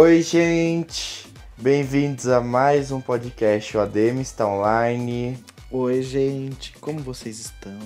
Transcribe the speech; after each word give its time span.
Oi, 0.00 0.22
gente! 0.22 1.26
Bem-vindos 1.56 2.28
a 2.28 2.40
mais 2.40 2.92
um 2.92 3.00
podcast. 3.00 3.76
O 3.76 3.80
ADM 3.80 4.20
está 4.20 4.46
online. 4.46 5.36
Oi, 5.72 6.02
gente, 6.02 6.72
como 6.80 7.00
vocês 7.00 7.40
estão? 7.40 7.76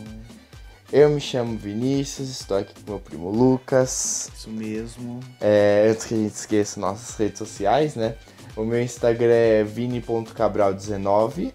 Eu 0.93 1.09
me 1.09 1.23
chamo 1.23 1.57
Vinícius, 1.57 2.29
estou 2.29 2.59
aqui 2.59 2.75
com 2.75 2.91
meu 2.91 3.01
primo 3.01 3.31
Lucas. 3.31 4.31
Isso 4.37 4.51
mesmo. 4.51 5.21
É, 5.41 5.89
antes 5.91 6.05
que 6.05 6.13
a 6.13 6.17
gente 6.19 6.35
esqueça 6.35 6.79
nossas 6.79 7.17
redes 7.17 7.39
sociais, 7.39 7.97
né? 7.97 8.15
O 8.55 8.63
meu 8.63 8.83
Instagram 8.83 9.33
é 9.33 9.65
vini.cabral19. 9.65 11.51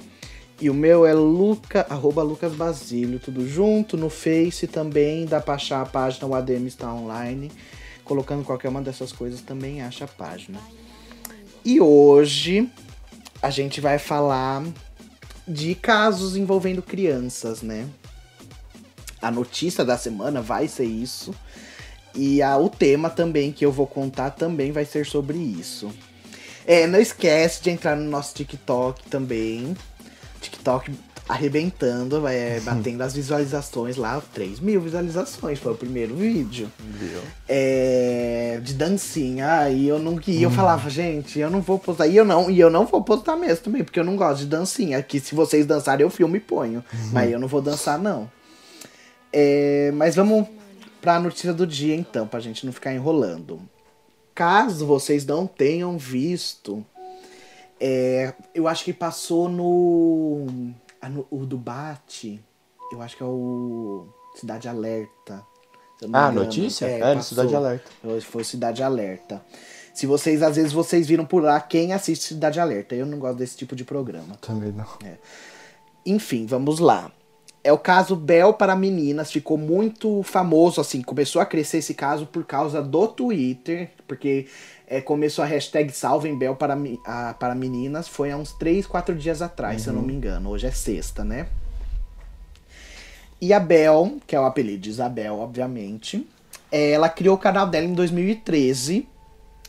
E 0.59 0.71
o 0.71 0.73
meu 0.73 1.05
é 1.05 1.13
luca, 1.13 1.85
arroba 1.87 2.23
Lucas 2.23 2.55
Basílio, 2.55 3.19
tudo 3.19 3.47
junto. 3.47 3.95
No 3.95 4.09
Face 4.09 4.65
também, 4.65 5.27
dá 5.27 5.39
pra 5.39 5.53
achar 5.53 5.83
a 5.83 5.85
página, 5.85 6.25
o 6.25 6.33
ADM 6.33 6.65
está 6.65 6.91
online. 6.91 7.51
Colocando 8.07 8.45
qualquer 8.45 8.69
uma 8.69 8.81
dessas 8.81 9.11
coisas 9.11 9.41
também 9.41 9.81
acha 9.81 10.05
a 10.05 10.07
página. 10.07 10.59
E 11.65 11.81
hoje 11.81 12.71
a 13.41 13.49
gente 13.49 13.81
vai 13.81 13.99
falar 13.99 14.63
de 15.45 15.75
casos 15.75 16.37
envolvendo 16.37 16.81
crianças, 16.81 17.61
né? 17.61 17.85
A 19.21 19.29
notícia 19.29 19.83
da 19.83 19.97
semana 19.97 20.41
vai 20.41 20.69
ser 20.69 20.85
isso. 20.85 21.35
E 22.15 22.41
a, 22.41 22.57
o 22.57 22.69
tema 22.69 23.09
também 23.09 23.51
que 23.51 23.65
eu 23.65 23.71
vou 23.73 23.85
contar 23.85 24.31
também 24.31 24.71
vai 24.71 24.85
ser 24.85 25.05
sobre 25.05 25.37
isso. 25.37 25.91
É, 26.65 26.87
não 26.87 26.99
esquece 26.99 27.61
de 27.61 27.69
entrar 27.69 27.97
no 27.97 28.09
nosso 28.09 28.33
TikTok 28.35 29.09
também. 29.09 29.75
TikTok 30.39 30.91
arrebentando, 31.27 32.27
é, 32.27 32.59
batendo 32.65 33.01
as 33.01 33.13
visualizações 33.13 33.95
lá, 33.97 34.21
3 34.33 34.59
mil 34.59 34.79
visualizações, 34.81 35.59
foi 35.59 35.73
o 35.73 35.75
primeiro 35.75 36.15
vídeo. 36.15 36.71
É, 37.47 38.59
de 38.63 38.73
dancinha, 38.73 39.59
aí 39.59 39.87
eu 39.87 39.99
não 39.99 40.19
e 40.27 40.43
eu 40.43 40.49
falava, 40.51 40.89
gente, 40.89 41.39
eu 41.39 41.49
não 41.49 41.61
vou 41.61 41.77
postar, 41.79 42.07
e 42.07 42.15
eu 42.15 42.25
não, 42.25 42.49
e 42.49 42.59
eu 42.59 42.69
não 42.69 42.85
vou 42.85 43.03
postar 43.03 43.35
mesmo 43.35 43.63
também, 43.65 43.83
porque 43.83 43.99
eu 43.99 44.03
não 44.03 44.15
gosto 44.15 44.39
de 44.39 44.47
dancinha, 44.47 45.01
que 45.01 45.19
se 45.19 45.33
vocês 45.35 45.65
dançarem 45.65 46.03
eu 46.03 46.09
filme 46.09 46.37
e 46.37 46.41
ponho, 46.41 46.83
mas 47.11 47.31
eu 47.31 47.39
não 47.39 47.47
vou 47.47 47.61
dançar 47.61 47.97
não. 47.99 48.29
É, 49.31 49.91
mas 49.93 50.15
vamos 50.15 50.47
pra 51.01 51.19
notícia 51.19 51.53
do 51.53 51.67
dia 51.67 51.95
então, 51.95 52.27
pra 52.27 52.39
gente 52.39 52.65
não 52.65 52.73
ficar 52.73 52.93
enrolando. 52.93 53.61
Caso 54.33 54.85
vocês 54.85 55.25
não 55.25 55.47
tenham 55.47 55.97
visto, 55.97 56.85
é, 57.79 58.33
eu 58.53 58.67
acho 58.67 58.83
que 58.83 58.93
passou 58.93 59.47
ah, 59.47 59.49
no- 59.49 60.73
o 61.29 61.45
do 61.45 61.57
Bate, 61.57 62.43
eu 62.91 63.01
acho 63.01 63.17
que 63.17 63.23
é 63.23 63.25
o 63.25 64.07
Cidade 64.35 64.67
Alerta. 64.67 65.45
Ah, 66.01 66.05
engano. 66.05 66.43
notícia? 66.43 66.85
É, 66.85 66.99
É. 66.99 67.21
Cidade 67.21 67.55
Alerta. 67.55 67.91
Foi 68.21 68.43
Cidade 68.43 68.83
Alerta. 68.83 69.43
Se 69.93 70.05
vocês, 70.05 70.43
às 70.43 70.55
vezes, 70.55 70.71
vocês 70.71 71.07
viram 71.07 71.25
por 71.25 71.41
lá 71.41 71.59
quem 71.59 71.91
assiste 71.91 72.25
Cidade 72.25 72.59
Alerta. 72.59 72.93
Eu 72.93 73.05
não 73.05 73.17
gosto 73.17 73.37
desse 73.37 73.57
tipo 73.57 73.75
de 73.75 73.83
programa. 73.83 74.35
Também 74.41 74.71
não. 74.71 74.85
Enfim, 76.05 76.45
vamos 76.45 76.79
lá. 76.79 77.11
É 77.63 77.73
o 77.73 77.77
caso 77.77 78.15
Bel 78.15 78.53
para 78.53 78.75
meninas, 78.75 79.31
ficou 79.31 79.57
muito 79.57 80.23
famoso, 80.23 80.79
assim, 80.79 81.01
começou 81.01 81.41
a 81.41 81.45
crescer 81.45 81.79
esse 81.79 81.93
caso 81.93 82.25
por 82.25 82.45
causa 82.45 82.81
do 82.81 83.07
Twitter, 83.09 83.91
porque 84.07 84.47
é, 84.87 85.01
começou 85.01 85.43
a 85.43 85.47
hashtag 85.47 85.91
Salvem 85.91 86.37
Bel 86.37 86.55
para, 86.55 86.75
mi- 86.75 86.99
a- 87.05 87.35
para 87.37 87.53
meninas, 87.53 88.07
foi 88.07 88.31
há 88.31 88.37
uns 88.37 88.53
3, 88.53 88.87
4 88.87 89.13
dias 89.15 89.41
atrás, 89.41 89.81
se 89.81 89.89
eu 89.89 89.93
não 89.93 90.01
me 90.01 90.13
engano, 90.13 90.49
hoje 90.49 90.65
é 90.67 90.71
sexta, 90.71 91.23
né? 91.23 91.47
E 93.39 93.53
a 93.53 93.59
Bel, 93.59 94.17
que 94.25 94.35
é 94.35 94.39
o 94.39 94.45
apelido 94.45 94.79
de 94.79 94.89
Isabel, 94.89 95.35
obviamente, 95.37 96.27
é, 96.71 96.91
ela 96.91 97.07
criou 97.09 97.35
o 97.35 97.39
canal 97.39 97.67
dela 97.67 97.85
em 97.85 97.93
2013, 97.93 99.07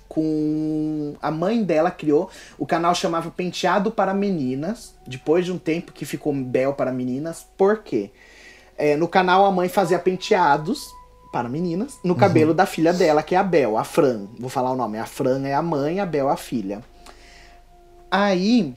com 0.09 1.15
a 1.21 1.31
mãe 1.31 1.63
dela 1.63 1.91
criou. 1.91 2.31
O 2.57 2.67
canal 2.67 2.95
chamava 2.95 3.31
Penteado 3.31 3.91
para 3.91 4.15
Meninas. 4.15 4.95
Depois 5.07 5.45
de 5.45 5.53
um 5.53 5.59
tempo 5.59 5.93
que 5.93 6.07
ficou 6.07 6.33
Bel 6.33 6.73
para 6.73 6.91
Meninas. 6.91 7.47
Por 7.59 7.83
quê? 7.83 8.11
É, 8.77 8.97
no 8.97 9.07
canal 9.07 9.45
a 9.45 9.53
mãe 9.53 9.69
fazia 9.69 9.99
penteados 9.99 10.89
para 11.33 11.49
meninas 11.49 11.99
no 12.03 12.15
cabelo 12.15 12.55
da 12.55 12.66
filha 12.66 12.93
dela, 12.93 13.22
que 13.22 13.34
é 13.34 13.39
a 13.39 13.43
Bel, 13.43 13.77
a 13.77 13.84
Fran. 13.84 14.27
Vou 14.39 14.49
falar 14.49 14.72
o 14.72 14.77
nome. 14.77 14.99
A 14.99 15.06
Fran 15.06 15.47
é 15.47 15.55
a 15.55 15.62
mãe, 15.62 16.00
a 16.00 16.06
Bel 16.06 16.28
a 16.28 16.37
filha. 16.37 16.83
Aí 18.11 18.75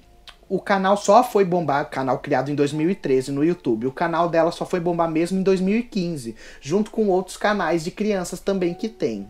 o 0.50 0.60
canal 0.60 0.98
só 0.98 1.24
foi 1.24 1.46
bombar, 1.46 1.90
canal 1.90 2.20
criado 2.20 2.52
em 2.52 2.56
2013 2.56 3.32
no 3.32 3.44
YouTube. 3.44 3.88
O 3.88 3.92
canal 3.92 4.28
dela 4.28 4.52
só 4.52 4.66
foi 4.66 4.82
bombar 4.82 5.10
mesmo 5.10 5.40
em 5.40 5.44
2015, 5.44 6.36
junto 6.60 6.92
com 6.92 7.08
outros 7.08 7.38
canais 7.38 7.86
de 7.86 7.92
crianças 7.92 8.42
também 8.42 8.74
que 8.74 8.90
tem. 8.90 9.30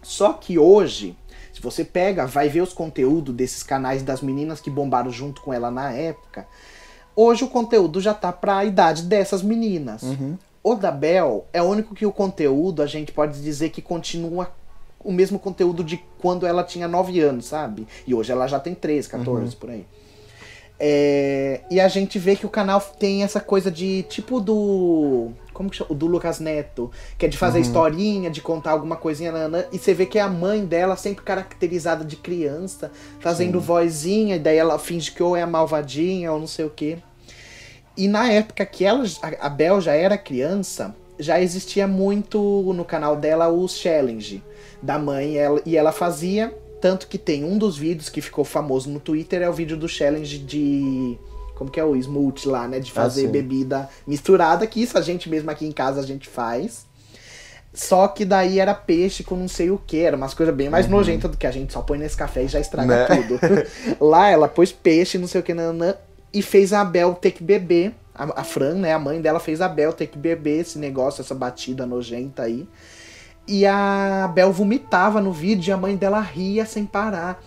Só 0.00 0.32
que 0.32 0.58
hoje, 0.58 1.16
se 1.52 1.60
você 1.60 1.84
pega, 1.84 2.24
vai 2.24 2.48
ver 2.48 2.60
os 2.60 2.72
conteúdos 2.72 3.34
desses 3.34 3.64
canais 3.64 4.02
das 4.04 4.20
meninas 4.20 4.60
que 4.60 4.70
bombaram 4.70 5.10
junto 5.10 5.42
com 5.42 5.52
ela 5.52 5.72
na 5.72 5.90
época. 5.90 6.46
Hoje 7.16 7.42
o 7.42 7.48
conteúdo 7.48 8.00
já 8.00 8.14
tá 8.14 8.32
pra 8.32 8.64
idade 8.64 9.02
dessas 9.02 9.42
meninas. 9.42 10.02
O 10.62 10.74
da 10.74 10.90
Bel 10.92 11.46
é 11.52 11.60
o 11.60 11.64
único 11.64 11.94
que 11.94 12.06
o 12.06 12.12
conteúdo 12.12 12.82
a 12.82 12.86
gente 12.86 13.10
pode 13.10 13.42
dizer 13.42 13.70
que 13.70 13.82
continua 13.82 14.52
o 15.04 15.12
mesmo 15.12 15.38
conteúdo 15.38 15.82
de 15.82 16.00
quando 16.20 16.46
ela 16.46 16.62
tinha 16.62 16.86
9 16.86 17.18
anos, 17.20 17.46
sabe? 17.46 17.86
E 18.06 18.14
hoje 18.14 18.30
ela 18.30 18.46
já 18.46 18.60
tem 18.60 18.74
13, 18.74 19.08
14, 19.08 19.56
por 19.56 19.70
aí. 19.70 19.84
É, 20.84 21.60
e 21.70 21.80
a 21.80 21.86
gente 21.86 22.18
vê 22.18 22.34
que 22.34 22.46
o 22.46 22.48
canal 22.48 22.80
tem 22.80 23.22
essa 23.22 23.40
coisa 23.40 23.70
de 23.70 24.02
tipo 24.04 24.40
do. 24.40 25.30
Como 25.52 25.70
que 25.70 25.76
chama? 25.76 25.92
O 25.92 25.94
do 25.94 26.06
Lucas 26.06 26.40
Neto, 26.40 26.90
que 27.16 27.26
é 27.26 27.28
de 27.28 27.38
fazer 27.38 27.60
historinha, 27.60 28.30
de 28.30 28.40
contar 28.40 28.72
alguma 28.72 28.96
coisinha, 28.96 29.30
nanã, 29.30 29.64
e 29.70 29.78
você 29.78 29.94
vê 29.94 30.06
que 30.06 30.18
é 30.18 30.22
a 30.22 30.28
mãe 30.28 30.64
dela 30.64 30.96
sempre 30.96 31.24
caracterizada 31.24 32.04
de 32.04 32.16
criança, 32.16 32.90
fazendo 33.20 33.60
vozinha, 33.60 34.36
e 34.36 34.38
daí 34.40 34.56
ela 34.56 34.78
finge 34.78 35.12
que 35.12 35.22
ou 35.22 35.36
é 35.36 35.42
a 35.42 35.46
malvadinha 35.46 36.32
ou 36.32 36.40
não 36.40 36.48
sei 36.48 36.64
o 36.64 36.70
quê. 36.70 36.98
E 37.96 38.08
na 38.08 38.30
época 38.30 38.64
que 38.64 38.84
ela, 38.84 39.04
a 39.40 39.48
Bel 39.48 39.80
já 39.80 39.92
era 39.92 40.16
criança, 40.16 40.94
já 41.18 41.40
existia 41.40 41.86
muito 41.86 42.38
no 42.74 42.84
canal 42.84 43.16
dela 43.16 43.48
os 43.48 43.76
challenge 43.76 44.42
da 44.82 44.98
mãe, 44.98 45.36
ela, 45.36 45.62
e 45.64 45.76
ela 45.76 45.92
fazia, 45.92 46.52
tanto 46.80 47.06
que 47.06 47.16
tem 47.16 47.44
um 47.44 47.56
dos 47.56 47.76
vídeos 47.76 48.08
que 48.08 48.20
ficou 48.20 48.44
famoso 48.44 48.90
no 48.90 48.98
Twitter, 48.98 49.42
é 49.42 49.48
o 49.48 49.52
vídeo 49.52 49.76
do 49.76 49.88
challenge 49.88 50.38
de. 50.38 51.18
Como 51.56 51.70
que 51.70 51.78
é 51.78 51.84
o 51.84 51.94
smoothie 51.94 52.48
lá, 52.48 52.66
né? 52.66 52.80
De 52.80 52.90
fazer 52.90 53.22
sim. 53.22 53.28
bebida 53.28 53.88
misturada, 54.06 54.66
que 54.66 54.82
isso 54.82 54.98
a 54.98 55.00
gente 55.00 55.28
mesmo 55.28 55.50
aqui 55.50 55.64
em 55.64 55.70
casa 55.70 56.00
a 56.00 56.04
gente 56.04 56.28
faz. 56.28 56.86
Só 57.72 58.08
que 58.08 58.24
daí 58.24 58.58
era 58.58 58.74
peixe 58.74 59.22
com 59.22 59.34
não 59.36 59.48
sei 59.48 59.70
o 59.70 59.78
que, 59.78 60.00
era 60.00 60.16
umas 60.16 60.34
coisas 60.34 60.54
bem 60.54 60.68
mais 60.68 60.86
nojentas 60.88 61.30
do 61.30 61.38
que 61.38 61.46
a 61.46 61.50
gente 61.50 61.72
só 61.72 61.80
põe 61.80 61.96
nesse 61.96 62.16
café 62.16 62.42
e 62.42 62.48
já 62.48 62.60
estraga 62.60 63.08
Né? 63.08 63.16
tudo. 63.16 63.38
Lá 63.98 64.28
ela 64.28 64.46
pôs 64.46 64.72
peixe, 64.72 65.16
não 65.16 65.26
sei 65.26 65.40
o 65.40 65.44
que, 65.44 65.54
nanã, 65.54 65.94
e 66.32 66.42
fez 66.42 66.72
a 66.72 66.84
Bel 66.84 67.14
ter 67.14 67.32
que 67.32 67.42
beber. 67.42 67.94
A, 68.14 68.40
a 68.40 68.44
Fran, 68.44 68.74
né, 68.74 68.92
a 68.92 68.98
mãe 68.98 69.20
dela, 69.20 69.40
fez 69.40 69.60
a 69.60 69.68
Bel 69.68 69.92
ter 69.92 70.06
que 70.06 70.18
beber 70.18 70.60
esse 70.60 70.78
negócio, 70.78 71.20
essa 71.20 71.34
batida 71.34 71.86
nojenta 71.86 72.42
aí. 72.42 72.66
E 73.46 73.66
a 73.66 74.30
Bel 74.32 74.52
vomitava 74.52 75.20
no 75.20 75.32
vídeo 75.32 75.70
e 75.70 75.72
a 75.72 75.76
mãe 75.76 75.96
dela 75.96 76.20
ria 76.20 76.64
sem 76.64 76.86
parar. 76.86 77.42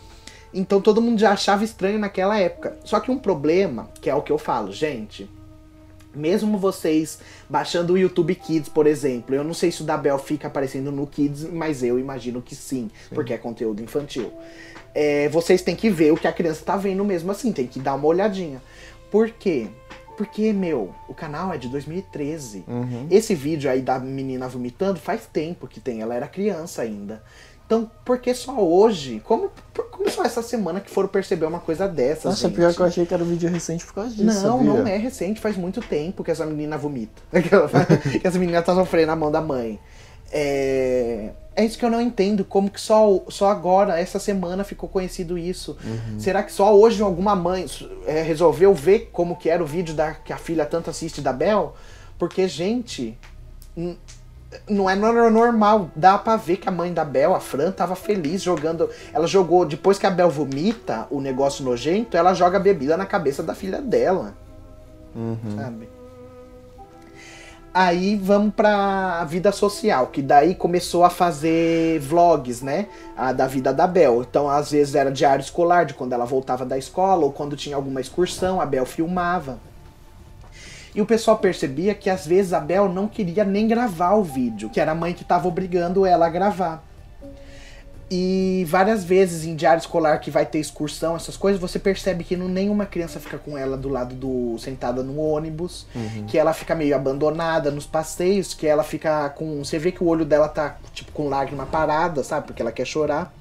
Então 0.54 0.80
todo 0.80 1.02
mundo 1.02 1.20
já 1.20 1.32
achava 1.32 1.64
estranho 1.64 2.00
naquela 2.00 2.38
época. 2.40 2.78
Só 2.84 3.00
que 3.00 3.12
um 3.12 3.18
problema, 3.18 3.90
que 4.02 4.10
é 4.10 4.16
o 4.16 4.22
que 4.22 4.32
eu 4.32 4.38
falo, 4.38 4.72
gente. 4.72 5.30
Mesmo 6.14 6.58
vocês 6.58 7.20
baixando 7.50 7.94
o 7.94 7.98
YouTube 7.98 8.34
Kids, 8.36 8.70
por 8.70 8.88
exemplo, 8.88 9.36
eu 9.36 9.44
não 9.44 9.54
sei 9.54 9.70
se 9.70 9.82
o 9.82 9.86
da 9.86 9.98
Bel 9.98 10.18
fica 10.18 10.48
aparecendo 10.48 10.92
no 10.92 11.06
Kids, 11.06 11.44
mas 11.44 11.84
eu 11.84 12.00
imagino 12.00 12.42
que 12.42 12.56
sim, 12.56 12.90
porque 13.10 13.34
é 13.34 13.38
conteúdo 13.38 13.84
infantil. 13.84 14.32
É, 14.94 15.28
vocês 15.28 15.62
têm 15.62 15.76
que 15.76 15.90
ver 15.90 16.14
o 16.14 16.18
que 16.18 16.26
a 16.26 16.32
criança 16.32 16.64
tá 16.64 16.78
vendo 16.78 17.04
mesmo 17.04 17.30
assim, 17.30 17.52
tem 17.52 17.68
que 17.68 17.82
dar 17.82 17.96
uma 17.96 18.08
olhadinha. 18.08 18.62
Por 19.16 19.30
quê? 19.30 19.68
Porque, 20.18 20.52
meu, 20.52 20.94
o 21.08 21.14
canal 21.14 21.54
é 21.54 21.58
de 21.58 21.70
2013. 21.70 22.66
Esse 23.10 23.34
vídeo 23.34 23.70
aí 23.72 23.82
da 23.82 23.98
menina 23.98 24.46
vomitando 24.50 25.00
faz 25.00 25.22
tempo 25.32 25.68
que 25.68 25.80
tem, 25.80 26.02
ela 26.02 26.14
era 26.14 26.28
criança 26.28 26.82
ainda. 26.82 27.24
Então, 27.66 27.90
por 28.04 28.18
que 28.20 28.34
só 28.34 28.60
hoje? 28.60 29.22
Como, 29.24 29.50
por- 29.74 29.86
como 29.90 30.10
só 30.10 30.24
essa 30.26 30.42
semana 30.44 30.82
que 30.82 30.92
foram 30.92 31.08
perceber 31.08 31.46
uma 31.46 31.60
coisa 31.62 31.88
dessa? 31.88 32.28
Nossa, 32.30 32.48
gente? 32.48 32.58
pior 32.58 32.74
que 32.74 32.80
eu 32.82 32.86
achei 32.86 33.06
que 33.06 33.14
era 33.14 33.24
um 33.24 33.28
vídeo 33.28 33.50
recente 33.50 33.86
por 33.86 33.94
causa 33.94 34.10
disso. 34.10 34.24
Não, 34.26 34.58
sabia? 34.60 34.74
não 34.74 34.88
é 34.88 34.98
recente, 34.98 35.40
faz 35.40 35.56
muito 35.56 35.80
tempo 35.82 36.24
que 36.26 36.30
essa 36.32 36.46
menina 36.46 36.78
vomita. 36.78 37.22
Que 38.20 38.28
essa 38.28 38.38
menina 38.38 38.62
tá 38.62 38.76
sofrendo 38.76 39.14
a 39.14 39.16
mão 39.16 39.32
da 39.32 39.40
mãe. 39.42 39.80
É... 40.32 41.30
é 41.56 41.64
isso 41.66 41.78
que 41.78 41.86
eu 41.86 41.90
não 41.90 42.02
entendo, 42.02 42.44
como 42.44 42.70
que 42.70 42.82
só, 42.82 43.22
só 43.30 43.50
agora, 43.50 44.00
essa 44.00 44.20
semana, 44.20 44.64
ficou 44.64 44.90
conhecido 44.90 45.38
isso. 45.38 45.78
Será 46.20 46.44
que 46.44 46.52
só 46.52 46.76
hoje 46.76 47.02
alguma 47.02 47.36
mãe 47.36 47.66
é, 48.06 48.22
resolveu 48.22 48.74
ver 48.74 49.10
como 49.12 49.36
que 49.36 49.50
era 49.50 49.64
o 49.64 49.66
vídeo 49.66 49.94
da, 49.96 50.14
que 50.14 50.34
a 50.34 50.38
filha 50.38 50.66
tanto 50.66 50.90
assiste 50.90 51.22
da 51.22 51.32
Bel? 51.32 51.76
Porque, 52.18 52.48
gente, 52.48 53.18
não 54.70 54.90
é 54.90 54.96
nor- 54.96 55.32
normal. 55.32 55.90
Dá 55.96 56.18
pra 56.18 56.36
ver 56.38 56.58
que 56.58 56.68
a 56.70 56.72
mãe 56.72 56.94
da 56.94 57.04
Bel, 57.06 57.36
a 57.36 57.40
Fran, 57.40 57.72
tava 57.72 57.96
feliz 57.96 58.42
jogando. 58.42 58.90
Ela 59.14 59.28
jogou, 59.28 59.66
depois 59.66 59.98
que 60.00 60.06
a 60.06 60.12
Bel 60.12 60.30
vomita 60.30 61.08
o 61.10 61.20
negócio 61.22 61.64
nojento, 61.64 62.16
ela 62.18 62.34
joga 62.34 62.58
a 62.58 62.60
bebida 62.60 62.96
na 62.98 63.06
cabeça 63.06 63.44
da 63.44 63.54
filha 63.56 63.82
dela. 63.82 64.34
Sabe? 65.56 65.88
Aí 67.78 68.16
vamos 68.16 68.54
pra 68.54 69.26
vida 69.26 69.52
social, 69.52 70.08
que 70.08 70.22
daí 70.22 70.56
começou 70.56 71.04
a 71.04 71.10
fazer 71.10 72.00
vlogs, 72.00 72.62
né? 72.62 72.88
A, 73.18 73.34
da 73.34 73.48
vida 73.48 73.74
da 73.74 73.86
Bel. 73.86 74.22
Então, 74.22 74.50
às 74.50 74.72
vezes 74.72 74.96
era 74.96 75.12
diário 75.12 75.44
escolar, 75.44 75.86
de 75.86 75.94
quando 75.94 76.14
ela 76.14 76.24
voltava 76.24 76.66
da 76.66 76.78
escola, 76.78 77.26
ou 77.26 77.34
quando 77.34 77.58
tinha 77.58 77.76
alguma 77.76 78.00
excursão, 78.00 78.62
a 78.62 78.66
Bel 78.66 78.86
filmava. 78.86 79.60
E 80.96 81.02
o 81.02 81.06
pessoal 81.06 81.38
percebia 81.38 81.94
que 81.94 82.10
às 82.10 82.26
vezes 82.26 82.54
a 82.54 82.62
Bel 82.62 82.88
não 82.88 83.10
queria 83.10 83.44
nem 83.44 83.68
gravar 83.68 84.14
o 84.14 84.24
vídeo, 84.24 84.70
que 84.70 84.80
era 84.80 84.94
a 84.94 84.96
mãe 84.96 85.14
que 85.14 85.24
estava 85.24 85.46
obrigando 85.46 86.06
ela 86.06 86.28
a 86.28 86.30
gravar. 86.30 86.82
E 88.18 88.64
várias 88.66 89.04
vezes 89.04 89.44
em 89.44 89.58
diário 89.58 89.82
escolar 89.82 90.20
que 90.20 90.32
vai 90.32 90.46
ter 90.46 90.58
excursão, 90.58 91.18
essas 91.18 91.36
coisas, 91.36 91.60
você 91.60 91.78
percebe 91.78 92.24
que 92.24 92.38
não, 92.38 92.48
nenhuma 92.48 92.86
criança 92.86 93.20
fica 93.20 93.38
com 93.38 93.58
ela 93.58 93.76
do 93.76 93.90
lado 93.90 94.16
do. 94.16 94.58
sentada 94.58 95.04
no 95.04 95.20
ônibus, 95.20 95.86
Uhum. 95.94 96.26
que 96.26 96.38
ela 96.38 96.54
fica 96.54 96.74
meio 96.74 96.96
abandonada 96.96 97.70
nos 97.70 97.86
passeios, 97.86 98.54
que 98.54 98.66
ela 98.66 98.84
fica 98.86 99.28
com. 99.32 99.62
Você 99.66 99.78
vê 99.78 99.92
que 99.92 100.02
o 100.02 100.08
olho 100.08 100.24
dela 100.24 100.48
tá, 100.48 100.78
tipo, 100.94 101.12
com 101.12 101.28
lágrima 101.28 101.66
parada, 101.66 102.24
sabe? 102.24 102.48
Porque 102.48 102.62
ela 102.62 102.72
quer 102.72 102.86
chorar. 102.86 103.34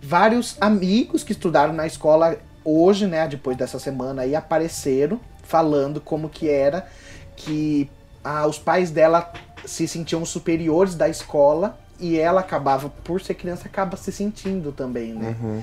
Vários 0.00 0.56
amigos 0.60 1.24
que 1.24 1.32
estudaram 1.32 1.72
na 1.74 1.84
escola 1.84 2.36
hoje, 2.64 3.04
né, 3.04 3.26
depois 3.26 3.56
dessa 3.56 3.80
semana 3.80 4.22
aí, 4.22 4.36
apareceram 4.36 5.18
falando 5.42 6.00
como 6.00 6.28
que 6.28 6.48
era 6.48 6.86
que 7.34 7.90
ah, 8.22 8.46
os 8.46 8.58
pais 8.60 8.92
dela 8.92 9.32
se 9.64 9.88
sentiam 9.88 10.24
superiores 10.24 10.94
da 10.94 11.08
escola 11.08 11.76
e 11.98 12.18
ela 12.18 12.40
acabava, 12.40 12.88
por 13.04 13.20
ser 13.20 13.34
criança, 13.34 13.66
acaba 13.66 13.96
se 13.96 14.12
sentindo 14.12 14.72
também, 14.72 15.12
né? 15.14 15.36
Uhum. 15.40 15.62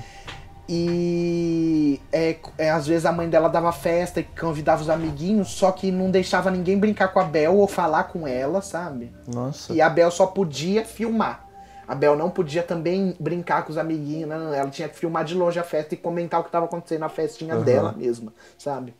E 0.68 2.00
é, 2.12 2.36
é, 2.58 2.70
às 2.70 2.86
vezes 2.86 3.06
a 3.06 3.12
mãe 3.12 3.28
dela 3.28 3.48
dava 3.48 3.70
festa 3.70 4.18
e 4.18 4.24
convidava 4.24 4.82
os 4.82 4.90
amiguinhos, 4.90 5.48
só 5.48 5.70
que 5.70 5.92
não 5.92 6.10
deixava 6.10 6.50
ninguém 6.50 6.76
brincar 6.78 7.08
com 7.08 7.20
a 7.20 7.24
Bel 7.24 7.56
ou 7.56 7.68
falar 7.68 8.04
com 8.04 8.26
ela, 8.26 8.60
sabe? 8.60 9.12
Nossa. 9.32 9.72
E 9.72 9.80
a 9.80 9.88
Bel 9.88 10.10
só 10.10 10.26
podia 10.26 10.84
filmar. 10.84 11.46
A 11.86 11.94
Bel 11.94 12.16
não 12.16 12.28
podia 12.28 12.64
também 12.64 13.14
brincar 13.20 13.64
com 13.64 13.70
os 13.70 13.78
amiguinhos, 13.78 14.28
não, 14.28 14.40
não, 14.40 14.52
ela 14.52 14.68
tinha 14.68 14.88
que 14.88 14.98
filmar 14.98 15.24
de 15.24 15.36
longe 15.36 15.56
a 15.58 15.62
festa 15.62 15.94
e 15.94 15.96
comentar 15.96 16.40
o 16.40 16.42
que 16.42 16.48
estava 16.48 16.66
acontecendo 16.66 17.00
na 17.00 17.08
festinha 17.08 17.54
Uhum. 17.54 17.62
dela 17.62 17.94
mesma, 17.96 18.32
sabe? 18.58 18.92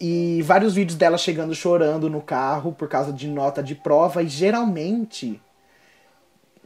E 0.00 0.40
vários 0.46 0.74
vídeos 0.74 0.96
dela 0.96 1.18
chegando 1.18 1.54
chorando 1.54 2.08
no 2.08 2.22
carro 2.22 2.72
por 2.72 2.88
causa 2.88 3.12
de 3.12 3.28
nota 3.28 3.62
de 3.62 3.74
prova, 3.74 4.22
e 4.22 4.28
geralmente. 4.28 5.38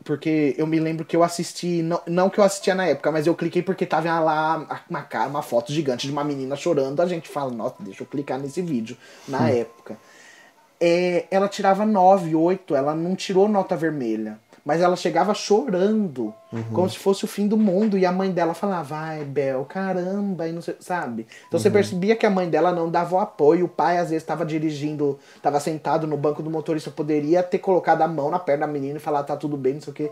Porque 0.04 0.54
eu 0.58 0.66
me 0.66 0.78
lembro 0.78 1.04
que 1.04 1.16
eu 1.16 1.22
assisti, 1.22 1.82
não, 1.82 2.00
não 2.06 2.28
que 2.28 2.38
eu 2.38 2.44
assistia 2.44 2.74
na 2.74 2.86
época, 2.86 3.10
mas 3.10 3.26
eu 3.26 3.34
cliquei 3.34 3.62
porque 3.62 3.86
tava 3.86 4.20
lá 4.20 4.84
uma, 4.88 5.02
cara, 5.02 5.28
uma 5.28 5.40
foto 5.40 5.72
gigante 5.72 6.06
de 6.06 6.12
uma 6.12 6.22
menina 6.22 6.54
chorando. 6.54 7.00
A 7.00 7.06
gente 7.06 7.28
fala, 7.28 7.50
nossa, 7.50 7.76
deixa 7.80 8.02
eu 8.02 8.06
clicar 8.06 8.38
nesse 8.38 8.60
vídeo 8.60 8.96
na 9.26 9.48
época. 9.48 9.96
É, 10.78 11.24
ela 11.30 11.48
tirava 11.48 11.86
9, 11.86 12.34
8, 12.34 12.76
ela 12.76 12.94
não 12.94 13.16
tirou 13.16 13.48
nota 13.48 13.74
vermelha. 13.74 14.38
Mas 14.64 14.80
ela 14.80 14.96
chegava 14.96 15.34
chorando, 15.34 16.32
como 16.72 16.88
se 16.88 16.98
fosse 16.98 17.22
o 17.24 17.28
fim 17.28 17.46
do 17.46 17.56
mundo. 17.56 17.98
E 17.98 18.06
a 18.06 18.10
mãe 18.10 18.30
dela 18.30 18.54
falava, 18.54 18.82
vai, 18.82 19.22
Bel, 19.22 19.64
caramba, 19.66 20.48
e 20.48 20.52
não 20.52 20.62
sei, 20.62 20.74
sabe? 20.80 21.26
Então 21.48 21.60
você 21.60 21.70
percebia 21.70 22.16
que 22.16 22.24
a 22.24 22.30
mãe 22.30 22.48
dela 22.48 22.72
não 22.72 22.90
dava 22.90 23.14
o 23.14 23.18
apoio. 23.18 23.66
O 23.66 23.68
pai, 23.68 23.98
às 23.98 24.08
vezes, 24.08 24.22
estava 24.22 24.44
dirigindo, 24.44 25.18
estava 25.36 25.60
sentado 25.60 26.06
no 26.06 26.16
banco 26.16 26.42
do 26.42 26.48
motorista, 26.48 26.90
poderia 26.90 27.42
ter 27.42 27.58
colocado 27.58 28.00
a 28.00 28.08
mão 28.08 28.30
na 28.30 28.38
perna 28.38 28.66
da 28.66 28.72
menina 28.72 28.96
e 28.96 29.00
falar, 29.00 29.22
tá 29.24 29.36
tudo 29.36 29.56
bem, 29.58 29.74
não 29.74 29.80
sei 29.82 29.90
o 29.92 29.94
quê. 29.94 30.10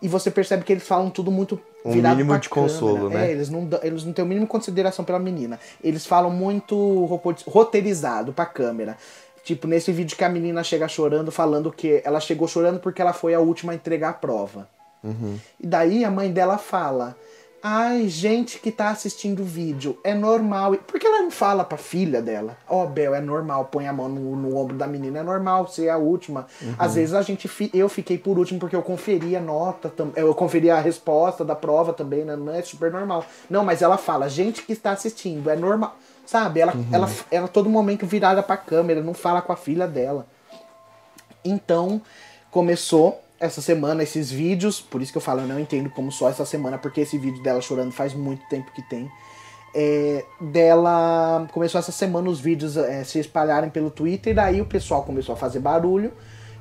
E 0.00 0.08
você 0.08 0.32
percebe 0.32 0.64
que 0.64 0.72
eles 0.72 0.82
falam 0.82 1.08
tudo 1.08 1.30
muito 1.30 1.60
Um 1.84 1.92
virado 1.92 2.16
mínimo 2.16 2.30
pra 2.30 2.38
de 2.38 2.48
consolo, 2.48 3.02
câmera. 3.08 3.20
né? 3.20 3.28
É, 3.28 3.30
eles 3.30 3.48
não, 3.48 3.68
eles 3.84 4.04
não 4.04 4.12
têm 4.12 4.24
o 4.24 4.26
mínimo 4.26 4.48
consideração 4.48 5.04
pela 5.04 5.20
menina. 5.20 5.60
Eles 5.80 6.04
falam 6.04 6.28
muito 6.28 7.04
roteirizado 7.46 8.32
pra 8.32 8.44
câmera. 8.44 8.96
Tipo, 9.44 9.66
nesse 9.66 9.90
vídeo 9.92 10.16
que 10.16 10.24
a 10.24 10.28
menina 10.28 10.62
chega 10.62 10.86
chorando, 10.86 11.32
falando 11.32 11.72
que 11.72 12.00
ela 12.04 12.20
chegou 12.20 12.46
chorando 12.46 12.78
porque 12.80 13.02
ela 13.02 13.12
foi 13.12 13.34
a 13.34 13.40
última 13.40 13.72
a 13.72 13.74
entregar 13.74 14.10
a 14.10 14.14
prova. 14.14 14.68
E 15.60 15.66
daí 15.66 16.04
a 16.04 16.10
mãe 16.12 16.30
dela 16.30 16.58
fala: 16.58 17.16
Ai, 17.60 18.08
gente 18.08 18.58
que 18.60 18.70
tá 18.70 18.90
assistindo 18.90 19.42
o 19.42 19.44
vídeo, 19.44 19.98
é 20.04 20.14
normal. 20.14 20.74
Por 20.86 20.98
que 21.00 21.06
ela 21.06 21.22
não 21.22 21.30
fala 21.30 21.64
pra 21.64 21.76
filha 21.76 22.22
dela? 22.22 22.56
Ó, 22.68 22.86
Bel, 22.86 23.14
é 23.14 23.20
normal, 23.20 23.64
põe 23.66 23.86
a 23.88 23.92
mão 23.92 24.08
no, 24.08 24.36
no 24.36 24.56
ombro 24.56 24.76
da 24.76 24.86
menina, 24.86 25.18
é 25.18 25.22
normal 25.24 25.66
ser 25.68 25.88
a 25.88 25.96
última. 25.96 26.46
Às 26.78 26.94
vezes 26.94 27.14
a 27.14 27.22
gente, 27.22 27.48
fi- 27.48 27.70
eu 27.74 27.88
fiquei 27.88 28.16
por 28.18 28.38
último 28.38 28.60
porque 28.60 28.76
eu 28.76 28.82
conferi 28.82 29.34
a 29.36 29.40
nota, 29.40 29.88
tam- 29.88 30.12
eu 30.14 30.32
conferi 30.34 30.70
a 30.70 30.80
resposta 30.80 31.44
da 31.44 31.54
prova 31.56 31.92
também, 31.92 32.24
né? 32.24 32.36
Não 32.36 32.52
é 32.54 32.62
super 32.62 32.92
normal. 32.92 33.24
Não, 33.50 33.64
mas 33.64 33.82
ela 33.82 33.96
fala: 33.98 34.28
gente 34.28 34.62
que 34.62 34.72
está 34.72 34.92
assistindo, 34.92 35.50
é 35.50 35.56
normal. 35.56 35.96
Sabe? 36.32 36.60
Ela, 36.60 36.72
ela, 36.90 37.10
ela 37.30 37.46
todo 37.46 37.68
momento 37.68 38.06
virada 38.06 38.42
pra 38.42 38.56
câmera, 38.56 39.02
não 39.02 39.12
fala 39.12 39.42
com 39.42 39.52
a 39.52 39.56
filha 39.56 39.86
dela. 39.86 40.26
Então, 41.44 42.00
começou 42.50 43.20
essa 43.38 43.60
semana 43.60 44.02
esses 44.02 44.30
vídeos, 44.30 44.80
por 44.80 45.02
isso 45.02 45.12
que 45.12 45.18
eu 45.18 45.22
falo, 45.22 45.42
eu 45.42 45.46
não 45.46 45.60
entendo 45.60 45.90
como 45.90 46.10
só 46.10 46.30
essa 46.30 46.46
semana, 46.46 46.78
porque 46.78 47.02
esse 47.02 47.18
vídeo 47.18 47.42
dela 47.42 47.60
chorando 47.60 47.92
faz 47.92 48.14
muito 48.14 48.48
tempo 48.48 48.72
que 48.72 48.80
tem. 48.80 49.10
É, 49.74 50.24
dela 50.40 51.46
começou 51.52 51.78
essa 51.78 51.92
semana 51.92 52.30
os 52.30 52.40
vídeos 52.40 52.78
é, 52.78 53.04
se 53.04 53.18
espalharem 53.18 53.68
pelo 53.68 53.90
Twitter, 53.90 54.32
e 54.32 54.34
daí 54.34 54.60
o 54.62 54.64
pessoal 54.66 55.02
começou 55.02 55.34
a 55.34 55.36
fazer 55.36 55.58
barulho. 55.58 56.14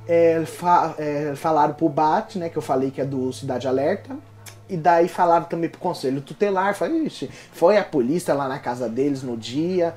É, 0.06 0.44
fa- 0.46 0.96
é, 0.98 1.34
falaram 1.36 1.76
pro 1.76 1.88
BAT, 1.88 2.36
né, 2.36 2.50
que 2.50 2.58
eu 2.58 2.62
falei 2.62 2.92
que 2.92 3.00
é 3.00 3.06
do 3.06 3.32
Cidade 3.32 3.70
Alerta, 3.70 4.18
e 4.72 4.78
daí 4.78 5.10
falaram 5.10 5.44
também 5.44 5.70
pro 5.70 5.82
conselho 5.82 6.22
tutelar, 6.22 6.74
falei, 6.74 7.04
ixi, 7.04 7.30
foi 7.52 7.78
a 7.78 7.84
polícia 7.84 8.34
lá 8.34 8.48
na 8.48 8.58
casa 8.58 8.88
deles 8.88 9.22
no 9.22 9.36
dia, 9.36 9.94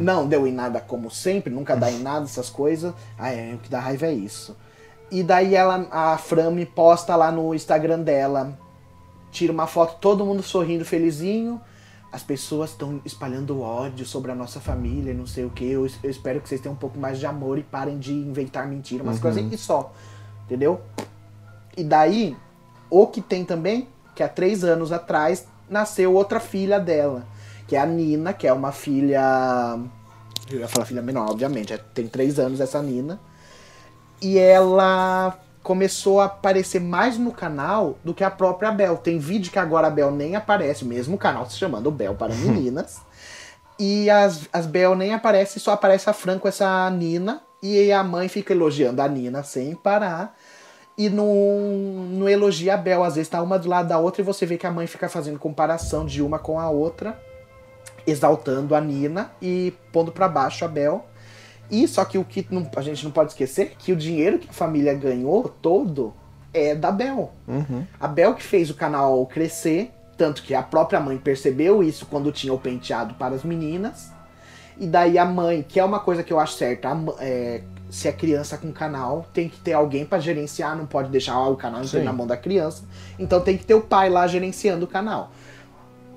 não 0.00 0.26
deu 0.26 0.48
em 0.48 0.52
nada 0.52 0.80
como 0.80 1.08
sempre, 1.12 1.52
nunca 1.52 1.76
dá 1.76 1.88
em 1.88 2.00
nada 2.00 2.24
essas 2.24 2.50
coisas. 2.50 2.92
É, 3.20 3.52
o 3.54 3.58
que 3.58 3.70
dá 3.70 3.78
raiva 3.78 4.06
é 4.06 4.12
isso. 4.12 4.56
E 5.12 5.22
daí 5.22 5.54
ela, 5.54 5.86
a 5.92 6.18
Fran 6.18 6.50
me 6.50 6.66
posta 6.66 7.14
lá 7.14 7.30
no 7.30 7.54
Instagram 7.54 8.00
dela, 8.00 8.58
tira 9.30 9.52
uma 9.52 9.68
foto, 9.68 10.00
todo 10.00 10.26
mundo 10.26 10.42
sorrindo, 10.42 10.84
felizinho. 10.84 11.60
As 12.10 12.24
pessoas 12.24 12.70
estão 12.70 13.00
espalhando 13.04 13.60
ódio 13.60 14.04
sobre 14.04 14.32
a 14.32 14.34
nossa 14.34 14.58
família, 14.58 15.12
e 15.12 15.14
não 15.14 15.26
sei 15.26 15.44
o 15.44 15.50
que. 15.50 15.70
Eu, 15.70 15.86
eu 16.02 16.10
espero 16.10 16.40
que 16.40 16.48
vocês 16.48 16.60
tenham 16.60 16.74
um 16.74 16.78
pouco 16.78 16.98
mais 16.98 17.20
de 17.20 17.26
amor 17.26 17.58
e 17.58 17.62
parem 17.62 17.96
de 17.96 18.12
inventar 18.12 18.66
mentira, 18.66 19.04
umas 19.04 19.20
coisas 19.20 19.44
assim, 19.44 19.54
e 19.54 19.56
só. 19.58 19.92
Entendeu? 20.46 20.80
E 21.76 21.84
daí, 21.84 22.36
o 22.90 23.06
que 23.06 23.20
tem 23.20 23.44
também, 23.44 23.86
que 24.16 24.22
há 24.22 24.28
três 24.28 24.64
anos 24.64 24.90
atrás 24.90 25.46
nasceu 25.70 26.12
outra 26.14 26.40
filha 26.40 26.80
dela, 26.80 27.24
que 27.68 27.76
é 27.76 27.78
a 27.78 27.86
Nina, 27.86 28.32
que 28.32 28.46
é 28.48 28.52
uma 28.52 28.72
filha. 28.72 29.78
Eu 30.50 30.60
ia 30.60 30.68
falar 30.68 30.86
filha 30.86 31.02
menor, 31.02 31.30
obviamente, 31.30 31.72
é- 31.72 31.78
tem 31.94 32.08
três 32.08 32.38
anos 32.38 32.60
essa 32.60 32.82
Nina. 32.82 33.20
E 34.20 34.38
ela 34.38 35.38
começou 35.62 36.20
a 36.20 36.26
aparecer 36.26 36.80
mais 36.80 37.18
no 37.18 37.30
canal 37.32 37.98
do 38.02 38.14
que 38.14 38.24
a 38.24 38.30
própria 38.30 38.70
Bel. 38.70 38.96
Tem 38.96 39.18
vídeo 39.18 39.52
que 39.52 39.58
agora 39.58 39.88
a 39.88 39.90
Bel 39.90 40.10
nem 40.10 40.34
aparece, 40.34 40.84
mesmo 40.84 41.16
o 41.16 41.18
canal 41.18 41.48
se 41.50 41.58
chamando 41.58 41.90
Bel 41.90 42.14
para 42.14 42.32
Meninas. 42.36 43.00
E 43.78 44.08
as, 44.08 44.48
as 44.52 44.64
Bel 44.64 44.94
nem 44.94 45.12
aparece, 45.12 45.60
só 45.60 45.72
aparece 45.72 46.08
a 46.08 46.12
Fran 46.14 46.38
com 46.38 46.48
essa 46.48 46.88
Nina. 46.90 47.42
E 47.62 47.92
a 47.92 48.02
mãe 48.02 48.28
fica 48.28 48.52
elogiando 48.54 49.02
a 49.02 49.08
Nina 49.08 49.42
sem 49.42 49.74
parar. 49.74 50.34
E 50.98 51.08
não, 51.10 51.26
não 52.10 52.28
elogia 52.28 52.74
a 52.74 52.76
Bel. 52.76 53.04
Às 53.04 53.16
vezes 53.16 53.28
tá 53.28 53.42
uma 53.42 53.58
do 53.58 53.68
lado 53.68 53.88
da 53.88 53.98
outra 53.98 54.22
e 54.22 54.24
você 54.24 54.46
vê 54.46 54.56
que 54.56 54.66
a 54.66 54.70
mãe 54.70 54.86
fica 54.86 55.08
fazendo 55.08 55.38
comparação 55.38 56.06
de 56.06 56.22
uma 56.22 56.38
com 56.38 56.58
a 56.58 56.70
outra. 56.70 57.20
Exaltando 58.06 58.74
a 58.74 58.80
Nina 58.80 59.30
e 59.42 59.74
pondo 59.92 60.12
pra 60.12 60.28
baixo 60.28 60.64
a 60.64 60.68
Bel. 60.68 61.04
E 61.70 61.86
só 61.88 62.04
que 62.04 62.16
o 62.16 62.24
que 62.24 62.46
não- 62.50 62.70
a 62.76 62.80
gente 62.80 63.04
não 63.04 63.10
pode 63.10 63.32
esquecer 63.32 63.74
que 63.78 63.92
o 63.92 63.96
dinheiro 63.96 64.38
que 64.38 64.48
a 64.48 64.52
família 64.52 64.94
ganhou 64.94 65.48
todo 65.60 66.14
é 66.54 66.74
da 66.74 66.90
Bel. 66.92 67.32
Uhum. 67.46 67.84
A 68.00 68.06
Bel 68.06 68.34
que 68.34 68.42
fez 68.42 68.70
o 68.70 68.74
canal 68.74 69.26
crescer, 69.26 69.90
tanto 70.16 70.42
que 70.42 70.54
a 70.54 70.62
própria 70.62 71.00
mãe 71.00 71.18
percebeu 71.18 71.82
isso 71.82 72.06
quando 72.06 72.32
tinha 72.32 72.52
o 72.54 72.58
penteado 72.58 73.14
para 73.14 73.34
as 73.34 73.42
meninas. 73.42 74.10
E 74.78 74.86
daí 74.86 75.18
a 75.18 75.24
mãe, 75.24 75.62
que 75.66 75.80
é 75.80 75.84
uma 75.84 75.98
coisa 75.98 76.22
que 76.22 76.32
eu 76.32 76.38
acho 76.38 76.54
certa, 76.54 76.90
a 76.90 76.96
é, 77.20 77.62
se 77.88 78.08
é 78.08 78.12
criança 78.12 78.58
com 78.58 78.72
canal, 78.72 79.26
tem 79.32 79.48
que 79.48 79.58
ter 79.58 79.72
alguém 79.72 80.04
para 80.04 80.18
gerenciar, 80.18 80.76
não 80.76 80.86
pode 80.86 81.10
deixar 81.10 81.38
o 81.48 81.56
canal 81.56 81.82
inteiro 81.82 82.04
na 82.04 82.12
mão 82.12 82.26
da 82.26 82.36
criança. 82.36 82.84
Então 83.18 83.40
tem 83.40 83.56
que 83.56 83.64
ter 83.64 83.74
o 83.74 83.80
pai 83.80 84.10
lá 84.10 84.26
gerenciando 84.26 84.84
o 84.84 84.88
canal. 84.88 85.30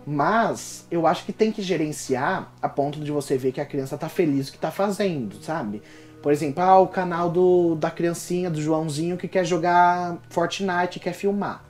Mas 0.05 0.87
eu 0.89 1.05
acho 1.05 1.25
que 1.25 1.31
tem 1.31 1.51
que 1.51 1.61
gerenciar 1.61 2.51
a 2.61 2.67
ponto 2.67 2.99
de 2.99 3.11
você 3.11 3.37
ver 3.37 3.51
que 3.51 3.61
a 3.61 3.65
criança 3.65 3.97
tá 3.97 4.09
feliz 4.09 4.49
o 4.49 4.51
que 4.51 4.57
tá 4.57 4.71
fazendo, 4.71 5.35
sabe? 5.43 5.83
Por 6.21 6.31
exemplo, 6.31 6.61
ah, 6.63 6.79
o 6.79 6.87
canal 6.87 7.29
do, 7.29 7.75
da 7.75 7.89
criancinha, 7.89 8.49
do 8.49 8.61
Joãozinho, 8.61 9.17
que 9.17 9.27
quer 9.27 9.45
jogar 9.45 10.17
Fortnite 10.29 10.97
e 10.97 10.99
quer 10.99 11.13
filmar. 11.13 11.63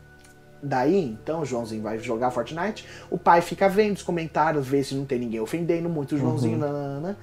Daí, 0.61 1.17
então, 1.21 1.41
o 1.41 1.45
Joãozinho 1.45 1.81
vai 1.81 1.99
jogar 1.99 2.31
Fortnite, 2.31 2.85
o 3.09 3.17
pai 3.17 3.41
fica 3.41 3.69
vendo 3.69 3.97
os 3.97 4.03
comentários, 4.03 4.67
vê 4.67 4.83
se 4.83 4.95
não 4.95 5.05
tem 5.05 5.19
ninguém 5.19 5.39
ofendendo 5.39 5.87
muito 5.87 6.15
o 6.15 6.17
Joãozinho, 6.17 6.57
nanana. 6.57 7.17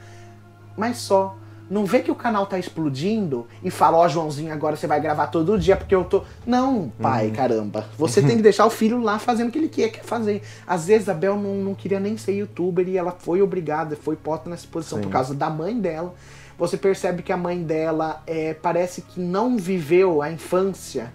Mas 0.76 0.98
só. 0.98 1.36
Não 1.68 1.84
vê 1.84 2.00
que 2.00 2.10
o 2.10 2.14
canal 2.14 2.46
tá 2.46 2.58
explodindo 2.58 3.46
e 3.62 3.70
fala, 3.70 3.98
ó, 3.98 4.08
Joãozinho, 4.08 4.52
agora 4.52 4.76
você 4.76 4.86
vai 4.86 5.00
gravar 5.00 5.26
todo 5.26 5.58
dia 5.58 5.76
porque 5.76 5.94
eu 5.94 6.04
tô. 6.04 6.22
Não, 6.46 6.92
pai, 7.00 7.30
caramba. 7.30 7.86
Você 7.98 8.22
tem 8.22 8.36
que 8.36 8.42
deixar 8.42 8.66
o 8.66 8.70
filho 8.70 9.00
lá 9.00 9.18
fazendo 9.18 9.48
o 9.48 9.50
que 9.50 9.58
ele 9.58 9.68
quer, 9.68 9.88
quer 9.88 10.04
fazer. 10.04 10.42
Às 10.64 10.86
vezes 10.86 11.08
a 11.08 11.14
Bel 11.14 11.36
não, 11.36 11.56
não 11.56 11.74
queria 11.74 11.98
nem 11.98 12.16
ser 12.16 12.34
youtuber 12.34 12.88
e 12.88 12.96
ela 12.96 13.10
foi 13.10 13.42
obrigada, 13.42 13.96
foi 13.96 14.14
posta 14.14 14.48
nessa 14.48 14.66
posição 14.70 14.98
Sim. 14.98 15.04
por 15.04 15.10
causa 15.10 15.34
da 15.34 15.50
mãe 15.50 15.78
dela. 15.80 16.14
você 16.56 16.76
percebe 16.76 17.22
que 17.22 17.32
a 17.32 17.36
mãe 17.36 17.60
dela 17.60 18.22
é, 18.26 18.54
parece 18.54 19.02
que 19.02 19.18
não 19.18 19.56
viveu 19.56 20.22
a 20.22 20.30
infância. 20.30 21.12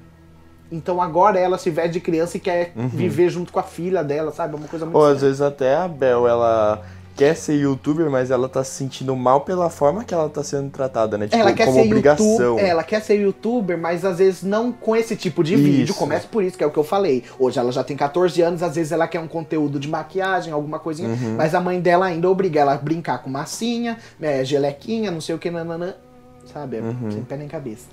Então 0.69 1.01
agora 1.01 1.37
ela 1.39 1.57
se 1.57 1.69
veste 1.69 1.93
de 1.93 1.99
criança 1.99 2.37
e 2.37 2.39
quer 2.39 2.71
viver 2.75 3.29
junto 3.29 3.51
com 3.51 3.59
a 3.59 3.63
filha 3.63 4.03
dela, 4.03 4.31
sabe? 4.31 4.53
É 4.53 4.57
uma 4.57 4.67
coisa 4.67 4.85
muito 4.85 4.97
Ou 4.97 5.05
às 5.05 5.21
vezes 5.21 5.41
até 5.41 5.75
a 5.75 5.87
Bel, 5.87 6.27
ela 6.27 6.81
quer 7.15 7.35
ser 7.35 7.55
youtuber, 7.55 8.09
mas 8.09 8.31
ela 8.31 8.47
tá 8.49 8.63
se 8.63 8.71
sentindo 8.71 9.15
mal 9.15 9.41
pela 9.41 9.69
forma 9.69 10.03
que 10.03 10.13
ela 10.13 10.29
tá 10.29 10.43
sendo 10.43 10.69
tratada, 10.69 11.17
né? 11.17 11.25
Tipo, 11.27 11.37
ela 11.41 11.53
quer 11.53 11.65
como 11.65 11.77
ser 11.79 11.85
obrigação. 11.85 12.25
youtuber, 12.27 12.65
ela 12.65 12.83
quer 12.83 13.01
ser 13.01 13.15
youtuber, 13.21 13.77
mas 13.77 14.03
às 14.05 14.17
vezes 14.19 14.43
não 14.43 14.71
com 14.71 14.95
esse 14.95 15.15
tipo 15.15 15.43
de 15.43 15.55
vídeo. 15.55 15.83
Isso. 15.91 15.93
Começa 15.95 16.27
por 16.27 16.43
isso, 16.43 16.57
que 16.57 16.63
é 16.63 16.67
o 16.67 16.71
que 16.71 16.77
eu 16.79 16.83
falei. 16.83 17.23
Hoje 17.37 17.59
ela 17.59 17.71
já 17.71 17.83
tem 17.83 17.95
14 17.95 18.41
anos, 18.41 18.63
às 18.63 18.75
vezes 18.75 18.91
ela 18.91 19.07
quer 19.07 19.19
um 19.19 19.27
conteúdo 19.27 19.79
de 19.79 19.87
maquiagem, 19.87 20.51
alguma 20.53 20.79
coisinha, 20.79 21.09
Uhum. 21.09 21.35
mas 21.37 21.53
a 21.53 21.59
mãe 21.61 21.79
dela 21.79 22.05
ainda 22.07 22.29
obriga 22.29 22.59
ela 22.61 22.73
a 22.73 22.77
brincar 22.77 23.19
com 23.21 23.29
massinha, 23.29 23.97
é, 24.21 24.43
gelequinha, 24.43 25.11
não 25.11 25.21
sei 25.21 25.35
o 25.35 25.37
que, 25.37 25.51
nananã, 25.51 25.93
sabe? 26.53 26.77
É 26.77 26.81
Uhum. 26.81 27.11
Sem 27.11 27.21
pé 27.23 27.37
nem 27.37 27.47
cabeça. 27.47 27.85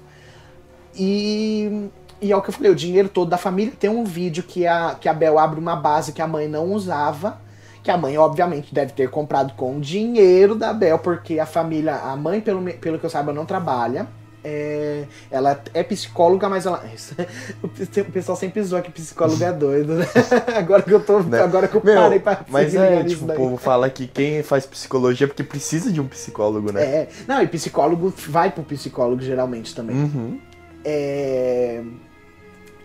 E, 0.97 1.89
e 2.21 2.33
é 2.33 2.37
o 2.37 2.43
que 2.43 2.49
eu 2.51 2.55
falei, 2.55 2.71
o 2.71 2.75
dinheiro 2.75 3.09
todo 3.09 3.29
da 3.29 3.37
família 3.39 3.73
tem 3.79 3.91
um 3.91 4.05
vídeo 4.05 4.43
que 4.43 4.67
a, 4.67 4.97
que 5.01 5.09
a 5.09 5.15
Bel 5.15 5.39
abre 5.39 5.59
uma 5.61 5.77
base 5.77 6.13
que 6.13 6.23
a 6.23 6.27
mãe 6.27 6.49
não 6.49 6.73
usava. 6.73 7.39
Que 7.89 7.93
a 7.93 7.97
mãe, 7.97 8.19
obviamente, 8.19 8.75
deve 8.75 8.93
ter 8.93 9.09
comprado 9.09 9.55
com 9.55 9.79
o 9.79 9.81
dinheiro 9.81 10.55
da 10.55 10.75
Bel, 10.75 10.99
porque 10.99 11.41
a 11.41 11.47
família, 11.47 11.95
a 11.95 12.15
mãe, 12.15 12.39
pelo, 12.39 12.63
pelo 12.75 12.99
que 12.99 13.07
eu 13.07 13.09
saiba, 13.09 13.33
não 13.33 13.47
trabalha. 13.47 14.07
É, 14.45 15.07
ela 15.31 15.59
é 15.73 15.83
psicóloga, 15.83 16.51
mas 16.51 16.67
ela. 16.67 16.85
O 17.65 18.13
pessoal 18.13 18.37
sempre 18.37 18.63
zoa 18.63 18.83
que 18.83 18.93
psicólogo 18.93 19.43
é 19.43 19.51
doido, 19.55 19.95
né? 19.95 20.07
Agora 20.55 20.83
que 20.83 20.93
eu 20.93 21.01
tô. 21.01 21.21
Né? 21.21 21.41
Agora 21.41 21.67
que 21.67 21.79
eu 21.79 21.83
Meu, 21.83 21.95
parei 21.95 22.21
pra 22.21 22.45
mas 22.51 22.75
é, 22.75 23.03
tipo, 23.05 23.25
o 23.25 23.35
povo 23.35 23.57
fala 23.57 23.89
que 23.89 24.07
quem 24.07 24.43
faz 24.43 24.67
psicologia 24.67 25.25
é 25.25 25.29
porque 25.29 25.43
precisa 25.43 25.91
de 25.91 25.99
um 25.99 26.07
psicólogo, 26.07 26.71
né? 26.71 26.83
É. 26.83 27.09
Não, 27.27 27.41
e 27.41 27.47
psicólogo 27.47 28.13
vai 28.29 28.51
pro 28.51 28.65
psicólogo 28.65 29.23
geralmente 29.23 29.75
também. 29.75 29.97
Uhum. 29.97 30.39
É... 30.85 31.83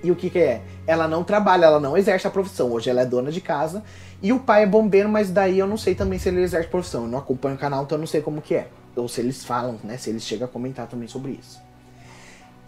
E 0.02 0.12
o 0.12 0.16
que, 0.16 0.30
que 0.30 0.40
é? 0.40 0.62
Ela 0.88 1.08
não 1.08 1.24
trabalha, 1.24 1.66
ela 1.66 1.80
não 1.80 1.98
exerce 1.98 2.26
a 2.28 2.30
profissão. 2.30 2.72
Hoje 2.72 2.90
ela 2.90 3.02
é 3.02 3.06
dona 3.06 3.32
de 3.32 3.40
casa. 3.40 3.84
E 4.24 4.32
o 4.32 4.40
pai 4.40 4.64
é 4.64 4.66
bombeiro, 4.66 5.10
mas 5.10 5.30
daí 5.30 5.60
eu 5.60 5.68
não 5.68 5.76
sei 5.76 5.94
também 5.94 6.18
se 6.18 6.30
ele 6.30 6.42
exerce 6.42 6.70
profissão. 6.70 7.04
Eu 7.04 7.10
não 7.10 7.20
acompanho 7.20 7.56
o 7.56 7.60
canal, 7.60 7.84
então 7.84 7.98
eu 7.98 8.00
não 8.00 8.08
sei 8.08 8.22
como 8.22 8.42
que 8.42 8.56
é. 8.56 8.70
Ou 8.96 9.10
se 9.10 9.20
eles 9.20 9.44
falam, 9.44 9.78
né? 9.84 9.98
Se 9.98 10.10
eles 10.10 10.24
chegam 10.24 10.46
a 10.46 10.48
comentar 10.48 10.88
também 10.88 11.10
sobre 11.10 11.32
isso. 11.32 11.62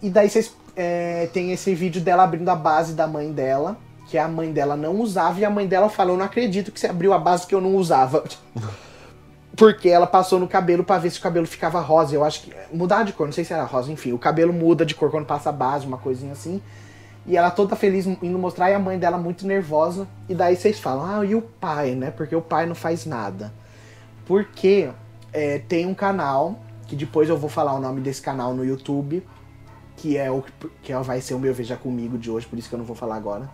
E 0.01 0.09
daí 0.09 0.29
vocês 0.29 0.53
é, 0.75 1.29
tem 1.31 1.53
esse 1.53 1.74
vídeo 1.74 2.01
dela 2.01 2.24
abrindo 2.24 2.50
a 2.50 2.55
base 2.55 2.93
da 2.93 3.07
mãe 3.07 3.31
dela, 3.31 3.77
que 4.09 4.17
a 4.17 4.27
mãe 4.27 4.51
dela 4.51 4.75
não 4.75 5.00
usava, 5.00 5.39
e 5.39 5.45
a 5.45 5.50
mãe 5.50 5.65
dela 5.65 5.88
falou, 5.88 6.17
não 6.17 6.25
acredito 6.25 6.74
que 6.74 6.79
você 6.79 6.88
abriu 6.88 7.13
a 7.13 7.17
base 7.17 7.47
que 7.47 7.55
eu 7.55 7.62
não 7.62 7.75
usava. 7.75 8.25
Porque 9.55 9.88
ela 9.88 10.05
passou 10.05 10.38
no 10.38 10.50
cabelo 10.50 10.83
pra 10.83 10.97
ver 10.97 11.09
se 11.09 11.19
o 11.19 11.21
cabelo 11.21 11.47
ficava 11.47 11.79
rosa. 11.79 12.13
Eu 12.13 12.25
acho 12.25 12.41
que. 12.41 12.53
Mudar 12.74 13.03
de 13.03 13.13
cor, 13.13 13.27
não 13.27 13.31
sei 13.31 13.45
se 13.45 13.53
era 13.53 13.63
rosa, 13.63 13.89
enfim. 13.89 14.12
O 14.12 14.19
cabelo 14.19 14.51
muda 14.51 14.85
de 14.85 14.93
cor 14.93 15.09
quando 15.09 15.25
passa 15.25 15.47
a 15.47 15.53
base, 15.53 15.88
uma 15.88 15.97
coisinha 15.97 16.33
assim. 16.33 16.62
E 17.27 17.36
ela 17.36 17.50
toda 17.50 17.75
feliz 17.75 18.05
indo 18.05 18.38
mostrar, 18.38 18.70
e 18.70 18.74
a 18.74 18.79
mãe 18.79 19.00
dela 19.00 19.17
muito 19.17 19.48
nervosa. 19.48 20.08
E 20.29 20.36
daí 20.36 20.55
vocês 20.55 20.79
falam, 20.79 21.20
ah, 21.22 21.25
e 21.25 21.34
o 21.34 21.41
pai, 21.41 21.96
né? 21.96 22.12
Porque 22.12 22.36
o 22.36 22.41
pai 22.41 22.65
não 22.65 22.75
faz 22.75 23.05
nada. 23.05 23.51
Porque 24.25 24.89
é, 25.34 25.60
tem 25.60 25.86
um 25.86 25.94
canal, 25.94 26.60
que 26.88 26.96
depois 26.96 27.27
eu 27.29 27.38
vou 27.38 27.50
falar 27.50 27.74
o 27.74 27.79
nome 27.79 28.00
desse 28.00 28.22
canal 28.22 28.53
no 28.53 28.63
YouTube, 28.63 29.25
que 29.98 30.17
é 30.17 30.29
o 30.29 30.44
que 30.84 30.94
é- 30.94 31.00
vai 31.00 31.20
ser 31.22 31.34
o 31.34 31.39
meu 31.39 31.53
Veja 31.53 31.75
Comigo 31.75 32.17
de 32.17 32.29
hoje, 32.29 32.46
por 32.46 32.60
isso 32.60 32.70
que 32.70 32.75
eu 32.75 32.79
não 32.79 32.86
vou 32.86 32.96
falar 32.96 33.15
agora. 33.15 33.50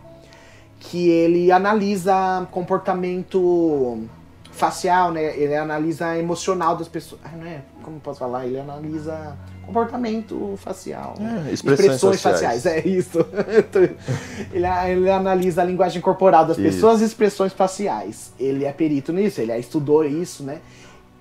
Que 0.79 1.09
ele 1.09 1.51
analisa 1.51 2.47
comportamento 2.51 4.03
facial, 4.51 5.11
né? 5.11 5.37
Ele 5.37 5.55
analisa 5.55 6.17
emocional 6.17 6.75
das 6.75 6.87
pessoas. 6.87 7.21
Ah, 7.23 7.35
não 7.35 7.45
é? 7.45 7.61
Como 7.81 7.99
posso 7.99 8.19
falar? 8.19 8.45
Ele 8.45 8.59
analisa 8.59 9.37
comportamento 9.65 10.53
facial. 10.57 11.15
É, 11.19 11.51
expressões 11.51 12.21
faciais. 12.21 12.63
faciais. 12.63 12.65
é 12.65 12.87
isso. 12.87 13.19
ele, 14.51 14.67
ele 14.89 15.09
analisa 15.09 15.61
a 15.61 15.65
linguagem 15.65 16.01
corporal 16.01 16.45
das 16.45 16.57
pessoas 16.57 17.01
e 17.01 17.05
expressões 17.05 17.53
faciais. 17.53 18.31
Ele 18.39 18.65
é 18.65 18.71
perito 18.71 19.13
nisso, 19.13 19.41
ele 19.41 19.57
estudou 19.57 20.05
isso, 20.05 20.43
né? 20.43 20.59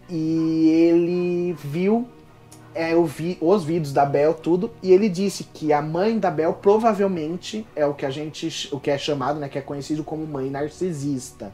E 0.08 0.68
ele 0.68 1.52
viu 1.64 2.06
é, 2.74 2.94
eu 2.94 3.04
vi 3.04 3.36
os 3.40 3.64
vídeos 3.64 3.92
da 3.92 4.04
Bel, 4.04 4.34
tudo, 4.34 4.70
e 4.82 4.92
ele 4.92 5.08
disse 5.08 5.44
que 5.44 5.72
a 5.72 5.82
mãe 5.82 6.18
da 6.18 6.30
Bel 6.30 6.52
provavelmente 6.54 7.66
é 7.74 7.84
o 7.84 7.94
que 7.94 8.06
a 8.06 8.10
gente, 8.10 8.68
o 8.72 8.78
que 8.78 8.90
é 8.90 8.98
chamado, 8.98 9.40
né, 9.40 9.48
que 9.48 9.58
é 9.58 9.60
conhecido 9.60 10.04
como 10.04 10.26
mãe 10.26 10.48
narcisista, 10.48 11.52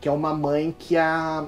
que 0.00 0.08
é 0.08 0.12
uma 0.12 0.32
mãe 0.32 0.74
que 0.78 0.96
a, 0.96 1.46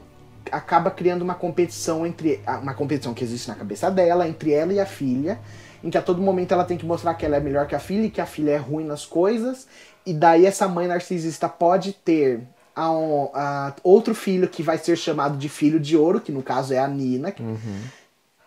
acaba 0.52 0.90
criando 0.90 1.22
uma 1.22 1.34
competição 1.34 2.06
entre, 2.06 2.40
uma 2.62 2.74
competição 2.74 3.14
que 3.14 3.24
existe 3.24 3.48
na 3.48 3.54
cabeça 3.54 3.90
dela, 3.90 4.28
entre 4.28 4.52
ela 4.52 4.72
e 4.72 4.80
a 4.80 4.86
filha, 4.86 5.38
em 5.82 5.90
que 5.90 5.98
a 5.98 6.02
todo 6.02 6.22
momento 6.22 6.52
ela 6.52 6.64
tem 6.64 6.76
que 6.76 6.86
mostrar 6.86 7.14
que 7.14 7.24
ela 7.24 7.36
é 7.36 7.40
melhor 7.40 7.66
que 7.66 7.74
a 7.74 7.78
filha 7.78 8.06
e 8.06 8.10
que 8.10 8.20
a 8.20 8.26
filha 8.26 8.52
é 8.52 8.56
ruim 8.56 8.84
nas 8.84 9.04
coisas, 9.04 9.66
e 10.04 10.12
daí 10.12 10.46
essa 10.46 10.66
mãe 10.68 10.86
narcisista 10.86 11.48
pode 11.48 11.92
ter 11.92 12.40
a, 12.74 12.88
a 12.88 13.74
outro 13.82 14.14
filho 14.14 14.48
que 14.48 14.62
vai 14.62 14.78
ser 14.78 14.96
chamado 14.96 15.36
de 15.36 15.48
filho 15.48 15.80
de 15.80 15.96
ouro, 15.96 16.20
que 16.20 16.32
no 16.32 16.42
caso 16.42 16.74
é 16.74 16.78
a 16.78 16.88
Nina, 16.88 17.34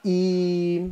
e 0.03 0.91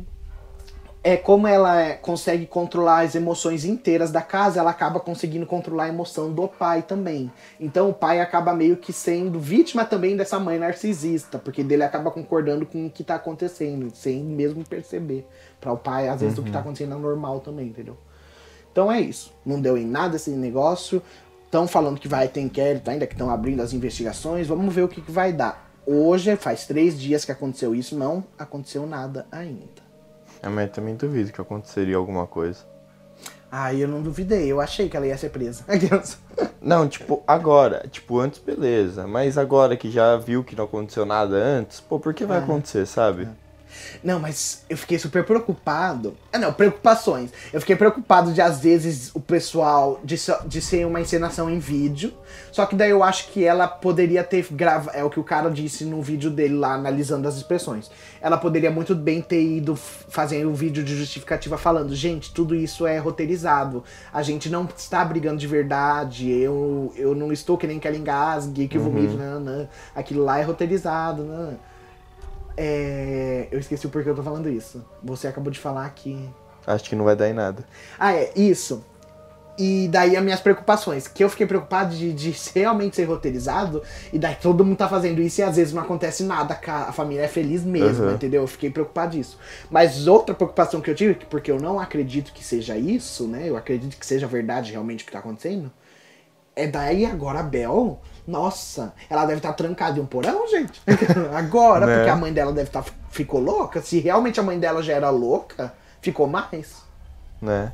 é 1.02 1.16
como 1.16 1.46
ela 1.46 1.80
é- 1.80 1.94
consegue 1.94 2.46
controlar 2.46 3.00
as 3.00 3.14
emoções 3.14 3.64
inteiras 3.64 4.10
da 4.10 4.20
casa, 4.20 4.60
ela 4.60 4.70
acaba 4.70 4.98
conseguindo 4.98 5.46
controlar 5.46 5.84
a 5.84 5.88
emoção 5.88 6.32
do 6.32 6.48
pai 6.48 6.82
também. 6.82 7.30
Então 7.58 7.88
o 7.88 7.94
pai 7.94 8.20
acaba 8.20 8.52
meio 8.52 8.76
que 8.76 8.92
sendo 8.92 9.38
vítima 9.38 9.84
também 9.84 10.16
dessa 10.16 10.38
mãe 10.38 10.58
narcisista, 10.58 11.38
porque 11.38 11.62
dele 11.62 11.84
acaba 11.84 12.10
concordando 12.10 12.66
com 12.66 12.86
o 12.86 12.90
que 12.90 13.04
tá 13.04 13.14
acontecendo, 13.14 13.94
sem 13.94 14.22
mesmo 14.22 14.64
perceber. 14.64 15.26
Para 15.60 15.72
o 15.72 15.78
pai, 15.78 16.08
às 16.08 16.20
vezes 16.20 16.38
o 16.38 16.42
que 16.42 16.50
tá 16.50 16.60
acontecendo 16.60 16.94
é 16.94 16.98
normal 16.98 17.40
também, 17.40 17.68
entendeu? 17.68 17.96
Então 18.72 18.90
é 18.90 19.00
isso. 19.00 19.32
Não 19.44 19.60
deu 19.60 19.76
em 19.76 19.86
nada 19.86 20.16
esse 20.16 20.30
negócio. 20.30 21.02
Estão 21.44 21.66
falando 21.66 21.98
que 21.98 22.06
vai 22.06 22.28
ter 22.28 22.40
inquérito 22.40 22.90
ainda, 22.90 23.06
que 23.06 23.14
estão 23.14 23.30
abrindo 23.30 23.62
as 23.62 23.72
investigações. 23.72 24.46
Vamos 24.46 24.74
ver 24.74 24.82
o 24.82 24.88
que, 24.88 25.00
que 25.00 25.10
vai 25.10 25.32
dar. 25.32 25.70
Hoje, 25.86 26.36
faz 26.36 26.66
três 26.66 27.00
dias 27.00 27.24
que 27.24 27.32
aconteceu 27.32 27.74
isso, 27.74 27.96
não 27.96 28.22
aconteceu 28.38 28.86
nada 28.86 29.26
ainda. 29.32 29.87
É, 30.42 30.48
mas 30.48 30.66
eu 30.68 30.72
também 30.72 30.94
duvido 30.94 31.32
que 31.32 31.40
aconteceria 31.40 31.96
alguma 31.96 32.26
coisa. 32.26 32.58
Ah, 33.50 33.72
eu 33.72 33.88
não 33.88 34.02
duvidei, 34.02 34.46
eu 34.52 34.60
achei 34.60 34.88
que 34.88 34.96
ela 34.96 35.06
ia 35.06 35.16
ser 35.16 35.30
presa. 35.30 35.64
Não, 36.60 36.86
tipo, 36.86 37.22
agora. 37.26 37.86
Tipo, 37.90 38.18
antes, 38.20 38.38
beleza. 38.40 39.06
Mas 39.06 39.38
agora 39.38 39.74
que 39.76 39.90
já 39.90 40.16
viu 40.18 40.44
que 40.44 40.54
não 40.54 40.64
aconteceu 40.66 41.06
nada 41.06 41.34
antes, 41.36 41.80
pô, 41.80 41.98
por 41.98 42.12
que 42.12 42.26
vai 42.26 42.38
Ah. 42.38 42.42
acontecer, 42.42 42.84
sabe? 42.86 43.26
Não, 44.02 44.18
mas 44.20 44.64
eu 44.70 44.76
fiquei 44.76 44.98
super 44.98 45.24
preocupado. 45.24 46.16
Ah, 46.32 46.38
não, 46.38 46.52
preocupações. 46.52 47.30
Eu 47.52 47.60
fiquei 47.60 47.74
preocupado 47.76 48.32
de, 48.32 48.40
às 48.40 48.60
vezes, 48.60 49.10
o 49.14 49.20
pessoal. 49.20 50.00
de, 50.04 50.16
de 50.46 50.60
ser 50.60 50.86
uma 50.86 51.00
encenação 51.00 51.50
em 51.50 51.58
vídeo. 51.58 52.12
Só 52.52 52.64
que 52.66 52.76
daí 52.76 52.90
eu 52.90 53.02
acho 53.02 53.28
que 53.28 53.44
ela 53.44 53.66
poderia 53.66 54.22
ter 54.22 54.46
gravado. 54.50 54.96
É 54.96 55.02
o 55.02 55.10
que 55.10 55.18
o 55.18 55.24
cara 55.24 55.50
disse 55.50 55.84
no 55.84 56.00
vídeo 56.02 56.30
dele 56.30 56.54
lá, 56.54 56.74
analisando 56.74 57.26
as 57.26 57.36
expressões. 57.36 57.90
Ela 58.20 58.36
poderia 58.36 58.70
muito 58.70 58.94
bem 58.94 59.20
ter 59.20 59.42
ido 59.42 59.72
f- 59.74 60.04
fazer 60.08 60.46
um 60.46 60.54
vídeo 60.54 60.82
de 60.84 60.96
justificativa 60.96 61.56
falando: 61.58 61.94
gente, 61.94 62.32
tudo 62.32 62.54
isso 62.54 62.86
é 62.86 62.98
roteirizado. 62.98 63.82
A 64.12 64.22
gente 64.22 64.48
não 64.48 64.68
está 64.76 65.04
brigando 65.04 65.38
de 65.38 65.46
verdade. 65.46 66.30
Eu, 66.30 66.92
eu 66.96 67.14
não 67.14 67.32
estou 67.32 67.56
que 67.58 67.66
nem 67.66 67.78
que 67.78 67.88
ela 67.88 67.96
engasgue, 67.96 68.68
que 68.68 68.78
vomite, 68.78 69.14
não, 69.14 69.40
não. 69.40 69.68
Aquilo 69.94 70.24
lá 70.24 70.38
é 70.38 70.42
roteirizado, 70.42 71.24
não. 71.24 71.58
É, 72.60 73.46
eu 73.52 73.58
esqueci 73.60 73.86
o 73.86 73.90
porquê 73.90 74.10
eu 74.10 74.16
tô 74.16 74.22
falando 74.22 74.48
isso. 74.50 74.84
Você 75.02 75.28
acabou 75.28 75.52
de 75.52 75.60
falar 75.60 75.88
que. 75.90 76.28
Acho 76.66 76.90
que 76.90 76.96
não 76.96 77.04
vai 77.04 77.14
dar 77.14 77.28
em 77.30 77.32
nada. 77.32 77.64
Ah, 77.96 78.12
é, 78.12 78.32
isso. 78.34 78.84
E 79.56 79.88
daí 79.88 80.16
as 80.16 80.22
minhas 80.24 80.40
preocupações. 80.40 81.06
Que 81.06 81.22
eu 81.22 81.30
fiquei 81.30 81.46
preocupado 81.46 81.94
de, 81.94 82.12
de 82.12 82.34
realmente 82.54 82.96
ser 82.96 83.04
roteirizado. 83.04 83.80
E 84.12 84.18
daí 84.18 84.34
todo 84.34 84.64
mundo 84.64 84.76
tá 84.76 84.88
fazendo 84.88 85.20
isso 85.22 85.40
e 85.40 85.44
às 85.44 85.54
vezes 85.56 85.72
não 85.72 85.82
acontece 85.82 86.24
nada. 86.24 86.58
A 86.66 86.92
família 86.92 87.22
é 87.22 87.28
feliz 87.28 87.62
mesmo, 87.64 88.06
Uhum. 88.06 88.14
entendeu? 88.14 88.42
Eu 88.42 88.48
fiquei 88.48 88.70
preocupado 88.70 89.16
disso. 89.16 89.38
Mas 89.70 90.08
outra 90.08 90.34
preocupação 90.34 90.80
que 90.80 90.90
eu 90.90 90.94
tive, 90.96 91.14
porque 91.30 91.50
eu 91.52 91.60
não 91.60 91.78
acredito 91.78 92.32
que 92.32 92.44
seja 92.44 92.76
isso, 92.76 93.28
né? 93.28 93.48
Eu 93.48 93.56
acredito 93.56 93.96
que 93.96 94.04
seja 94.04 94.26
verdade 94.26 94.72
realmente 94.72 95.04
o 95.04 95.06
que 95.06 95.12
tá 95.12 95.20
acontecendo. 95.20 95.70
É 96.56 96.66
daí 96.66 97.04
agora 97.06 97.38
a 97.38 97.42
Bel, 97.44 98.00
nossa, 98.28 98.92
ela 99.08 99.24
deve 99.24 99.38
estar 99.38 99.54
trancada 99.54 99.98
em 99.98 100.02
um 100.02 100.06
porão, 100.06 100.46
gente. 100.48 100.80
agora, 101.34 101.86
Né? 101.86 101.94
porque 101.96 102.10
a 102.10 102.16
mãe 102.16 102.32
dela 102.32 102.52
deve 102.52 102.68
estar 102.68 102.84
ficou 103.10 103.40
louca. 103.40 103.80
Se 103.80 103.98
realmente 104.00 104.38
a 104.38 104.42
mãe 104.42 104.58
dela 104.60 104.82
já 104.82 104.92
era 104.92 105.08
louca, 105.08 105.72
ficou 106.02 106.26
mais. 106.26 106.82
Né? 107.40 107.72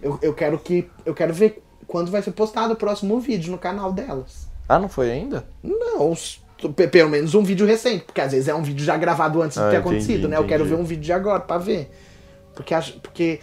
Eu, 0.00 0.18
eu 0.22 0.32
quero 0.32 0.58
que. 0.58 0.90
Eu 1.04 1.14
quero 1.14 1.34
ver 1.34 1.62
quando 1.86 2.10
vai 2.10 2.22
ser 2.22 2.32
postado 2.32 2.72
o 2.72 2.76
próximo 2.76 3.20
vídeo 3.20 3.52
no 3.52 3.58
canal 3.58 3.92
delas. 3.92 4.48
Ah, 4.68 4.78
não 4.78 4.88
foi 4.88 5.10
ainda? 5.10 5.44
Não, 5.62 6.14
pelo 6.90 7.10
menos 7.10 7.34
um 7.34 7.42
vídeo 7.44 7.66
recente, 7.66 8.04
porque 8.04 8.20
às 8.22 8.32
vezes 8.32 8.48
é 8.48 8.54
um 8.54 8.62
vídeo 8.62 8.84
já 8.84 8.96
gravado 8.96 9.42
antes 9.42 9.58
de 9.58 9.62
Ah, 9.62 9.68
ter 9.68 9.76
entendi, 9.76 9.88
acontecido, 9.96 10.28
né? 10.28 10.36
Eu 10.38 10.46
quero 10.46 10.62
entendi. 10.64 10.76
ver 10.76 10.82
um 10.82 10.84
vídeo 10.86 11.02
de 11.04 11.12
agora 11.12 11.40
pra 11.40 11.58
ver. 11.58 11.90
Porque, 12.54 12.72
acho- 12.72 12.98
porque 13.00 13.38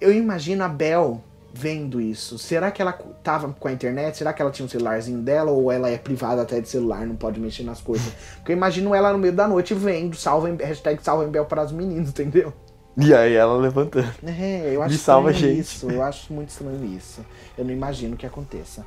eu 0.00 0.12
imagino 0.12 0.62
a 0.62 0.68
Bel 0.68 1.22
vendo 1.56 2.00
isso? 2.00 2.36
Será 2.36 2.70
que 2.72 2.82
ela 2.82 2.92
tava 3.22 3.54
com 3.58 3.68
a 3.68 3.72
internet? 3.72 4.16
Será 4.16 4.32
que 4.32 4.42
ela 4.42 4.50
tinha 4.50 4.66
um 4.66 4.68
celularzinho 4.68 5.20
dela? 5.20 5.52
Ou 5.52 5.70
ela 5.70 5.88
é 5.88 5.96
privada 5.96 6.42
até 6.42 6.60
de 6.60 6.68
celular, 6.68 7.06
não 7.06 7.14
pode 7.14 7.38
mexer 7.40 7.62
nas 7.62 7.80
coisas? 7.80 8.12
Porque 8.36 8.50
eu 8.52 8.56
imagino 8.56 8.92
ela 8.92 9.12
no 9.12 9.18
meio 9.18 9.32
da 9.32 9.46
noite 9.46 9.72
vendo, 9.72 10.16
salva, 10.16 10.48
hashtag 10.60 11.02
salva 11.02 11.24
Bel 11.26 11.46
para 11.46 11.64
os 11.64 11.72
meninos, 11.72 12.10
entendeu? 12.10 12.52
E 12.96 13.14
aí 13.14 13.34
ela 13.34 13.56
levantando. 13.56 14.12
É, 14.24 14.72
eu 14.74 14.82
acho 14.82 14.92
Me 14.92 14.98
salva, 14.98 15.32
gente. 15.32 15.60
isso. 15.60 15.90
Eu 15.90 16.02
acho 16.02 16.32
muito 16.32 16.50
estranho 16.50 16.84
isso. 16.84 17.24
Eu 17.56 17.64
não 17.64 17.72
imagino 17.72 18.16
que 18.16 18.26
aconteça. 18.26 18.86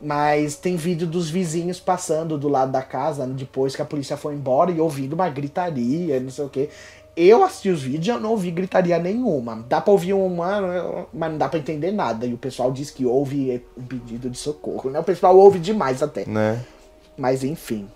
Mas 0.00 0.54
tem 0.54 0.76
vídeo 0.76 1.08
dos 1.08 1.28
vizinhos 1.28 1.80
passando 1.80 2.38
do 2.38 2.48
lado 2.48 2.70
da 2.70 2.82
casa 2.82 3.26
depois 3.26 3.74
que 3.74 3.82
a 3.82 3.84
polícia 3.84 4.16
foi 4.16 4.34
embora 4.34 4.70
e 4.70 4.80
ouvindo 4.80 5.14
uma 5.14 5.28
gritaria, 5.28 6.20
não 6.20 6.30
sei 6.30 6.44
o 6.44 6.48
quê. 6.48 6.70
Eu 7.20 7.42
assisti 7.42 7.68
os 7.68 7.82
vídeos 7.82 8.06
e 8.06 8.10
eu 8.10 8.20
não 8.20 8.30
ouvi 8.30 8.48
gritaria 8.52 8.96
nenhuma. 8.96 9.64
Dá 9.68 9.80
pra 9.80 9.90
ouvir 9.90 10.12
uma, 10.12 11.06
mas 11.12 11.30
não 11.32 11.36
dá 11.36 11.48
pra 11.48 11.58
entender 11.58 11.90
nada. 11.90 12.24
E 12.24 12.32
o 12.32 12.38
pessoal 12.38 12.70
diz 12.70 12.92
que 12.92 13.04
houve 13.04 13.60
um 13.76 13.82
pedido 13.82 14.30
de 14.30 14.38
socorro, 14.38 14.88
né? 14.88 15.00
O 15.00 15.02
pessoal 15.04 15.36
ouve 15.36 15.58
demais 15.58 16.00
até. 16.00 16.24
Né? 16.24 16.64
Mas 17.16 17.42
enfim. 17.42 17.88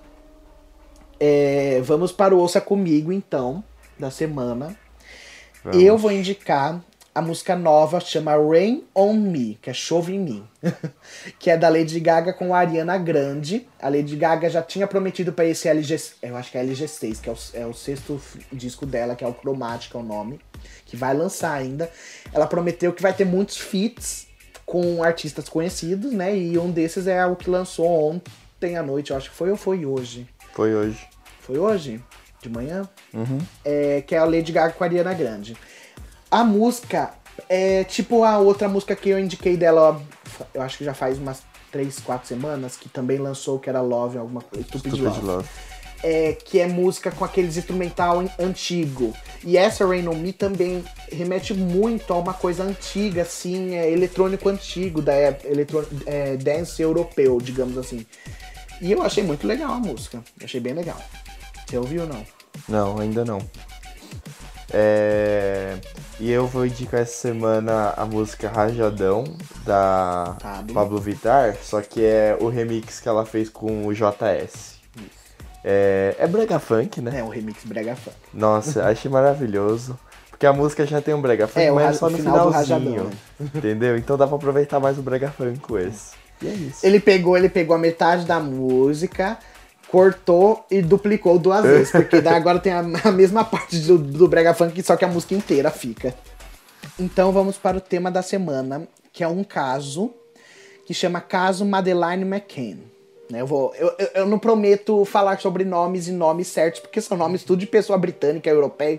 É, 1.21 1.81
vamos 1.85 2.11
para 2.11 2.35
o 2.35 2.38
Ouça 2.41 2.61
Comigo, 2.61 3.12
então, 3.12 3.62
da 3.97 4.11
semana. 4.11 4.76
Vamos. 5.62 5.81
Eu 5.81 5.97
vou 5.97 6.11
indicar 6.11 6.83
a 7.14 7.21
música 7.21 7.54
nova, 7.54 8.00
chama 8.00 8.33
Rain 8.37 8.85
on 8.95 9.12
Me, 9.12 9.59
que 9.61 9.69
é 9.69 9.75
Chove 9.75 10.14
em 10.14 10.19
mim. 10.19 10.49
que 11.38 11.50
é 11.50 11.57
da 11.59 11.69
Lady 11.69 12.00
Gaga 12.00 12.33
com 12.33 12.54
a 12.54 12.59
Ariana 12.59 12.97
Grande. 12.97 13.69
A 13.81 13.88
Lady 13.88 14.16
Gaga 14.16 14.49
já 14.49 14.62
tinha 14.62 14.87
prometido 14.87 15.33
para 15.33 15.45
esse 15.45 15.69
LG, 15.69 15.97
eu 16.23 16.37
acho 16.37 16.50
que 16.50 16.57
é 16.57 16.64
LG6, 16.64 17.21
que 17.21 17.28
é 17.28 17.33
o, 17.33 17.37
é 17.52 17.66
o 17.66 17.75
sexto 17.75 18.21
disco 18.50 18.87
dela, 18.87 19.14
que 19.14 19.23
é 19.23 19.26
o 19.26 19.35
Chromatic, 19.35 19.95
é 19.95 19.99
o 19.99 20.02
nome, 20.02 20.40
que 20.87 20.97
vai 20.97 21.14
lançar 21.14 21.52
ainda. 21.52 21.90
Ela 22.33 22.47
prometeu 22.47 22.92
que 22.92 23.02
vai 23.02 23.12
ter 23.12 23.26
muitos 23.26 23.59
feats 23.59 24.26
com 24.64 25.02
artistas 25.02 25.50
conhecidos, 25.50 26.12
né? 26.12 26.35
E 26.35 26.59
um 26.59 26.71
desses 26.71 27.07
é 27.07 27.26
o 27.26 27.37
que 27.37 27.50
lançou 27.50 28.11
ontem 28.11 28.76
à 28.76 28.83
noite, 28.83 29.11
eu 29.11 29.19
acho 29.19 29.28
que 29.28 29.37
foi 29.37 29.50
ou 29.50 29.57
foi 29.57 29.85
hoje? 29.85 30.26
Foi 30.54 30.75
hoje. 30.75 31.07
Foi 31.40 31.59
hoje? 31.59 32.02
De 32.40 32.49
manhã? 32.49 32.88
Uhum. 33.12 33.38
É, 33.64 34.00
que 34.00 34.14
é 34.14 34.19
a 34.19 34.25
Lady 34.25 34.50
Gaga 34.50 34.73
com 34.73 34.83
a 34.83 34.87
Ariana 34.87 35.12
Grande. 35.12 35.57
A 36.33 36.43
música 36.43 37.11
é 37.47 37.85
tipo 37.85 38.25
a 38.25 38.39
outra 38.39 38.67
música 38.69 38.97
que 38.97 39.11
eu 39.11 39.19
indiquei 39.19 39.55
dela, 39.57 40.01
eu 40.55 40.62
acho 40.62 40.79
que 40.79 40.85
já 40.85 40.95
faz 40.95 41.19
umas 41.19 41.43
3, 41.71 42.01
4 42.01 42.27
semanas, 42.27 42.75
que 42.77 42.89
também 42.89 43.19
lançou, 43.19 43.59
que 43.59 43.69
era 43.69 43.83
Love, 43.83 44.17
alguma 44.17 44.41
coisa, 44.41 44.67
Stupid, 44.67 44.95
Stupid 44.95 45.05
Love. 45.05 45.27
Love. 45.27 45.49
É, 46.03 46.33
que 46.33 46.59
é 46.59 46.67
música 46.67 47.11
com 47.12 47.23
aqueles 47.25 47.57
instrumental 47.57 48.21
an- 48.21 48.31
antigo. 48.39 49.12
E 49.45 49.57
essa 49.59 49.87
Rain 49.87 50.09
On 50.09 50.15
Me 50.15 50.33
também 50.33 50.83
remete 51.12 51.53
muito 51.55 52.12
a 52.12 52.17
uma 52.19 52.33
coisa 52.35 52.65
antiga, 52.65 53.23
assim, 53.23 53.77
é 53.77 53.91
eletrônico 53.91 54.49
antigo, 54.49 55.01
da 55.03 55.12
é, 55.12 55.39
eletro, 55.45 55.87
é, 56.07 56.37
dance 56.39 56.81
europeu, 56.83 57.39
digamos 57.41 57.77
assim. 57.79 58.05
E 58.81 58.91
eu 58.91 59.03
achei 59.03 59.23
muito 59.23 59.47
legal 59.47 59.71
a 59.75 59.79
música. 59.79 60.25
Achei 60.43 60.59
bem 60.61 60.73
legal. 60.73 61.01
Você 61.69 61.77
ouviu 61.77 62.03
ou 62.03 62.09
não? 62.09 62.27
Não, 62.69 62.99
ainda 62.99 63.25
não. 63.25 63.39
É... 64.73 65.76
E 66.21 66.31
eu 66.31 66.47
vou 66.47 66.64
indicar 66.67 67.00
essa 67.00 67.14
semana 67.14 67.93
a 67.97 68.05
música 68.05 68.49
Rajadão, 68.49 69.25
da 69.64 70.37
Pablo. 70.41 70.75
Pablo 70.75 71.00
Vittar, 71.00 71.57
só 71.62 71.81
que 71.81 72.05
é 72.05 72.37
o 72.41 72.49
remix 72.49 73.00
que 73.00 73.09
ela 73.09 73.26
fez 73.26 73.49
com 73.49 73.87
o 73.87 73.93
JS. 73.93 74.73
É, 75.64 76.17
é 76.19 76.26
brega 76.26 76.59
funk, 76.59 77.00
né? 77.00 77.21
É 77.21 77.25
um 77.25 77.29
remix 77.29 77.64
brega 77.64 77.95
funk. 77.97 78.17
Nossa, 78.33 78.85
achei 78.85 79.11
maravilhoso. 79.11 79.99
Porque 80.31 80.47
a 80.47 80.52
música 80.52 80.85
já 80.87 81.00
tem 81.00 81.14
um 81.14 81.21
brega 81.21 81.47
funk, 81.47 81.64
É, 81.67 81.71
mas 81.71 81.97
é 81.97 81.99
só 81.99 82.11
no 82.11 82.19
final 82.19 82.47
do 82.47 82.52
finalzinho. 82.52 82.76
rajadão, 82.79 83.11
né? 83.38 83.50
Entendeu? 83.55 83.97
Então 83.97 84.17
dá 84.17 84.26
pra 84.26 84.37
aproveitar 84.37 84.81
mais 84.81 84.99
o 84.99 85.02
brega 85.02 85.31
funk 85.31 85.61
com 85.61 85.79
esse. 85.79 86.12
E 86.41 86.49
é 86.49 86.50
isso. 86.52 86.85
Ele 86.85 86.99
pegou, 86.99 87.37
ele 87.37 87.49
pegou 87.49 87.76
a 87.76 87.79
metade 87.79 88.25
da 88.26 88.41
música, 88.41 89.38
cortou 89.93 90.65
e 90.71 90.81
duplicou 90.81 91.39
duas 91.39 91.63
vezes. 91.63 91.93
Porque 91.93 92.17
agora 92.17 92.59
tem 92.59 92.73
a, 92.73 92.83
a 93.05 93.13
mesma 93.13 93.45
parte 93.45 93.79
do, 93.81 93.99
do 93.99 94.27
Brega 94.27 94.55
Funk, 94.55 94.83
só 94.83 94.97
que 94.97 95.05
a 95.05 95.09
música 95.09 95.35
inteira 95.35 95.71
fica. 95.71 96.15
Então 96.99 97.31
vamos 97.31 97.59
para 97.59 97.77
o 97.77 97.81
tema 97.81 98.11
da 98.11 98.23
semana, 98.23 98.89
que 99.13 99.23
é 99.23 99.29
um 99.29 99.45
caso 99.45 100.11
que 100.87 100.95
chama 100.95 101.21
Caso 101.21 101.67
Madeline 101.67 102.25
McCann. 102.25 102.79
Né, 103.31 103.43
Eu, 103.43 103.47
vou, 103.47 103.75
eu, 103.75 103.95
eu, 104.15 104.27
não 104.27 104.39
prometo 104.39 105.05
falar 105.05 105.39
sobre 105.41 105.63
nomes 105.63 106.09
e 106.09 106.12
nomes 106.12 106.49
certos, 106.49 106.81
porque 106.81 107.01
são 107.01 107.16
nomes 107.16 107.45
tudo 107.45 107.61
de 107.61 107.66
pessoa 107.66 107.99
britânica, 107.99 108.49
europeia, 108.49 108.99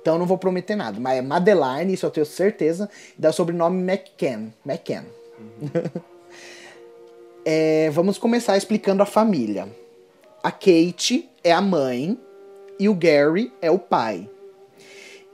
então 0.00 0.14
eu 0.14 0.18
não 0.18 0.26
vou 0.26 0.38
prometer 0.38 0.74
nada. 0.74 0.98
Mas 0.98 1.18
é 1.18 1.22
Madeline, 1.22 1.92
isso 1.92 2.06
eu 2.06 2.10
tenho 2.10 2.24
certeza, 2.24 2.88
e 3.16 3.20
dá 3.20 3.28
o 3.28 3.32
sobrenome 3.32 3.82
McCann. 3.82 4.48
McCann. 4.64 5.04
É, 7.42 7.88
vamos 7.88 8.18
começar 8.18 8.58
explicando 8.58 9.02
a 9.02 9.06
família. 9.06 9.66
A 10.42 10.50
Kate 10.50 11.28
é 11.44 11.52
a 11.52 11.60
mãe 11.60 12.18
e 12.78 12.88
o 12.88 12.94
Gary 12.94 13.52
é 13.60 13.70
o 13.70 13.78
pai. 13.78 14.26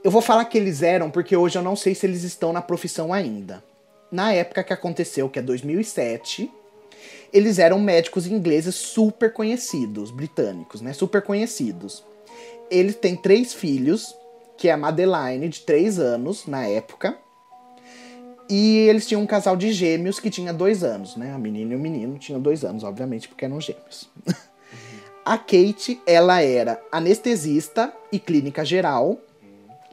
Eu 0.03 0.11
vou 0.11 0.21
falar 0.21 0.43
que 0.45 0.57
eles 0.57 0.81
eram 0.81 1.09
porque 1.09 1.35
hoje 1.35 1.57
eu 1.57 1.61
não 1.61 1.77
sei 1.77 1.95
se 1.95 2.05
eles 2.05 2.23
estão 2.23 2.51
na 2.51 2.61
profissão 2.61 3.13
ainda. 3.13 3.63
Na 4.11 4.33
época 4.33 4.65
que 4.65 4.73
aconteceu, 4.73 5.29
que 5.29 5.39
é 5.39 5.41
2007, 5.41 6.51
eles 7.31 7.57
eram 7.57 7.79
médicos 7.79 8.27
ingleses 8.27 8.75
super 8.75 9.31
conhecidos, 9.31 10.11
britânicos, 10.11 10.81
né? 10.81 10.91
Super 10.91 11.21
conhecidos. 11.21 12.03
Eles 12.69 12.95
têm 12.95 13.15
três 13.15 13.53
filhos, 13.53 14.13
que 14.57 14.67
é 14.67 14.73
a 14.73 14.77
Madeline, 14.77 15.47
de 15.47 15.61
3 15.61 15.99
anos 15.99 16.45
na 16.45 16.67
época, 16.67 17.17
e 18.49 18.79
eles 18.89 19.07
tinham 19.07 19.21
um 19.21 19.27
casal 19.27 19.55
de 19.55 19.71
gêmeos 19.71 20.19
que 20.19 20.29
tinha 20.29 20.53
dois 20.53 20.83
anos, 20.83 21.15
né? 21.15 21.33
A 21.33 21.37
menina 21.37 21.73
e 21.73 21.75
o 21.77 21.79
menino 21.79 22.17
tinham 22.17 22.41
dois 22.41 22.65
anos, 22.65 22.83
obviamente, 22.83 23.29
porque 23.29 23.45
eram 23.45 23.61
gêmeos. 23.61 24.09
A 25.27 25.37
Kate, 25.37 26.01
ela 26.07 26.41
era 26.41 26.81
anestesista 26.89 27.91
e 28.13 28.17
clínica 28.17 28.63
geral. 28.63 29.17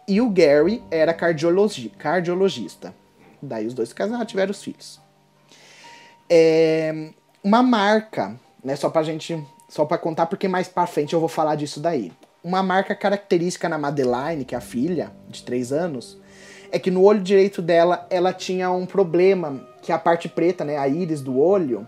E 0.06 0.20
o 0.20 0.30
Gary 0.30 0.80
era 0.92 1.12
cardiologi 1.12 1.88
cardiologista. 1.88 2.94
Daí 3.42 3.66
os 3.66 3.74
dois 3.74 3.92
casaram, 3.92 4.24
tiveram 4.24 4.52
os 4.52 4.62
filhos. 4.62 5.00
É, 6.30 7.10
uma 7.42 7.64
marca, 7.64 8.38
né? 8.62 8.76
Só 8.76 8.88
pra 8.88 9.02
gente. 9.02 9.44
Só 9.68 9.84
pra 9.84 9.98
contar, 9.98 10.26
porque 10.26 10.46
mais 10.46 10.68
pra 10.68 10.86
frente 10.86 11.14
eu 11.14 11.18
vou 11.18 11.28
falar 11.28 11.56
disso 11.56 11.80
daí. 11.80 12.12
Uma 12.44 12.62
marca 12.62 12.94
característica 12.94 13.68
na 13.68 13.76
Madeline, 13.76 14.44
que 14.44 14.54
é 14.54 14.58
a 14.58 14.60
filha, 14.60 15.10
de 15.28 15.42
3 15.42 15.72
anos, 15.72 16.16
é 16.70 16.78
que 16.78 16.92
no 16.92 17.02
olho 17.02 17.20
direito 17.20 17.60
dela 17.60 18.06
ela 18.08 18.32
tinha 18.32 18.70
um 18.70 18.86
problema, 18.86 19.66
que 19.82 19.90
a 19.90 19.98
parte 19.98 20.28
preta, 20.28 20.64
né? 20.64 20.78
A 20.78 20.86
íris 20.86 21.20
do 21.20 21.40
olho, 21.40 21.84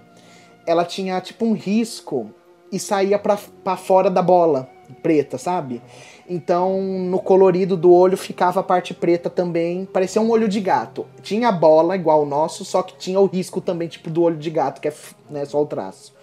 ela 0.66 0.84
tinha 0.84 1.20
tipo 1.20 1.44
um 1.44 1.52
risco 1.52 2.34
e 2.70 2.78
saía 2.78 3.18
pra 3.18 3.76
fora 3.76 4.10
da 4.10 4.22
bola 4.22 4.68
preta, 5.02 5.38
sabe? 5.38 5.82
Então 6.28 6.80
no 6.80 7.20
colorido 7.20 7.76
do 7.76 7.92
olho 7.92 8.16
ficava 8.16 8.60
a 8.60 8.62
parte 8.62 8.92
preta 8.92 9.30
também, 9.30 9.84
parecia 9.84 10.20
um 10.20 10.30
olho 10.30 10.48
de 10.48 10.60
gato. 10.60 11.06
Tinha 11.22 11.48
a 11.48 11.52
bola 11.52 11.94
igual 11.94 12.22
o 12.22 12.26
nosso, 12.26 12.64
só 12.64 12.82
que 12.82 12.96
tinha 12.96 13.20
o 13.20 13.26
risco 13.26 13.60
também 13.60 13.88
tipo 13.88 14.10
do 14.10 14.22
olho 14.22 14.36
de 14.36 14.50
gato, 14.50 14.80
que 14.80 14.88
é 14.88 14.94
né, 15.30 15.44
só 15.44 15.62
o 15.62 15.66
traço. 15.66 16.14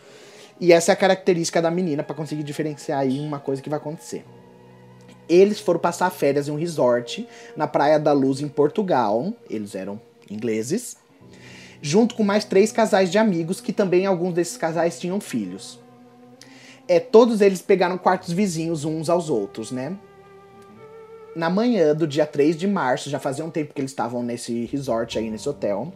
E 0.59 0.71
essa 0.71 0.91
é 0.91 0.93
a 0.93 0.97
característica 0.97 1.61
da 1.61 1.71
menina 1.71 2.03
pra 2.03 2.15
conseguir 2.15 2.43
diferenciar 2.43 2.99
aí 2.99 3.19
uma 3.19 3.39
coisa 3.39 3.61
que 3.61 3.69
vai 3.69 3.77
acontecer. 3.79 4.25
Eles 5.27 5.59
foram 5.59 5.79
passar 5.79 6.09
férias 6.09 6.47
em 6.47 6.51
um 6.51 6.57
resort 6.57 7.27
na 7.55 7.67
Praia 7.67 7.99
da 7.99 8.11
Luz 8.11 8.41
em 8.41 8.47
Portugal. 8.47 9.33
Eles 9.49 9.73
eram 9.73 9.99
ingleses. 10.29 10.97
Junto 11.81 12.15
com 12.15 12.23
mais 12.23 12.45
três 12.45 12.71
casais 12.71 13.11
de 13.11 13.17
amigos 13.17 13.59
que 13.59 13.73
também 13.73 14.05
alguns 14.05 14.33
desses 14.33 14.57
casais 14.57 14.99
tinham 14.99 15.19
filhos. 15.19 15.82
É, 16.87 16.99
todos 16.99 17.41
eles 17.41 17.61
pegaram 17.61 17.97
quartos 17.97 18.31
vizinhos 18.31 18.83
uns 18.83 19.09
aos 19.09 19.29
outros, 19.29 19.71
né? 19.71 19.97
Na 21.35 21.49
manhã 21.49 21.95
do 21.95 22.05
dia 22.05 22.25
3 22.25 22.55
de 22.55 22.67
março, 22.67 23.09
já 23.09 23.19
fazia 23.19 23.43
um 23.43 23.49
tempo 23.49 23.73
que 23.73 23.81
eles 23.81 23.91
estavam 23.91 24.21
nesse 24.21 24.65
resort 24.65 25.17
aí, 25.17 25.31
nesse 25.31 25.49
hotel. 25.49 25.91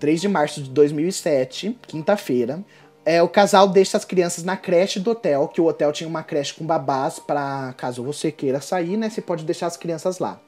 3 0.00 0.20
de 0.20 0.28
março 0.28 0.62
de 0.62 0.70
2007, 0.70 1.78
quinta-feira, 1.86 2.64
é, 3.04 3.22
o 3.22 3.28
casal 3.28 3.68
deixa 3.68 3.96
as 3.96 4.04
crianças 4.04 4.42
na 4.42 4.56
creche 4.56 4.98
do 4.98 5.12
hotel, 5.12 5.46
que 5.46 5.60
o 5.60 5.66
hotel 5.66 5.92
tinha 5.92 6.08
uma 6.08 6.24
creche 6.24 6.54
com 6.54 6.66
babás 6.66 7.20
para 7.20 7.72
caso 7.74 8.02
você 8.02 8.32
queira 8.32 8.60
sair, 8.60 8.96
né? 8.96 9.08
Você 9.08 9.20
pode 9.20 9.44
deixar 9.44 9.68
as 9.68 9.76
crianças 9.76 10.18
lá. 10.18 10.40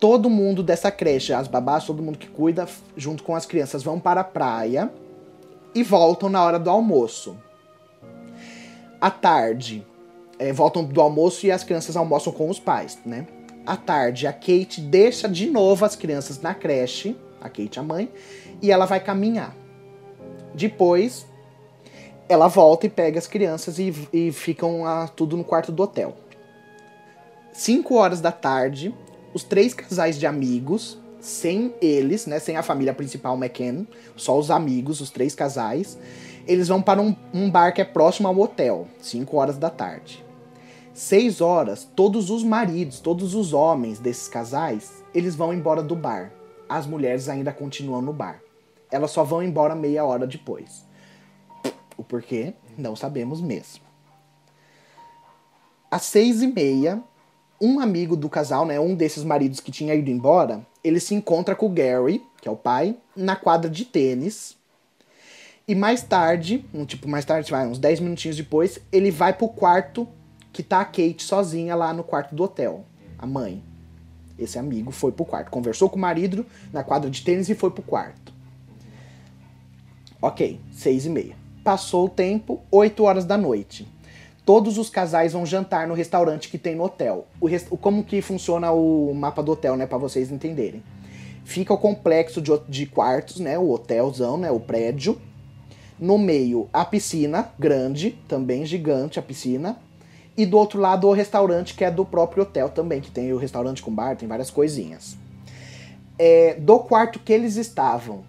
Todo 0.00 0.30
mundo 0.30 0.62
dessa 0.62 0.90
creche, 0.90 1.34
as 1.34 1.46
babás, 1.46 1.84
todo 1.84 2.02
mundo 2.02 2.16
que 2.16 2.28
cuida, 2.28 2.66
junto 2.96 3.22
com 3.22 3.34
as 3.34 3.44
crianças, 3.44 3.82
vão 3.82 4.00
para 4.00 4.22
a 4.22 4.24
praia 4.24 4.90
e 5.74 5.82
voltam 5.82 6.30
na 6.30 6.42
hora 6.42 6.58
do 6.58 6.70
almoço. 6.70 7.36
À 9.00 9.10
tarde, 9.10 9.86
é, 10.38 10.52
voltam 10.52 10.84
do 10.84 11.00
almoço 11.00 11.46
e 11.46 11.50
as 11.50 11.64
crianças 11.64 11.96
almoçam 11.96 12.32
com 12.32 12.48
os 12.48 12.58
pais, 12.58 12.98
né? 13.04 13.26
À 13.64 13.76
tarde, 13.76 14.26
a 14.26 14.32
Kate 14.32 14.80
deixa 14.80 15.28
de 15.28 15.50
novo 15.50 15.84
as 15.84 15.96
crianças 15.96 16.40
na 16.40 16.54
creche, 16.54 17.16
a 17.40 17.48
Kate, 17.48 17.78
a 17.78 17.82
mãe, 17.82 18.10
e 18.62 18.70
ela 18.70 18.86
vai 18.86 19.00
caminhar. 19.00 19.54
Depois, 20.54 21.26
ela 22.28 22.48
volta 22.48 22.86
e 22.86 22.88
pega 22.88 23.18
as 23.18 23.26
crianças 23.26 23.78
e, 23.78 23.92
e 24.12 24.32
ficam 24.32 24.86
ah, 24.86 25.08
tudo 25.08 25.36
no 25.36 25.44
quarto 25.44 25.72
do 25.72 25.82
hotel. 25.82 26.16
5 27.52 27.94
horas 27.94 28.20
da 28.20 28.32
tarde, 28.32 28.94
os 29.34 29.42
três 29.42 29.74
casais 29.74 30.18
de 30.18 30.26
amigos 30.26 30.98
sem 31.20 31.74
eles, 31.80 32.26
né? 32.26 32.38
Sem 32.38 32.56
a 32.56 32.62
família 32.62 32.94
principal 32.94 33.36
McCann, 33.36 33.86
só 34.14 34.38
os 34.38 34.50
amigos, 34.50 35.00
os 35.00 35.10
três 35.10 35.34
casais. 35.34 35.98
Eles 36.46 36.68
vão 36.68 36.80
para 36.80 37.02
um, 37.02 37.14
um 37.34 37.50
bar 37.50 37.72
que 37.72 37.80
é 37.80 37.84
próximo 37.84 38.28
ao 38.28 38.38
hotel, 38.38 38.86
5 39.00 39.36
horas 39.36 39.58
da 39.58 39.68
tarde. 39.68 40.24
6 40.94 41.40
horas, 41.40 41.88
todos 41.96 42.30
os 42.30 42.42
maridos, 42.42 43.00
todos 43.00 43.34
os 43.34 43.52
homens 43.52 43.98
desses 43.98 44.28
casais, 44.28 45.04
eles 45.14 45.34
vão 45.34 45.52
embora 45.52 45.82
do 45.82 45.96
bar. 45.96 46.32
As 46.68 46.86
mulheres 46.86 47.28
ainda 47.28 47.52
continuam 47.52 48.00
no 48.00 48.12
bar. 48.12 48.40
Elas 48.90 49.10
só 49.10 49.24
vão 49.24 49.42
embora 49.42 49.74
meia 49.74 50.04
hora 50.04 50.26
depois. 50.26 50.84
O 51.96 52.04
porquê, 52.04 52.54
não 52.78 52.94
sabemos 52.94 53.40
mesmo. 53.40 53.84
Às 55.90 56.02
seis 56.02 56.42
e 56.42 56.46
meia, 56.46 57.02
um 57.60 57.80
amigo 57.80 58.16
do 58.16 58.28
casal, 58.28 58.66
né, 58.66 58.78
um 58.78 58.94
desses 58.94 59.24
maridos 59.24 59.60
que 59.60 59.72
tinha 59.72 59.94
ido 59.94 60.10
embora, 60.10 60.66
ele 60.84 61.00
se 61.00 61.14
encontra 61.14 61.54
com 61.54 61.66
o 61.66 61.70
Gary, 61.70 62.22
que 62.40 62.48
é 62.48 62.50
o 62.50 62.56
pai, 62.56 62.96
na 63.14 63.34
quadra 63.34 63.70
de 63.70 63.84
tênis. 63.84 64.56
E 65.68 65.74
mais 65.74 66.02
tarde, 66.02 66.64
um 66.72 66.84
tipo 66.84 67.08
mais 67.08 67.24
tarde, 67.24 67.50
vai, 67.50 67.66
uns 67.66 67.78
10 67.78 68.00
minutinhos 68.00 68.36
depois, 68.36 68.78
ele 68.92 69.10
vai 69.10 69.32
pro 69.32 69.48
quarto 69.48 70.06
que 70.52 70.62
tá 70.62 70.80
a 70.80 70.84
Kate 70.84 71.22
sozinha 71.22 71.74
lá 71.74 71.92
no 71.92 72.04
quarto 72.04 72.34
do 72.34 72.44
hotel, 72.44 72.84
a 73.18 73.26
mãe. 73.26 73.62
Esse 74.38 74.58
amigo 74.58 74.92
foi 74.92 75.12
pro 75.12 75.24
quarto, 75.24 75.50
conversou 75.50 75.90
com 75.90 75.96
o 75.96 76.00
marido 76.00 76.46
na 76.72 76.84
quadra 76.84 77.10
de 77.10 77.22
tênis 77.22 77.48
e 77.48 77.54
foi 77.54 77.70
pro 77.70 77.82
quarto. 77.82 78.32
Ok, 80.22 80.60
seis 80.70 81.04
e 81.04 81.10
meia. 81.10 81.36
Passou 81.64 82.06
o 82.06 82.10
tempo, 82.10 82.62
8 82.70 83.02
horas 83.02 83.24
da 83.24 83.36
noite 83.36 83.88
todos 84.46 84.78
os 84.78 84.88
casais 84.88 85.32
vão 85.32 85.44
jantar 85.44 85.88
no 85.88 85.92
restaurante 85.92 86.48
que 86.48 86.56
tem 86.56 86.76
no 86.76 86.84
hotel. 86.84 87.26
O 87.40 87.46
rest... 87.46 87.66
Como 87.68 88.04
que 88.04 88.22
funciona 88.22 88.70
o 88.70 89.12
mapa 89.12 89.42
do 89.42 89.50
hotel, 89.50 89.76
né, 89.76 89.86
para 89.86 89.98
vocês 89.98 90.30
entenderem. 90.30 90.82
Fica 91.44 91.74
o 91.74 91.78
complexo 91.78 92.40
de, 92.40 92.52
de 92.68 92.86
quartos, 92.86 93.40
né, 93.40 93.58
o 93.58 93.68
hotelzão, 93.68 94.38
né, 94.38 94.50
o 94.50 94.60
prédio. 94.60 95.20
No 95.98 96.18
meio, 96.18 96.68
a 96.72 96.84
piscina, 96.84 97.50
grande, 97.58 98.18
também 98.28 98.66
gigante 98.66 99.18
a 99.18 99.22
piscina. 99.22 99.78
E 100.36 100.44
do 100.44 100.58
outro 100.58 100.78
lado, 100.78 101.08
o 101.08 101.12
restaurante, 101.12 101.74
que 101.74 101.82
é 101.82 101.90
do 101.90 102.04
próprio 102.04 102.42
hotel 102.42 102.68
também, 102.68 103.00
que 103.00 103.10
tem 103.10 103.32
o 103.32 103.38
restaurante 103.38 103.82
com 103.82 103.90
bar, 103.90 104.16
tem 104.16 104.28
várias 104.28 104.50
coisinhas. 104.50 105.16
É, 106.18 106.54
do 106.54 106.78
quarto 106.80 107.18
que 107.18 107.32
eles 107.32 107.56
estavam 107.56 108.24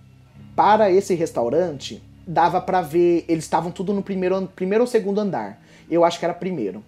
para 0.55 0.89
esse 0.89 1.13
restaurante, 1.13 2.01
dava 2.25 2.61
para 2.61 2.81
ver, 2.81 3.25
eles 3.27 3.43
estavam 3.43 3.71
tudo 3.71 3.93
no 3.93 4.01
primeiro, 4.01 4.47
primeiro 4.55 4.85
ou 4.85 4.87
segundo 4.87 5.19
andar. 5.19 5.61
Eu 5.91 6.05
acho 6.05 6.17
que 6.17 6.23
era 6.23 6.33
primeiro. 6.33 6.83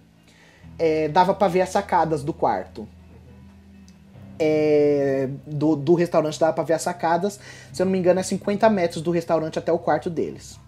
É, 0.78 1.08
dava 1.08 1.34
para 1.34 1.48
ver 1.48 1.60
as 1.60 1.68
sacadas 1.68 2.22
do 2.24 2.32
quarto. 2.32 2.88
É, 4.38 5.28
do, 5.46 5.76
do 5.76 5.92
restaurante 5.92 6.40
dava 6.40 6.54
pra 6.54 6.64
ver 6.64 6.72
as 6.72 6.82
sacadas. 6.82 7.38
Se 7.70 7.82
eu 7.82 7.84
não 7.84 7.92
me 7.92 7.98
engano, 7.98 8.20
é 8.20 8.22
50 8.22 8.70
metros 8.70 9.02
do 9.02 9.10
restaurante 9.10 9.58
até 9.58 9.70
o 9.70 9.78
quarto 9.78 10.08
deles. 10.08 10.58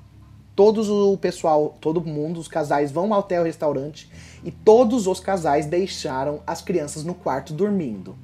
Todos 0.55 0.89
o 0.89 1.17
pessoal, 1.17 1.77
todo 1.81 2.05
mundo, 2.05 2.39
os 2.39 2.49
casais 2.49 2.91
vão 2.91 3.13
até 3.15 3.41
o 3.41 3.45
restaurante 3.45 4.11
e 4.45 4.51
todos 4.51 5.07
os 5.07 5.19
casais 5.19 5.67
deixaram 5.67 6.41
as 6.47 6.61
crianças 6.61 7.05
no 7.05 7.15
quarto 7.15 7.53
dormindo. 7.53 8.15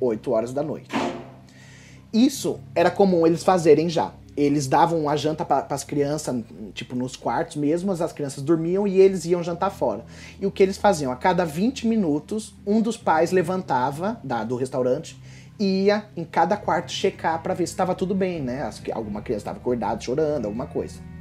8 0.00 0.30
horas 0.30 0.52
da 0.52 0.62
noite. 0.62 0.88
Isso 2.12 2.58
era 2.74 2.90
comum 2.90 3.26
eles 3.26 3.44
fazerem 3.44 3.88
já 3.88 4.12
eles 4.36 4.66
davam 4.66 5.08
a 5.08 5.16
janta 5.16 5.44
para 5.44 5.66
as 5.70 5.84
crianças, 5.84 6.42
tipo, 6.72 6.96
nos 6.96 7.16
quartos 7.16 7.56
mesmo, 7.56 7.92
as 7.92 8.12
crianças 8.12 8.42
dormiam 8.42 8.86
e 8.86 8.98
eles 8.98 9.24
iam 9.24 9.42
jantar 9.42 9.70
fora. 9.70 10.04
E 10.40 10.46
o 10.46 10.50
que 10.50 10.62
eles 10.62 10.78
faziam? 10.78 11.12
A 11.12 11.16
cada 11.16 11.44
20 11.44 11.86
minutos, 11.86 12.54
um 12.66 12.80
dos 12.80 12.96
pais 12.96 13.30
levantava 13.30 14.18
da, 14.24 14.42
do 14.44 14.56
restaurante 14.56 15.20
ia 15.58 16.06
em 16.16 16.24
cada 16.24 16.56
quarto 16.56 16.90
checar 16.90 17.42
para 17.42 17.54
ver 17.54 17.66
se 17.66 17.72
estava 17.72 17.94
tudo 17.94 18.14
bem, 18.14 18.40
né? 18.40 18.62
As, 18.62 18.82
alguma 18.92 19.20
criança 19.20 19.42
estava 19.42 19.58
acordada, 19.58 20.00
chorando, 20.00 20.46
alguma 20.46 20.66
coisa. 20.66 21.11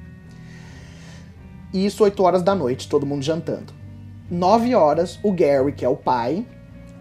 Isso 1.74 2.04
8 2.04 2.22
horas 2.24 2.44
da 2.44 2.54
noite, 2.54 2.90
todo 2.90 3.06
mundo 3.06 3.24
jantando. 3.24 3.74
9 4.30 4.76
horas, 4.76 5.20
o 5.24 5.32
Gary, 5.32 5.72
que 5.72 5.86
é 5.86 5.90
o 5.90 5.96
pai, 5.96 6.46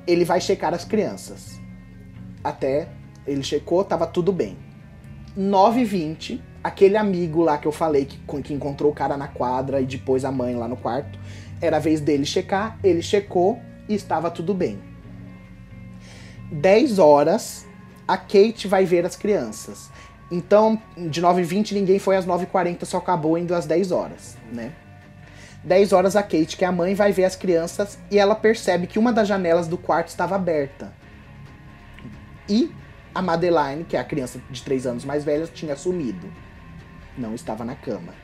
ele 0.06 0.24
vai 0.24 0.40
checar 0.40 0.74
as 0.74 0.84
crianças. 0.84 1.60
Até 2.42 2.88
ele 3.26 3.42
checou, 3.42 3.84
tava 3.84 4.06
tudo 4.06 4.32
bem 4.32 4.56
9h20, 5.38 6.40
aquele 6.62 6.96
amigo 6.96 7.42
lá 7.42 7.56
que 7.56 7.66
eu 7.66 7.72
falei 7.72 8.04
que, 8.04 8.18
que 8.42 8.52
encontrou 8.52 8.90
o 8.90 8.94
cara 8.94 9.16
na 9.16 9.28
quadra 9.28 9.80
e 9.80 9.86
depois 9.86 10.24
a 10.24 10.32
mãe 10.32 10.56
lá 10.56 10.66
no 10.66 10.76
quarto, 10.76 11.18
era 11.60 11.76
a 11.76 11.80
vez 11.80 12.00
dele 12.00 12.24
checar, 12.24 12.78
ele 12.82 13.02
checou 13.02 13.58
e 13.88 13.94
estava 13.94 14.30
tudo 14.30 14.54
bem. 14.54 14.78
10 16.50 16.98
horas, 16.98 17.66
a 18.08 18.16
Kate 18.16 18.66
vai 18.66 18.84
ver 18.84 19.06
as 19.06 19.14
crianças. 19.14 19.90
Então, 20.30 20.80
de 20.96 21.20
9h20 21.20 21.72
ninguém 21.72 21.98
foi 21.98 22.16
às 22.16 22.26
9h40, 22.26 22.84
só 22.84 22.98
acabou 22.98 23.36
indo 23.36 23.54
às 23.54 23.66
10 23.66 23.90
horas, 23.90 24.36
né? 24.52 24.72
10 25.64 25.92
horas 25.92 26.16
a 26.16 26.22
Kate, 26.22 26.56
que 26.56 26.64
é 26.64 26.68
a 26.68 26.72
mãe, 26.72 26.94
vai 26.94 27.12
ver 27.12 27.24
as 27.24 27.36
crianças 27.36 27.98
e 28.10 28.18
ela 28.18 28.34
percebe 28.34 28.86
que 28.86 28.98
uma 28.98 29.12
das 29.12 29.28
janelas 29.28 29.66
do 29.66 29.76
quarto 29.76 30.08
estava 30.08 30.36
aberta. 30.36 30.92
E 32.48 32.72
a 33.14 33.20
Madeline, 33.20 33.84
que 33.84 33.96
é 33.96 34.00
a 34.00 34.04
criança 34.04 34.40
de 34.48 34.62
3 34.62 34.86
anos 34.86 35.04
mais 35.04 35.24
velha, 35.24 35.46
tinha 35.46 35.76
sumido. 35.76 36.32
Não 37.18 37.34
estava 37.34 37.64
na 37.64 37.74
cama. 37.74 38.14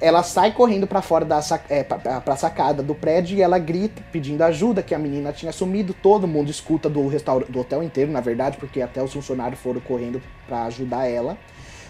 Ela 0.00 0.22
sai 0.22 0.52
correndo 0.52 0.86
para 0.86 1.02
fora 1.02 1.24
da 1.24 1.40
é, 1.68 1.82
pra, 1.82 2.20
pra 2.20 2.36
sacada 2.36 2.82
do 2.82 2.94
prédio 2.94 3.36
e 3.36 3.42
ela 3.42 3.58
grita 3.58 4.00
pedindo 4.12 4.42
ajuda 4.42 4.82
que 4.82 4.94
a 4.94 4.98
menina 4.98 5.32
tinha 5.32 5.50
sumido. 5.50 5.92
Todo 5.92 6.28
mundo 6.28 6.50
escuta 6.50 6.88
do 6.88 7.08
do 7.48 7.60
hotel 7.60 7.82
inteiro, 7.82 8.12
na 8.12 8.20
verdade, 8.20 8.58
porque 8.58 8.80
até 8.80 9.02
os 9.02 9.12
funcionários 9.12 9.60
foram 9.60 9.80
correndo 9.80 10.22
para 10.46 10.64
ajudar 10.64 11.06
ela. 11.06 11.36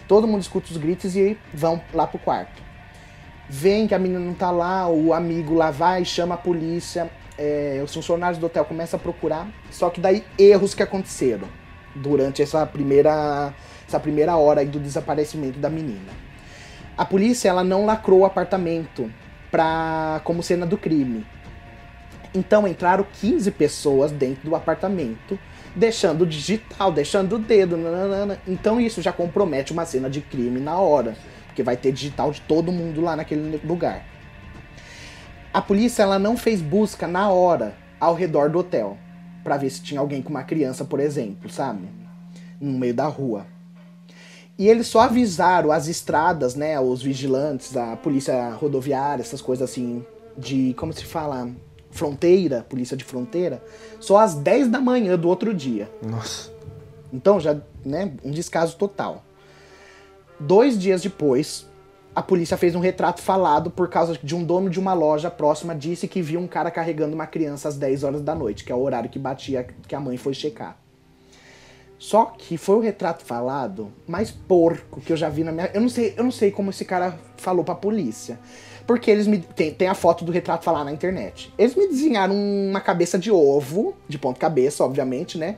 Todo 0.07 0.27
mundo 0.27 0.41
escuta 0.41 0.71
os 0.71 0.77
gritos 0.77 1.15
e 1.15 1.37
vão 1.53 1.79
lá 1.93 2.07
pro 2.07 2.17
quarto. 2.17 2.63
Vem 3.47 3.87
que 3.87 3.93
a 3.93 3.99
menina 3.99 4.19
não 4.19 4.33
tá 4.33 4.49
lá, 4.49 4.87
o 4.87 5.13
amigo 5.13 5.53
lá 5.53 5.69
vai, 5.69 6.03
chama 6.03 6.33
a 6.33 6.37
polícia, 6.37 7.09
é, 7.37 7.79
os 7.83 7.93
funcionários 7.93 8.39
do 8.39 8.47
hotel 8.47 8.65
começam 8.65 8.99
a 8.99 9.01
procurar. 9.01 9.47
Só 9.69 9.89
que 9.89 10.01
daí 10.01 10.23
erros 10.37 10.73
que 10.73 10.81
aconteceram 10.81 11.47
durante 11.95 12.41
essa 12.41 12.65
primeira, 12.65 13.53
essa 13.87 13.99
primeira 13.99 14.35
hora 14.35 14.65
do 14.65 14.79
desaparecimento 14.79 15.59
da 15.59 15.69
menina. 15.69 16.28
A 16.99 17.05
polícia 17.05 17.47
ela 17.47 17.63
não 17.63 17.85
lacrou 17.85 18.19
o 18.19 18.25
apartamento 18.25 19.09
pra, 19.49 20.19
como 20.25 20.43
cena 20.43 20.65
do 20.65 20.77
crime. 20.77 21.25
Então 22.35 22.67
entraram 22.67 23.07
15 23.21 23.51
pessoas 23.51 24.11
dentro 24.11 24.49
do 24.49 24.53
apartamento, 24.53 25.39
deixando 25.73 26.27
digital, 26.27 26.91
deixando 26.91 27.37
o 27.37 27.39
dedo. 27.39 27.77
Então 28.45 28.81
isso 28.81 29.01
já 29.01 29.13
compromete 29.13 29.71
uma 29.71 29.85
cena 29.85 30.09
de 30.09 30.19
crime 30.19 30.59
na 30.59 30.77
hora, 30.77 31.15
porque 31.45 31.63
vai 31.63 31.77
ter 31.77 31.93
digital 31.93 32.33
de 32.33 32.41
todo 32.41 32.69
mundo 32.69 32.99
lá 32.99 33.15
naquele 33.15 33.61
lugar. 33.65 34.03
A 35.53 35.61
polícia 35.61 36.03
ela 36.03 36.19
não 36.19 36.35
fez 36.35 36.61
busca 36.61 37.07
na 37.07 37.29
hora 37.29 37.77
ao 37.97 38.13
redor 38.13 38.49
do 38.49 38.59
hotel 38.59 38.97
para 39.41 39.55
ver 39.55 39.69
se 39.69 39.81
tinha 39.81 40.01
alguém 40.01 40.21
com 40.21 40.31
uma 40.31 40.43
criança, 40.43 40.83
por 40.83 40.99
exemplo, 40.99 41.49
sabe? 41.49 41.87
No 42.59 42.77
meio 42.77 42.93
da 42.93 43.07
rua. 43.07 43.47
E 44.59 44.67
eles 44.67 44.87
só 44.87 44.99
avisaram 44.99 45.71
as 45.71 45.87
estradas, 45.87 46.53
né, 46.53 46.77
os 46.77 47.01
vigilantes, 47.01 47.77
a 47.77 47.95
polícia 47.95 48.49
rodoviária, 48.49 49.21
essas 49.21 49.41
coisas 49.41 49.69
assim, 49.69 50.05
de, 50.37 50.73
como 50.73 50.91
se 50.91 51.05
fala, 51.05 51.49
fronteira, 51.89 52.65
polícia 52.67 52.97
de 52.97 53.05
fronteira, 53.05 53.63
só 54.01 54.17
às 54.17 54.35
10 54.35 54.67
da 54.67 54.81
manhã 54.81 55.17
do 55.17 55.29
outro 55.29 55.53
dia. 55.53 55.89
Nossa. 56.03 56.51
Então 57.11 57.39
já, 57.39 57.55
né, 57.85 58.11
um 58.21 58.31
descaso 58.31 58.75
total. 58.75 59.23
Dois 60.37 60.77
dias 60.77 61.01
depois, 61.01 61.65
a 62.13 62.21
polícia 62.21 62.57
fez 62.57 62.75
um 62.75 62.81
retrato 62.81 63.21
falado 63.21 63.71
por 63.71 63.87
causa 63.87 64.19
de 64.21 64.35
um 64.35 64.43
dono 64.43 64.69
de 64.69 64.77
uma 64.77 64.93
loja 64.93 65.31
próxima 65.31 65.73
disse 65.73 66.05
que 66.05 66.21
viu 66.21 66.37
um 66.37 66.47
cara 66.47 66.69
carregando 66.69 67.15
uma 67.15 67.27
criança 67.27 67.69
às 67.69 67.77
10 67.77 68.03
horas 68.03 68.21
da 68.21 68.35
noite, 68.35 68.65
que 68.65 68.73
é 68.73 68.75
o 68.75 68.81
horário 68.81 69.09
que 69.09 69.17
batia 69.17 69.65
que 69.87 69.95
a 69.95 70.01
mãe 70.01 70.17
foi 70.17 70.33
checar. 70.33 70.77
Só 71.99 72.27
que 72.27 72.57
foi 72.57 72.77
o 72.77 72.79
retrato 72.79 73.25
falado 73.25 73.91
mais 74.07 74.31
porco 74.31 75.01
que 75.01 75.11
eu 75.11 75.17
já 75.17 75.27
vi 75.27 75.43
na 75.43 75.51
minha. 75.51 75.69
Eu 75.73 75.81
não 75.81 75.89
sei, 75.89 76.13
eu 76.15 76.23
não 76.23 76.31
sei 76.31 76.49
como 76.49 76.69
esse 76.69 76.85
cara 76.85 77.19
falou 77.35 77.63
pra 77.63 77.75
polícia. 77.75 78.39
Porque 78.87 79.11
eles 79.11 79.27
me. 79.27 79.39
Tem, 79.39 79.73
tem 79.73 79.89
a 79.89 79.93
foto 79.93 80.23
do 80.23 80.31
retrato 80.31 80.63
falar 80.63 80.85
na 80.85 80.93
internet. 80.93 81.53
Eles 81.57 81.75
me 81.75 81.87
desenharam 81.87 82.33
uma 82.33 82.79
cabeça 82.79 83.19
de 83.19 83.29
ovo, 83.29 83.93
de 84.07 84.17
ponto 84.17 84.39
cabeça, 84.39 84.83
obviamente, 84.83 85.37
né? 85.37 85.57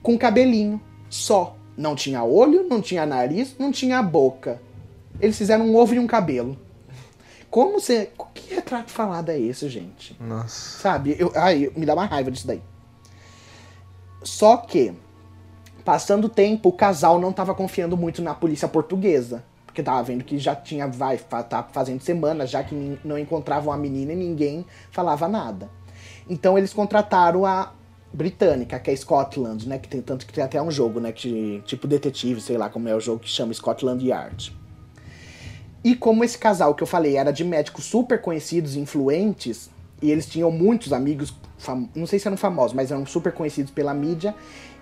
Com 0.00 0.16
cabelinho. 0.16 0.80
Só. 1.10 1.56
Não 1.76 1.96
tinha 1.96 2.22
olho, 2.22 2.68
não 2.68 2.80
tinha 2.80 3.04
nariz, 3.04 3.56
não 3.58 3.72
tinha 3.72 4.00
boca. 4.02 4.60
Eles 5.20 5.36
fizeram 5.36 5.66
um 5.66 5.74
ovo 5.74 5.94
e 5.94 5.98
um 5.98 6.06
cabelo. 6.06 6.56
Como 7.50 7.80
você. 7.80 8.10
Que 8.32 8.54
retrato 8.54 8.92
falado 8.92 9.30
é 9.30 9.38
esse, 9.38 9.68
gente? 9.68 10.16
Nossa. 10.20 10.80
Sabe? 10.80 11.16
Eu, 11.18 11.32
ai, 11.34 11.70
me 11.76 11.84
dá 11.84 11.94
uma 11.94 12.06
raiva 12.06 12.30
disso 12.30 12.46
daí. 12.46 12.62
Só 14.22 14.56
que, 14.56 14.94
passando 15.84 16.26
o 16.26 16.28
tempo, 16.28 16.68
o 16.68 16.72
casal 16.72 17.20
não 17.20 17.30
estava 17.30 17.54
confiando 17.54 17.96
muito 17.96 18.22
na 18.22 18.34
polícia 18.34 18.68
portuguesa. 18.68 19.44
Porque 19.66 19.82
tava 19.82 20.02
vendo 20.02 20.22
que 20.22 20.38
já 20.38 20.54
tinha, 20.54 20.86
vai, 20.86 21.16
tá 21.16 21.66
fazendo 21.72 22.02
semanas 22.02 22.50
já 22.50 22.62
que 22.62 22.98
não 23.02 23.18
encontravam 23.18 23.72
a 23.72 23.76
menina 23.76 24.12
e 24.12 24.16
ninguém 24.16 24.66
falava 24.90 25.26
nada. 25.26 25.70
Então 26.28 26.58
eles 26.58 26.74
contrataram 26.74 27.46
a, 27.46 27.72
britânica, 28.12 28.78
que 28.78 28.90
é 28.90 28.96
Scotland, 28.96 29.66
né? 29.66 29.78
Que 29.78 29.88
tem 29.88 30.02
tanto 30.02 30.26
que 30.26 30.32
tem 30.32 30.44
até 30.44 30.60
um 30.60 30.70
jogo, 30.70 31.00
né? 31.00 31.12
Que, 31.12 31.62
tipo 31.64 31.86
detetive, 31.86 32.40
sei 32.40 32.58
lá 32.58 32.68
como 32.68 32.88
é 32.88 32.94
o 32.94 33.00
jogo 33.00 33.20
que 33.20 33.28
chama 33.28 33.54
Scotland 33.54 34.04
Yard. 34.06 34.54
E 35.82 35.96
como 35.96 36.22
esse 36.22 36.38
casal 36.38 36.74
que 36.74 36.82
eu 36.82 36.86
falei 36.86 37.16
era 37.16 37.32
de 37.32 37.42
médicos 37.42 37.84
super 37.84 38.20
conhecidos, 38.20 38.76
influentes, 38.76 39.70
e 40.00 40.10
eles 40.10 40.26
tinham 40.26 40.50
muitos 40.50 40.92
amigos, 40.92 41.34
não 41.94 42.06
sei 42.06 42.18
se 42.18 42.28
eram 42.28 42.36
famosos, 42.36 42.72
mas 42.72 42.90
eram 42.90 43.06
super 43.06 43.32
conhecidos 43.32 43.72
pela 43.72 43.94
mídia, 43.94 44.34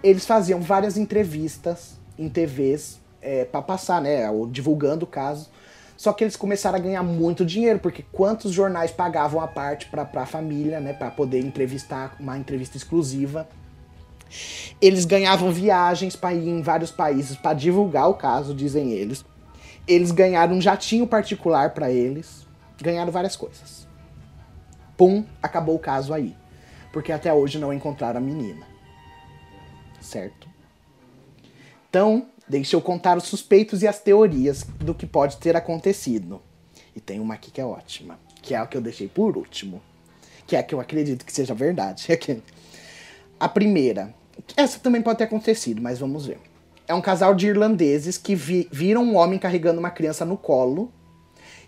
eles 0.02 0.24
faziam 0.24 0.60
várias 0.60 0.96
entrevistas 0.96 1.98
em 2.18 2.28
TVs 2.28 3.00
é, 3.20 3.44
para 3.44 3.62
passar, 3.62 4.00
né? 4.00 4.24
Divulgando 4.50 5.04
o 5.04 5.08
caso. 5.08 5.48
Só 5.96 6.14
que 6.14 6.24
eles 6.24 6.34
começaram 6.34 6.78
a 6.78 6.80
ganhar 6.80 7.02
muito 7.02 7.44
dinheiro, 7.44 7.78
porque 7.78 8.02
quantos 8.10 8.52
jornais 8.52 8.90
pagavam 8.90 9.38
a 9.38 9.46
parte 9.46 9.86
para 9.86 10.08
a 10.14 10.24
família, 10.24 10.80
né, 10.80 10.94
para 10.94 11.10
poder 11.10 11.40
entrevistar, 11.40 12.16
uma 12.18 12.38
entrevista 12.38 12.78
exclusiva. 12.78 13.46
Eles 14.80 15.04
ganhavam 15.04 15.52
viagens 15.52 16.16
para 16.16 16.32
ir 16.32 16.48
em 16.48 16.62
vários 16.62 16.90
países 16.90 17.36
para 17.36 17.52
divulgar 17.52 18.08
o 18.08 18.14
caso, 18.14 18.54
dizem 18.54 18.92
eles. 18.92 19.22
Eles 19.86 20.10
ganharam 20.10 20.54
um 20.54 20.60
jatinho 20.60 21.06
particular 21.06 21.74
para 21.74 21.90
eles, 21.90 22.46
ganharam 22.80 23.12
várias 23.12 23.36
coisas. 23.36 23.86
Pum, 24.96 25.22
acabou 25.42 25.74
o 25.74 25.78
caso 25.78 26.14
aí. 26.14 26.34
Porque 26.92 27.12
até 27.12 27.30
hoje 27.30 27.58
não 27.58 27.74
encontraram 27.74 28.18
a 28.18 28.22
menina. 28.22 28.69
Certo? 30.10 30.48
Então, 31.88 32.26
Deixa 32.50 32.74
eu 32.74 32.80
contar 32.80 33.16
os 33.16 33.24
suspeitos 33.24 33.80
e 33.80 33.86
as 33.86 34.00
teorias 34.00 34.64
do 34.80 34.92
que 34.92 35.06
pode 35.06 35.36
ter 35.36 35.54
acontecido. 35.54 36.42
E 36.96 37.00
tem 37.00 37.20
uma 37.20 37.34
aqui 37.34 37.48
que 37.48 37.60
é 37.60 37.64
ótima, 37.64 38.18
que 38.42 38.54
é 38.54 38.58
a 38.58 38.66
que 38.66 38.76
eu 38.76 38.80
deixei 38.80 39.06
por 39.06 39.36
último, 39.36 39.80
que 40.48 40.56
é 40.56 40.58
a 40.58 40.62
que 40.64 40.74
eu 40.74 40.80
acredito 40.80 41.24
que 41.24 41.32
seja 41.32 41.54
verdade. 41.54 42.08
a 43.38 43.48
primeira, 43.48 44.12
essa 44.56 44.80
também 44.80 45.00
pode 45.00 45.18
ter 45.18 45.24
acontecido, 45.24 45.80
mas 45.80 46.00
vamos 46.00 46.26
ver. 46.26 46.40
É 46.88 46.94
um 46.94 47.00
casal 47.00 47.36
de 47.36 47.46
irlandeses 47.46 48.18
que 48.18 48.34
vi, 48.34 48.68
viram 48.72 49.04
um 49.04 49.14
homem 49.14 49.38
carregando 49.38 49.78
uma 49.78 49.90
criança 49.90 50.24
no 50.24 50.36
colo. 50.36 50.92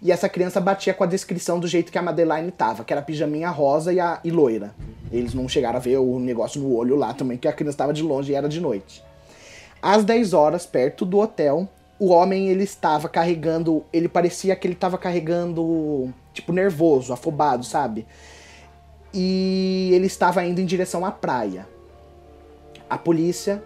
E 0.03 0.11
essa 0.11 0.29
criança 0.29 0.61
batia 0.61 0.93
com 0.93 1.05
a 1.05 1.07
descrição 1.07 1.61
do 1.61 1.69
jeito 1.69 1.93
que 1.93 1.97
a 1.97 2.03
Madeline 2.03 2.51
tava, 2.51 2.83
que 2.83 2.93
era 2.93 3.01
pijaminha 3.01 3.49
rosa 3.51 3.93
e, 3.93 4.01
a, 4.01 4.19
e 4.25 4.33
loira. 4.33 4.75
Eles 5.12 5.33
não 5.33 5.49
chegaram 5.49 5.77
a 5.77 5.81
ver 5.81 5.99
o 5.99 6.19
negócio 6.19 6.61
no 6.61 6.75
olho 6.75 6.97
lá 6.97 7.15
também, 7.15 7.38
que 7.38 7.47
a 7.47 7.53
criança 7.53 7.75
estava 7.75 7.93
de 7.93 8.03
longe 8.03 8.33
e 8.33 8.35
era 8.35 8.49
de 8.49 8.61
noite. 8.61 9.05
Às 9.81 10.05
10 10.05 10.33
horas, 10.33 10.67
perto 10.67 11.05
do 11.05 11.21
hotel, 11.21 11.69
o 12.01 12.09
homem 12.09 12.49
ele 12.49 12.65
estava 12.65 13.09
carregando, 13.09 13.85
ele 13.93 14.09
parecia 14.09 14.57
que 14.57 14.67
ele 14.67 14.75
estava 14.75 14.99
carregando, 14.99 16.12
tipo 16.35 16.53
nervoso, 16.53 17.12
afobado, 17.12 17.65
sabe? 17.65 18.05
E 19.15 19.91
ele 19.93 20.07
estava 20.07 20.45
indo 20.45 20.61
em 20.61 20.67
direção 20.67 21.07
à 21.07 21.12
praia. 21.12 21.69
A 22.91 22.99
polícia, 22.99 23.62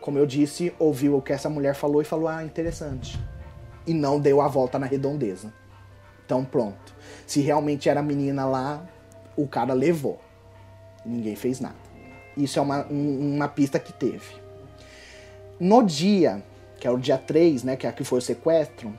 como 0.00 0.16
eu 0.16 0.26
disse, 0.26 0.72
ouviu 0.78 1.16
o 1.16 1.22
que 1.22 1.32
essa 1.32 1.50
mulher 1.50 1.74
falou 1.74 2.00
e 2.00 2.04
falou: 2.04 2.28
"Ah, 2.28 2.44
interessante". 2.44 3.18
E 3.86 3.94
não 3.94 4.18
deu 4.18 4.40
a 4.40 4.48
volta 4.48 4.78
na 4.78 4.86
redondeza. 4.86 5.52
Então 6.24 6.44
pronto. 6.44 6.94
Se 7.26 7.40
realmente 7.40 7.88
era 7.88 8.00
a 8.00 8.02
menina 8.02 8.44
lá, 8.44 8.84
o 9.36 9.46
cara 9.46 9.72
levou. 9.72 10.20
Ninguém 11.04 11.36
fez 11.36 11.60
nada. 11.60 11.76
Isso 12.36 12.58
é 12.58 12.62
uma, 12.62 12.84
uma 12.86 13.48
pista 13.48 13.78
que 13.78 13.92
teve. 13.92 14.46
No 15.58 15.82
dia, 15.82 16.42
que 16.78 16.86
é 16.86 16.90
o 16.90 16.98
dia 16.98 17.16
3, 17.16 17.62
né, 17.62 17.76
que 17.76 17.86
é 17.86 17.92
que 17.92 18.04
foi 18.04 18.18
o 18.18 18.22
sequestro, 18.22 18.92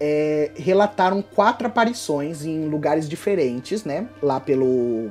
é, 0.00 0.50
relataram 0.56 1.22
quatro 1.22 1.66
aparições 1.66 2.44
em 2.44 2.66
lugares 2.66 3.08
diferentes, 3.08 3.84
né, 3.84 4.08
lá 4.22 4.40
pelo, 4.40 5.10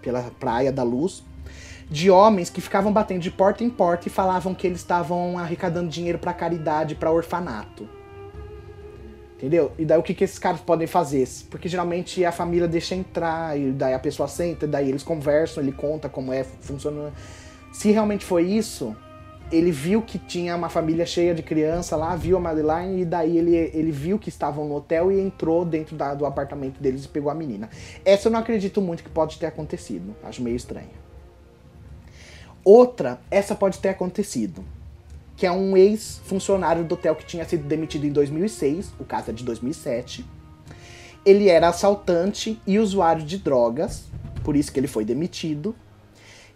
pela 0.00 0.22
Praia 0.40 0.72
da 0.72 0.82
Luz, 0.82 1.22
de 1.90 2.10
homens 2.10 2.48
que 2.48 2.60
ficavam 2.60 2.92
batendo 2.92 3.20
de 3.20 3.30
porta 3.30 3.62
em 3.62 3.68
porta 3.68 4.08
e 4.08 4.10
falavam 4.10 4.54
que 4.54 4.66
eles 4.66 4.78
estavam 4.78 5.38
arrecadando 5.38 5.90
dinheiro 5.90 6.18
para 6.18 6.32
caridade, 6.32 6.94
para 6.94 7.10
orfanato. 7.10 7.86
Entendeu? 9.42 9.72
E 9.76 9.84
daí 9.84 9.98
o 9.98 10.04
que, 10.04 10.14
que 10.14 10.22
esses 10.22 10.38
caras 10.38 10.60
podem 10.60 10.86
fazer? 10.86 11.28
Porque 11.50 11.68
geralmente 11.68 12.24
a 12.24 12.30
família 12.30 12.68
deixa 12.68 12.94
entrar, 12.94 13.58
e 13.58 13.72
daí 13.72 13.92
a 13.92 13.98
pessoa 13.98 14.28
senta, 14.28 14.68
daí 14.68 14.88
eles 14.88 15.02
conversam, 15.02 15.60
ele 15.60 15.72
conta 15.72 16.08
como 16.08 16.32
é, 16.32 16.44
funciona. 16.44 17.12
Se 17.72 17.90
realmente 17.90 18.24
foi 18.24 18.44
isso, 18.44 18.96
ele 19.50 19.72
viu 19.72 20.00
que 20.00 20.16
tinha 20.16 20.54
uma 20.54 20.68
família 20.68 21.04
cheia 21.04 21.34
de 21.34 21.42
criança 21.42 21.96
lá, 21.96 22.14
viu 22.14 22.36
a 22.36 22.40
Madeline 22.40 23.02
e 23.02 23.04
daí 23.04 23.36
ele, 23.36 23.56
ele 23.56 23.90
viu 23.90 24.16
que 24.16 24.28
estavam 24.28 24.64
no 24.68 24.76
hotel 24.76 25.10
e 25.10 25.20
entrou 25.20 25.64
dentro 25.64 25.96
da, 25.96 26.14
do 26.14 26.24
apartamento 26.24 26.80
deles 26.80 27.04
e 27.04 27.08
pegou 27.08 27.28
a 27.28 27.34
menina. 27.34 27.68
Essa 28.04 28.28
eu 28.28 28.32
não 28.32 28.38
acredito 28.38 28.80
muito 28.80 29.02
que 29.02 29.10
pode 29.10 29.40
ter 29.40 29.46
acontecido. 29.46 30.14
Acho 30.22 30.40
meio 30.40 30.54
estranho. 30.54 31.02
Outra, 32.64 33.20
essa 33.28 33.56
pode 33.56 33.80
ter 33.80 33.88
acontecido. 33.88 34.64
Que 35.36 35.46
é 35.46 35.52
um 35.52 35.76
ex-funcionário 35.76 36.84
do 36.84 36.94
hotel 36.94 37.14
que 37.14 37.24
tinha 37.24 37.44
sido 37.44 37.64
demitido 37.64 38.06
em 38.06 38.12
2006, 38.12 38.92
o 38.98 39.04
caso 39.04 39.30
é 39.30 39.32
de 39.32 39.44
2007. 39.44 40.24
Ele 41.24 41.48
era 41.48 41.68
assaltante 41.68 42.60
e 42.66 42.78
usuário 42.78 43.24
de 43.24 43.38
drogas, 43.38 44.04
por 44.44 44.56
isso 44.56 44.72
que 44.72 44.80
ele 44.80 44.88
foi 44.88 45.04
demitido. 45.04 45.74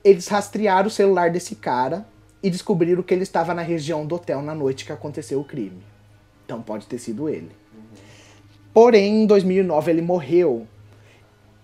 Eles 0.03 0.29
rastrearam 0.29 0.89
o 0.89 0.91
celular 0.91 1.31
desse 1.31 1.55
cara 1.55 2.07
e 2.43 2.51
descobriram 2.51 3.03
que 3.03 3.13
ele 3.13 3.23
estava 3.23 3.55
na 3.55 3.63
região 3.63 4.07
do 4.07 4.15
hotel 4.15 4.43
na 4.43 4.55
noite 4.55 4.85
que 4.85 4.93
aconteceu 4.93 5.41
o 5.41 5.45
crime. 5.45 5.83
Então 6.45 6.63
pode 6.63 6.87
ter 6.87 6.99
sido 6.99 7.29
ele. 7.29 7.51
Porém, 8.73 9.23
em 9.23 9.27
2009 9.27 9.91
ele 9.91 10.03
morreu. 10.03 10.67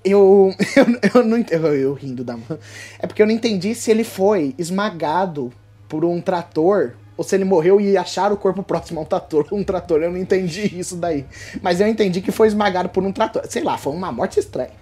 Eu, 0.04 0.52
eu, 0.74 1.20
eu 1.20 1.24
não 1.24 1.44
eu, 1.50 1.74
eu 1.74 1.92
rindo 1.92 2.24
da 2.24 2.36
mão. 2.36 2.58
É 2.98 3.06
porque 3.06 3.22
eu 3.22 3.26
não 3.26 3.34
entendi 3.34 3.74
se 3.74 3.90
ele 3.90 4.02
foi 4.02 4.54
esmagado 4.58 5.52
por 5.88 6.04
um 6.04 6.20
trator 6.20 6.94
ou 7.22 7.24
se 7.24 7.36
ele 7.36 7.44
morreu 7.44 7.80
e 7.80 7.96
acharam 7.96 8.34
o 8.34 8.36
corpo 8.36 8.64
próximo 8.64 8.98
a 8.98 9.04
um 9.04 9.06
trator. 9.06 9.46
Um 9.52 9.62
trator, 9.62 10.02
eu 10.02 10.10
não 10.10 10.18
entendi 10.18 10.78
isso 10.78 10.96
daí. 10.96 11.24
Mas 11.62 11.80
eu 11.80 11.86
entendi 11.86 12.20
que 12.20 12.32
foi 12.32 12.48
esmagado 12.48 12.88
por 12.88 13.04
um 13.04 13.12
trator. 13.12 13.46
Sei 13.48 13.62
lá, 13.62 13.78
foi 13.78 13.92
uma 13.92 14.10
morte 14.10 14.40
estranha. 14.40 14.72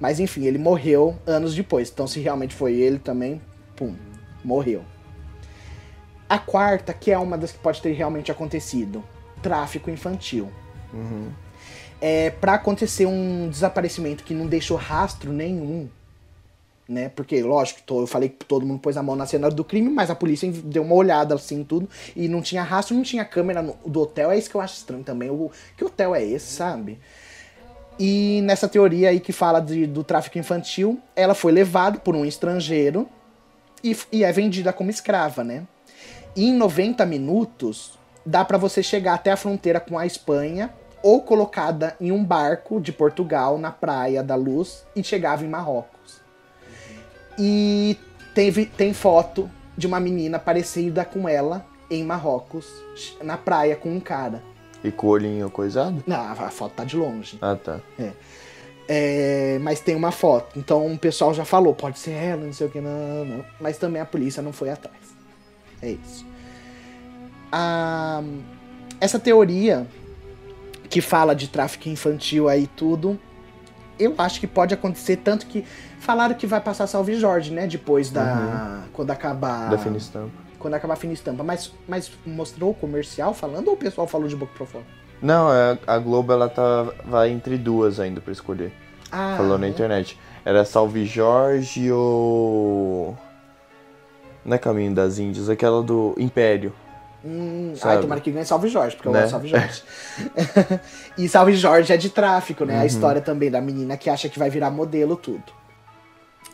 Mas 0.00 0.18
enfim, 0.18 0.46
ele 0.46 0.56
morreu 0.56 1.18
anos 1.26 1.54
depois. 1.54 1.90
Então 1.90 2.06
se 2.06 2.20
realmente 2.20 2.54
foi 2.54 2.74
ele 2.74 2.98
também, 2.98 3.40
pum, 3.76 3.94
morreu. 4.42 4.82
A 6.26 6.38
quarta, 6.38 6.94
que 6.94 7.10
é 7.10 7.18
uma 7.18 7.36
das 7.36 7.52
que 7.52 7.58
pode 7.58 7.82
ter 7.82 7.92
realmente 7.92 8.32
acontecido, 8.32 9.04
tráfico 9.42 9.90
infantil. 9.90 10.50
Uhum. 10.92 11.28
É, 12.00 12.30
para 12.30 12.54
acontecer 12.54 13.06
um 13.06 13.48
desaparecimento 13.50 14.24
que 14.24 14.32
não 14.32 14.46
deixou 14.46 14.76
rastro 14.76 15.32
nenhum, 15.32 15.88
né? 16.88 17.10
Porque, 17.10 17.42
lógico, 17.42 17.80
eu 17.90 18.06
falei 18.06 18.30
que 18.30 18.44
todo 18.46 18.64
mundo 18.64 18.80
pôs 18.80 18.96
a 18.96 19.02
mão 19.02 19.14
na 19.14 19.26
cena 19.26 19.50
do 19.50 19.62
crime, 19.62 19.90
mas 19.90 20.10
a 20.10 20.14
polícia 20.14 20.50
deu 20.50 20.82
uma 20.82 20.94
olhada 20.94 21.34
assim, 21.34 21.62
tudo, 21.62 21.88
e 22.16 22.28
não 22.28 22.40
tinha 22.40 22.62
rastro, 22.62 22.96
não 22.96 23.02
tinha 23.02 23.24
câmera 23.24 23.60
no, 23.60 23.76
do 23.84 24.00
hotel. 24.00 24.30
É 24.30 24.38
isso 24.38 24.48
que 24.48 24.56
eu 24.56 24.60
acho 24.60 24.76
estranho 24.76 25.04
também. 25.04 25.28
O, 25.28 25.50
que 25.76 25.84
hotel 25.84 26.14
é 26.14 26.24
esse, 26.24 26.52
sabe? 26.52 26.98
E 27.98 28.40
nessa 28.44 28.68
teoria 28.68 29.10
aí 29.10 29.20
que 29.20 29.32
fala 29.32 29.60
de, 29.60 29.86
do 29.86 30.02
tráfico 30.02 30.38
infantil, 30.38 30.98
ela 31.14 31.34
foi 31.34 31.52
levada 31.52 31.98
por 31.98 32.16
um 32.16 32.24
estrangeiro 32.24 33.08
e, 33.84 33.96
e 34.10 34.24
é 34.24 34.32
vendida 34.32 34.72
como 34.72 34.88
escrava, 34.88 35.44
né? 35.44 35.64
E 36.34 36.48
em 36.48 36.54
90 36.54 37.04
minutos 37.04 37.98
dá 38.24 38.44
para 38.44 38.56
você 38.56 38.82
chegar 38.82 39.14
até 39.14 39.32
a 39.32 39.36
fronteira 39.36 39.80
com 39.80 39.98
a 39.98 40.06
Espanha 40.06 40.72
ou 41.02 41.22
colocada 41.22 41.96
em 42.00 42.12
um 42.12 42.24
barco 42.24 42.80
de 42.80 42.92
Portugal 42.92 43.58
na 43.58 43.72
Praia 43.72 44.22
da 44.22 44.36
Luz 44.36 44.86
e 44.94 45.02
chegava 45.02 45.44
em 45.44 45.48
Marrocos. 45.48 45.97
E 47.38 47.96
teve, 48.34 48.66
tem 48.66 48.92
foto 48.92 49.50
de 49.76 49.86
uma 49.86 50.00
menina 50.00 50.38
parecida 50.38 51.04
com 51.04 51.28
ela 51.28 51.64
em 51.90 52.04
Marrocos, 52.04 52.66
na 53.22 53.36
praia 53.36 53.76
com 53.76 53.90
um 53.94 54.00
cara. 54.00 54.42
E 54.82 54.90
com 54.90 55.06
o 55.06 55.10
olhinho 55.10 55.50
coisado? 55.50 56.02
Não, 56.06 56.16
a 56.16 56.50
foto 56.50 56.72
tá 56.72 56.84
de 56.84 56.96
longe. 56.96 57.38
Ah, 57.40 57.56
tá. 57.56 57.80
É. 57.98 58.12
É, 58.90 59.58
mas 59.60 59.80
tem 59.80 59.94
uma 59.94 60.10
foto. 60.10 60.58
Então 60.58 60.92
o 60.92 60.98
pessoal 60.98 61.34
já 61.34 61.44
falou, 61.44 61.74
pode 61.74 61.98
ser 61.98 62.12
ela, 62.12 62.44
não 62.44 62.52
sei 62.52 62.66
o 62.66 62.70
que, 62.70 62.80
não, 62.80 63.24
não. 63.24 63.44
Mas 63.60 63.76
também 63.76 64.00
a 64.00 64.06
polícia 64.06 64.42
não 64.42 64.52
foi 64.52 64.70
atrás. 64.70 64.96
É 65.82 65.90
isso. 65.90 66.26
A, 67.52 68.22
essa 69.00 69.18
teoria 69.18 69.86
que 70.88 71.00
fala 71.00 71.34
de 71.34 71.48
tráfico 71.48 71.88
infantil 71.88 72.48
aí 72.48 72.66
tudo, 72.66 73.20
eu 73.98 74.14
acho 74.16 74.40
que 74.40 74.46
pode 74.46 74.72
acontecer 74.72 75.16
tanto 75.16 75.46
que 75.46 75.64
falaram 76.08 76.34
que 76.34 76.46
vai 76.46 76.58
passar 76.58 76.86
Salve 76.86 77.16
Jorge, 77.16 77.52
né? 77.52 77.66
Depois 77.66 78.10
da 78.10 78.22
uhum. 78.22 78.88
quando 78.94 79.10
acabar 79.10 79.68
da 79.68 79.76
fina 79.76 79.98
estampa. 79.98 80.30
Quando 80.58 80.72
acabar 80.72 80.94
a 80.94 80.96
fina 80.96 81.12
estampa, 81.12 81.44
mas 81.44 81.70
mas 81.86 82.10
mostrou 82.24 82.70
o 82.70 82.74
comercial 82.74 83.34
falando 83.34 83.68
ou 83.68 83.74
o 83.74 83.76
pessoal 83.76 84.06
falou 84.06 84.26
de 84.26 84.34
boca 84.34 84.52
para 84.56 84.66
fora? 84.66 84.84
Não, 85.20 85.52
é, 85.52 85.76
a 85.86 85.98
Globo 85.98 86.32
ela 86.32 86.48
tá 86.48 86.86
vai 87.04 87.28
entre 87.28 87.58
duas 87.58 88.00
ainda 88.00 88.22
para 88.22 88.32
escolher. 88.32 88.72
Ah, 89.12 89.34
falou 89.36 89.58
na 89.58 89.66
é? 89.66 89.68
internet. 89.68 90.18
Era 90.46 90.64
Salve 90.64 91.04
Jorge 91.04 91.92
ou 91.92 93.14
não 94.46 94.54
é 94.54 94.58
Caminho 94.58 94.94
das 94.94 95.18
Índias, 95.18 95.50
aquela 95.50 95.82
do 95.82 96.14
Império. 96.16 96.72
Hum, 97.22 97.74
ai, 97.82 98.00
tomara 98.00 98.20
que 98.22 98.30
ganhe 98.30 98.46
Salve 98.46 98.68
Jorge, 98.68 98.96
porque 98.96 99.10
né? 99.10 99.18
eu 99.18 99.20
gosto 99.20 99.32
Salve 99.32 99.48
Jorge. 99.48 99.82
e 101.18 101.28
Salve 101.28 101.54
Jorge 101.54 101.92
é 101.92 101.98
de 101.98 102.08
tráfico, 102.08 102.64
né? 102.64 102.76
Uhum. 102.76 102.80
A 102.80 102.86
história 102.86 103.20
também 103.20 103.50
da 103.50 103.60
menina 103.60 103.98
que 103.98 104.08
acha 104.08 104.26
que 104.30 104.38
vai 104.38 104.48
virar 104.48 104.70
modelo, 104.70 105.14
tudo. 105.14 105.57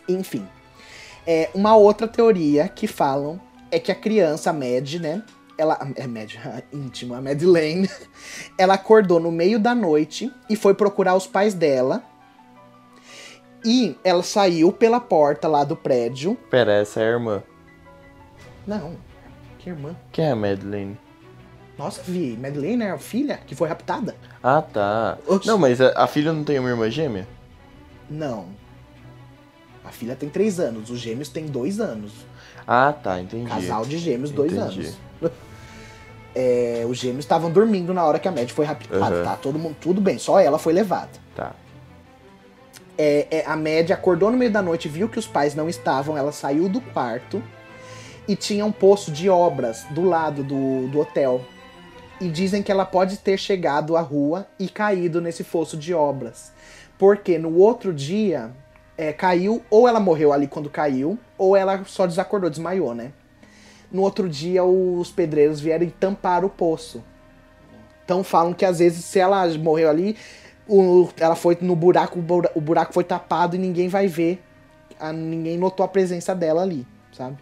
Enfim. 0.09 0.47
É, 1.27 1.51
uma 1.55 1.77
outra 1.77 2.07
teoria 2.07 2.69
que 2.69 2.87
falam 2.87 3.40
é 3.71 3.79
que 3.79 3.90
a 3.90 3.95
criança, 3.95 4.51
a 4.51 4.53
Mad, 4.53 4.95
né? 4.95 5.23
Ela. 5.57 5.79
É 5.97 6.07
Mad, 6.07 6.35
íntima, 6.73 7.19
a 7.19 7.21
Madeleine. 7.21 7.88
Ela 8.59 8.75
acordou 8.75 9.19
no 9.19 9.33
meio 9.33 9.59
da 9.59 9.75
noite 9.75 10.33
e 10.49 10.57
foi 10.57 10.75
procurar 10.75 11.14
os 11.14 11.27
pais 11.27 11.55
dela. 11.55 12.03
E 13.67 13.97
ela 14.05 14.23
saiu 14.23 14.71
pela 14.71 15.01
porta 15.01 15.49
lá 15.49 15.64
do 15.64 15.75
prédio. 15.75 16.37
Pera, 16.51 16.71
essa 16.75 17.01
é 17.01 17.05
a 17.05 17.12
irmã. 17.12 17.43
Não. 18.67 18.97
Que 19.59 19.71
irmã? 19.71 19.97
Quem 20.12 20.27
é 20.27 20.33
a 20.33 20.37
Madeleine? 20.37 20.99
Nossa, 21.79 22.03
Vi, 22.03 22.37
Madeleine 22.37 22.85
é 22.85 22.90
a 22.90 22.99
filha 22.99 23.38
que 23.38 23.55
foi 23.55 23.69
raptada? 23.69 24.14
Ah, 24.43 24.62
tá. 24.62 25.19
Oxi. 25.27 25.49
Não, 25.49 25.59
mas 25.59 25.81
a, 25.81 25.93
a, 25.97 26.07
filha 26.07 26.33
não 26.33 26.45
tem 26.45 26.59
uma 26.59 26.69
irmã 26.69 26.90
gêmea? 26.90 27.27
Não. 28.09 28.47
Filha 29.94 30.16
tem 30.16 30.28
três 30.28 30.59
anos, 30.59 30.90
os 30.90 30.98
gêmeos 30.98 31.28
têm 31.28 31.46
dois 31.46 31.80
anos. 31.80 32.12
Ah, 32.66 32.92
tá, 32.92 33.20
entendi. 33.20 33.48
Casal 33.48 33.85
de 33.85 33.98
gêmeos, 33.98 34.30
dois 34.30 34.52
entendi. 34.52 34.80
anos. 34.80 34.98
É, 36.37 36.85
os 36.88 36.98
gêmeos 36.98 37.24
estavam 37.24 37.48
dormindo 37.48 37.94
na 37.94 38.04
hora 38.04 38.18
que 38.18 38.26
a 38.26 38.33
Mad 38.33 38.50
foi 38.50 38.64
raptada, 38.64 39.18
uhum. 39.18 39.22
tá? 39.22 39.37
Todo 39.37 39.57
mundo, 39.57 39.76
tudo 39.80 40.00
bem, 40.00 40.18
só 40.18 40.40
ela 40.40 40.59
foi 40.59 40.72
levada. 40.72 41.11
Tá. 41.33 41.54
É, 42.98 43.28
é, 43.30 43.44
a 43.46 43.54
Mad 43.54 43.88
acordou 43.92 44.33
no 44.33 44.37
meio 44.37 44.50
da 44.50 44.61
noite, 44.61 44.88
viu 44.88 45.09
que 45.09 45.16
os 45.16 45.28
pais 45.28 45.54
não 45.54 45.68
estavam, 45.68 46.18
ela 46.18 46.33
saiu 46.33 46.68
do 46.68 46.80
quarto 46.80 47.40
e 48.26 48.35
tinha 48.35 48.66
um 48.66 48.72
poço 48.72 49.12
de 49.12 49.28
obras 49.28 49.85
do 49.90 50.02
lado 50.02 50.42
do, 50.42 50.88
do 50.88 50.98
hotel. 50.98 51.40
E 52.20 52.28
dizem 52.28 52.64
que 52.64 52.72
ela 52.72 52.85
pode 52.85 53.18
ter 53.18 53.38
chegado 53.38 53.96
à 53.96 54.00
rua 54.00 54.48
e 54.59 54.68
caído 54.68 55.20
nesse 55.20 55.44
fosso 55.44 55.76
de 55.76 55.94
obras. 55.94 56.52
Porque 56.98 57.38
no 57.38 57.57
outro 57.59 57.94
dia 57.94 58.50
é, 58.96 59.12
caiu, 59.12 59.62
ou 59.70 59.88
ela 59.88 60.00
morreu 60.00 60.33
ali 60.33 60.46
quando 60.46 60.70
caiu, 60.70 61.18
ou 61.37 61.57
ela 61.57 61.85
só 61.85 62.07
desacordou, 62.07 62.50
desmaiou, 62.50 62.94
né? 62.94 63.12
No 63.90 64.02
outro 64.02 64.28
dia 64.28 64.64
os 64.64 65.11
pedreiros 65.11 65.61
vieram 65.61 65.85
e 65.85 65.90
tamparam 65.90 66.46
o 66.46 66.50
poço. 66.50 67.02
Então 68.04 68.22
falam 68.22 68.52
que 68.52 68.64
às 68.64 68.78
vezes 68.78 69.04
se 69.04 69.18
ela 69.18 69.46
morreu 69.59 69.88
ali, 69.88 70.16
o, 70.68 71.09
ela 71.18 71.35
foi 71.35 71.57
no 71.61 71.76
buraco, 71.76 72.18
o 72.54 72.61
buraco 72.61 72.92
foi 72.92 73.04
tapado 73.04 73.57
e 73.57 73.59
ninguém 73.59 73.88
vai 73.88 74.07
ver. 74.07 74.42
A, 74.98 75.12
ninguém 75.12 75.59
notou 75.59 75.85
a 75.85 75.88
presença 75.88 76.35
dela 76.35 76.62
ali, 76.62 76.87
sabe? 77.12 77.37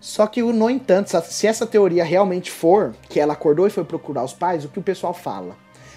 Só 0.00 0.26
que, 0.26 0.40
no 0.40 0.70
entanto, 0.70 1.10
se 1.22 1.46
essa 1.46 1.66
teoria 1.66 2.04
realmente 2.04 2.50
for 2.50 2.94
que 3.08 3.18
ela 3.18 3.32
acordou 3.32 3.66
e 3.66 3.70
foi 3.70 3.84
procurar 3.84 4.22
os 4.22 4.32
pais, 4.32 4.64
o 4.64 4.68
que 4.68 4.78
o 4.78 4.82
pessoal 4.82 5.12
fala? 5.12 5.56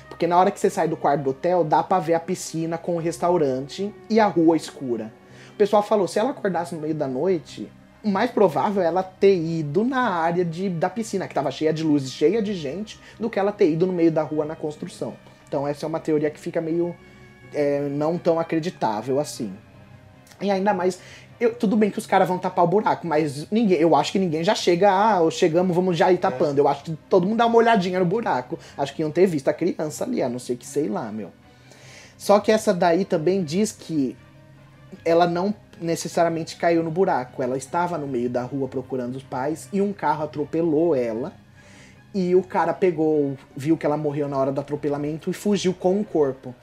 Porque 0.10 0.28
na 0.28 0.38
hora 0.38 0.52
que 0.52 0.60
você 0.60 0.70
sai 0.70 0.88
do 0.88 0.98
quarto 0.98 1.24
do 1.24 1.30
hotel, 1.30 1.64
dá 1.64 1.82
pra 1.82 2.00
ver 2.00 2.16
a 2.16 2.20
piscina 2.20 2.78
com 2.78 2.96
o 2.96 3.00
restaurante 3.00 3.94
e 4.10 4.20
a 4.20 4.28
rua 4.28 4.58
escura. 4.58 5.14
O 5.54 5.58
pessoal 5.58 5.84
falou, 5.84 6.08
se 6.08 6.20
ela 6.20 6.32
acordasse 6.32 6.76
no 6.76 6.82
meio 6.82 6.96
da 6.96 7.08
noite, 7.08 7.72
o 8.04 8.10
mais 8.10 8.32
provável 8.32 8.82
é 8.82 8.86
ela 8.86 9.04
ter 9.04 9.36
ido 9.36 9.84
na 9.84 10.10
área 10.10 10.44
de, 10.44 10.70
da 10.70 10.90
piscina, 10.90 11.26
que 11.26 11.32
estava 11.32 11.52
cheia 11.52 11.74
de 11.74 11.84
luzes, 11.84 12.12
cheia 12.12 12.42
de 12.42 12.54
gente, 12.54 13.00
do 13.20 13.30
que 13.30 13.40
ela 13.40 13.52
ter 13.52 13.70
ido 13.70 13.86
no 13.86 13.94
meio 13.94 14.12
da 14.12 14.24
rua 14.24 14.46
na 14.46 14.56
construção. 14.56 15.16
Então 15.48 15.68
essa 15.68 15.86
é 15.86 15.88
uma 15.88 16.00
teoria 16.00 16.30
que 16.30 16.40
fica 16.40 16.62
meio 16.62 16.96
é, 17.54 17.82
não 17.90 18.18
tão 18.18 18.40
acreditável 18.40 19.20
assim. 19.20 19.54
E 20.42 20.50
ainda 20.50 20.74
mais, 20.74 21.00
eu, 21.40 21.56
tudo 21.56 21.78
bem 21.78 21.90
que 21.90 21.98
os 21.98 22.06
caras 22.06 22.28
vão 22.28 22.38
tapar 22.38 22.66
o 22.66 22.68
buraco, 22.68 23.08
mas 23.08 23.50
ninguém, 23.50 23.78
eu 23.78 23.96
acho 23.96 24.12
que 24.12 24.20
ninguém 24.20 24.44
já 24.44 24.54
chega, 24.54 24.92
ah, 24.92 25.20
chegamos, 25.32 25.76
vamos 25.76 25.98
já 25.98 26.12
ir 26.12 26.18
tapando. 26.18 26.60
É. 26.60 26.62
Eu 26.62 26.68
acho 26.68 26.84
que 26.84 26.98
todo 27.10 27.26
mundo 27.26 27.38
dá 27.38 27.46
uma 27.46 27.58
olhadinha 27.58 28.00
no 28.00 28.06
buraco. 28.06 28.60
Acho 28.78 28.94
que 28.94 29.02
iam 29.02 29.12
ter 29.12 29.26
visto 29.26 29.48
a 29.48 29.54
criança 29.54 30.04
ali, 30.04 30.22
a 30.22 30.28
não 30.28 30.40
ser 30.40 30.58
que 30.58 30.66
sei 30.66 30.90
lá, 30.90 31.12
meu. 31.12 31.32
Só 32.18 32.40
que 32.40 32.52
essa 32.52 32.74
daí 32.74 33.06
também 33.06 33.44
diz 33.44 33.72
que 33.72 34.18
ela 35.06 35.26
não 35.26 35.54
necessariamente 35.80 36.58
caiu 36.58 36.84
no 36.84 36.92
buraco. 36.92 37.42
Ela 37.42 37.58
estava 37.58 37.98
no 37.98 38.08
meio 38.08 38.30
da 38.30 38.44
rua 38.44 38.68
procurando 38.68 39.16
os 39.16 39.24
pais 39.24 39.70
e 39.72 39.82
um 39.82 39.94
carro 39.94 40.26
atropelou 40.26 40.94
ela. 40.94 41.32
E 42.14 42.36
o 42.36 42.44
cara 42.44 42.74
pegou, 42.74 43.38
viu 43.56 43.78
que 43.78 43.86
ela 43.86 43.96
morreu 43.96 44.28
na 44.28 44.38
hora 44.38 44.52
do 44.52 44.60
atropelamento 44.60 45.30
e 45.30 45.34
fugiu 45.34 45.74
com 45.74 46.02
o 46.02 46.04
corpo. 46.04 46.54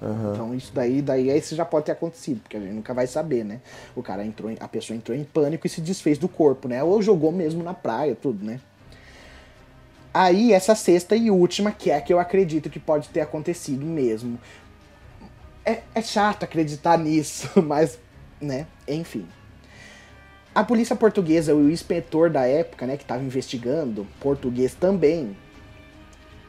Uhum. 0.00 0.32
Então 0.32 0.54
isso 0.54 0.72
daí, 0.74 1.00
daí 1.00 1.36
isso 1.36 1.54
já 1.54 1.64
pode 1.64 1.86
ter 1.86 1.92
acontecido, 1.92 2.40
porque 2.40 2.56
a 2.56 2.60
gente 2.60 2.72
nunca 2.72 2.92
vai 2.92 3.06
saber, 3.06 3.44
né? 3.44 3.60
O 3.96 4.02
cara 4.02 4.24
entrou, 4.24 4.50
em, 4.50 4.56
a 4.60 4.68
pessoa 4.68 4.96
entrou 4.96 5.16
em 5.16 5.24
pânico 5.24 5.66
e 5.66 5.70
se 5.70 5.80
desfez 5.80 6.18
do 6.18 6.28
corpo, 6.28 6.68
né? 6.68 6.82
Ou 6.82 7.00
jogou 7.00 7.32
mesmo 7.32 7.62
na 7.62 7.72
praia, 7.72 8.14
tudo, 8.14 8.44
né? 8.44 8.60
Aí 10.12 10.52
essa 10.52 10.74
sexta 10.74 11.16
e 11.16 11.30
última, 11.30 11.72
que 11.72 11.90
é 11.90 11.96
a 11.96 12.00
que 12.00 12.12
eu 12.12 12.18
acredito 12.18 12.68
que 12.68 12.78
pode 12.78 13.08
ter 13.08 13.20
acontecido 13.20 13.86
mesmo. 13.86 14.38
É, 15.64 15.80
é 15.94 16.02
chato 16.02 16.42
acreditar 16.42 16.98
nisso, 16.98 17.48
mas, 17.62 17.98
né? 18.40 18.66
Enfim. 18.86 19.26
A 20.54 20.62
polícia 20.62 20.94
portuguesa, 20.94 21.54
o 21.54 21.70
inspetor 21.70 22.28
da 22.28 22.46
época, 22.46 22.86
né, 22.86 22.98
que 22.98 23.04
estava 23.04 23.22
investigando, 23.22 24.06
português 24.20 24.74
também, 24.74 25.34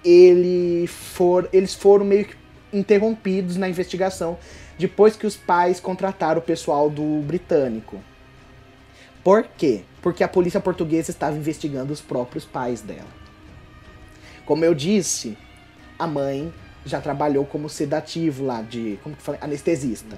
ele 0.03 0.85
for, 0.87 1.47
eles 1.53 1.73
foram 1.73 2.03
meio 2.03 2.25
que 2.25 2.35
interrompidos 2.73 3.55
na 3.55 3.69
investigação 3.69 4.37
depois 4.77 5.15
que 5.15 5.27
os 5.27 5.37
pais 5.37 5.79
contrataram 5.79 6.39
o 6.39 6.43
pessoal 6.43 6.89
do 6.89 7.21
britânico. 7.21 8.01
Por 9.23 9.43
quê? 9.43 9.83
Porque 10.01 10.23
a 10.23 10.27
polícia 10.27 10.59
portuguesa 10.59 11.11
estava 11.11 11.37
investigando 11.37 11.93
os 11.93 12.01
próprios 12.01 12.43
pais 12.43 12.81
dela. 12.81 13.07
Como 14.45 14.65
eu 14.65 14.73
disse, 14.73 15.37
a 15.97 16.05
mãe 16.05 16.53
já 16.85 16.99
trabalhou 16.99 17.45
como 17.45 17.69
sedativo 17.69 18.43
lá 18.43 18.61
de, 18.61 18.99
como 19.01 19.15
que 19.15 19.21
fala, 19.21 19.37
anestesista. 19.39 20.17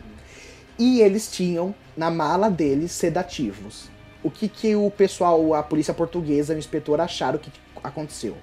E 0.80 1.02
eles 1.02 1.32
tinham 1.32 1.76
na 1.96 2.10
mala 2.10 2.50
deles 2.50 2.92
sedativos. 2.92 3.90
O 4.24 4.32
que 4.32 4.50
que 4.50 4.76
o 4.76 4.90
pessoal, 4.90 5.54
a 5.54 5.62
polícia 5.62 5.94
portuguesa, 5.94 6.56
o 6.56 6.58
inspetor 6.58 7.00
acharam 7.00 7.38
que 7.38 7.52
aconteceu? 7.84 8.36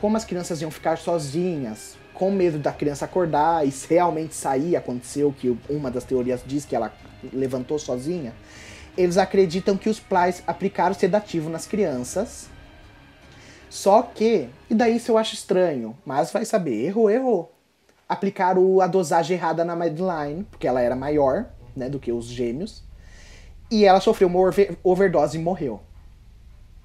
Como 0.00 0.16
as 0.16 0.24
crianças 0.24 0.60
iam 0.60 0.70
ficar 0.70 0.98
sozinhas, 0.98 1.96
com 2.18 2.32
medo 2.32 2.58
da 2.58 2.72
criança 2.72 3.04
acordar 3.04 3.64
e 3.64 3.72
realmente 3.88 4.34
sair, 4.34 4.74
aconteceu 4.74 5.32
que 5.32 5.56
uma 5.70 5.88
das 5.88 6.02
teorias 6.02 6.42
diz 6.44 6.64
que 6.64 6.74
ela 6.74 6.92
levantou 7.32 7.78
sozinha, 7.78 8.34
eles 8.96 9.16
acreditam 9.16 9.76
que 9.76 9.88
os 9.88 10.00
pais 10.00 10.42
aplicaram 10.44 10.94
sedativo 10.94 11.48
nas 11.48 11.64
crianças. 11.64 12.48
Só 13.70 14.02
que, 14.02 14.48
e 14.68 14.74
daí 14.74 14.96
isso 14.96 15.12
eu 15.12 15.18
acho 15.18 15.34
estranho, 15.34 15.96
mas 16.04 16.32
vai 16.32 16.44
saber, 16.44 16.84
errou, 16.86 17.08
errou. 17.08 17.52
Aplicaram 18.08 18.80
a 18.80 18.88
dosagem 18.88 19.36
errada 19.36 19.64
na 19.64 19.76
Madeline, 19.76 20.42
porque 20.50 20.66
ela 20.66 20.80
era 20.80 20.96
maior, 20.96 21.46
né, 21.76 21.88
do 21.88 22.00
que 22.00 22.10
os 22.10 22.26
gêmeos, 22.26 22.82
e 23.70 23.84
ela 23.84 24.00
sofreu 24.00 24.26
uma 24.26 24.40
overdose 24.82 25.38
e 25.38 25.40
morreu. 25.40 25.80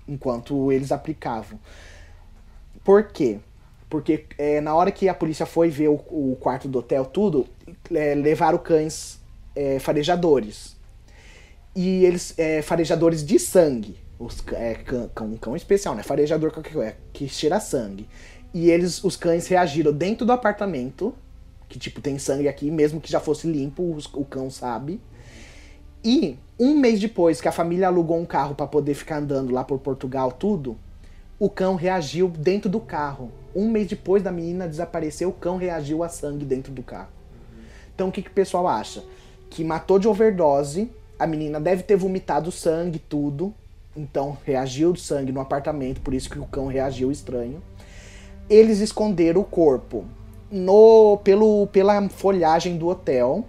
Enquanto 0.08 0.72
eles 0.72 0.92
aplicavam. 0.92 1.58
Por 2.84 3.06
quê? 3.06 3.40
Porque 3.94 4.26
é, 4.40 4.60
na 4.60 4.74
hora 4.74 4.92
que 4.92 5.08
a 5.08 5.14
polícia 5.14 5.46
foi 5.46 5.70
ver 5.70 5.88
o, 5.88 5.94
o 5.94 6.36
quarto 6.40 6.68
do 6.68 6.80
hotel, 6.80 7.06
tudo, 7.06 7.46
é, 7.94 8.16
levaram 8.16 8.58
cães 8.58 9.22
é, 9.56 9.78
farejadores. 9.78 10.76
E 11.76 12.04
eles, 12.04 12.34
é, 12.40 12.64
farejadores 12.64 13.24
de 13.24 13.38
sangue. 13.38 14.00
Os, 14.18 14.44
é, 14.54 14.74
cão, 15.14 15.28
um 15.28 15.38
cão 15.38 15.56
especial, 15.56 15.94
né? 15.94 16.02
Farejador 16.02 16.52
que, 16.60 16.76
é, 16.80 16.96
que 17.14 17.30
cheira 17.30 17.60
sangue. 17.60 18.10
E 18.52 18.72
eles, 18.72 19.04
os 19.04 19.16
cães 19.16 19.46
reagiram 19.46 19.94
dentro 19.94 20.26
do 20.26 20.32
apartamento, 20.32 21.14
que 21.70 21.78
tipo, 21.78 22.02
tem 22.02 22.18
sangue 22.18 22.48
aqui, 22.48 22.72
mesmo 22.72 23.00
que 23.00 23.12
já 23.12 23.20
fosse 23.20 23.46
limpo, 23.46 23.94
os, 23.94 24.08
o 24.12 24.26
cão 24.26 24.50
sabe. 24.50 25.00
E 26.04 26.40
um 26.60 26.76
mês 26.80 27.00
depois 27.00 27.40
que 27.40 27.48
a 27.48 27.52
família 27.52 27.90
alugou 27.90 28.18
um 28.18 28.26
carro 28.26 28.56
para 28.56 28.66
poder 28.66 28.96
ficar 28.96 29.18
andando 29.18 29.54
lá 29.54 29.64
por 29.64 29.78
Portugal, 29.78 30.32
tudo, 30.32 30.80
o 31.38 31.48
cão 31.48 31.76
reagiu 31.76 32.28
dentro 32.28 32.72
do 32.72 32.80
carro. 32.80 33.32
Um 33.56 33.70
mês 33.70 33.88
depois 33.88 34.24
da 34.24 34.32
menina 34.32 34.68
desaparecer, 34.68 35.28
o 35.28 35.32
cão 35.32 35.58
reagiu 35.58 36.04
a 36.04 36.10
sangue 36.10 36.46
dentro 36.46 36.72
do 36.72 36.82
carro. 36.82 37.10
Então 37.94 38.10
o 38.10 38.12
que, 38.12 38.22
que 38.22 38.30
o 38.30 38.34
pessoal 38.34 38.68
acha? 38.68 39.04
Que 39.50 39.64
matou 39.64 40.00
de 40.00 40.08
overdose, 40.08 40.90
a 41.20 41.28
menina 41.28 41.60
deve 41.60 41.84
ter 41.84 41.96
vomitado 41.96 42.52
sangue, 42.52 42.98
tudo. 42.98 43.54
Então 43.96 44.36
reagiu 44.44 44.92
de 44.92 45.02
sangue 45.02 45.32
no 45.32 45.40
apartamento, 45.40 46.02
por 46.02 46.14
isso 46.14 46.30
que 46.30 46.40
o 46.40 46.46
cão 46.46 46.66
reagiu 46.66 47.12
estranho. 47.12 47.62
Eles 48.50 48.80
esconderam 48.80 49.42
o 49.42 49.46
corpo 49.46 50.06
no 50.52 51.18
pelo, 51.24 51.68
pela 51.68 52.10
folhagem 52.10 52.78
do 52.78 52.88
hotel. 52.88 53.46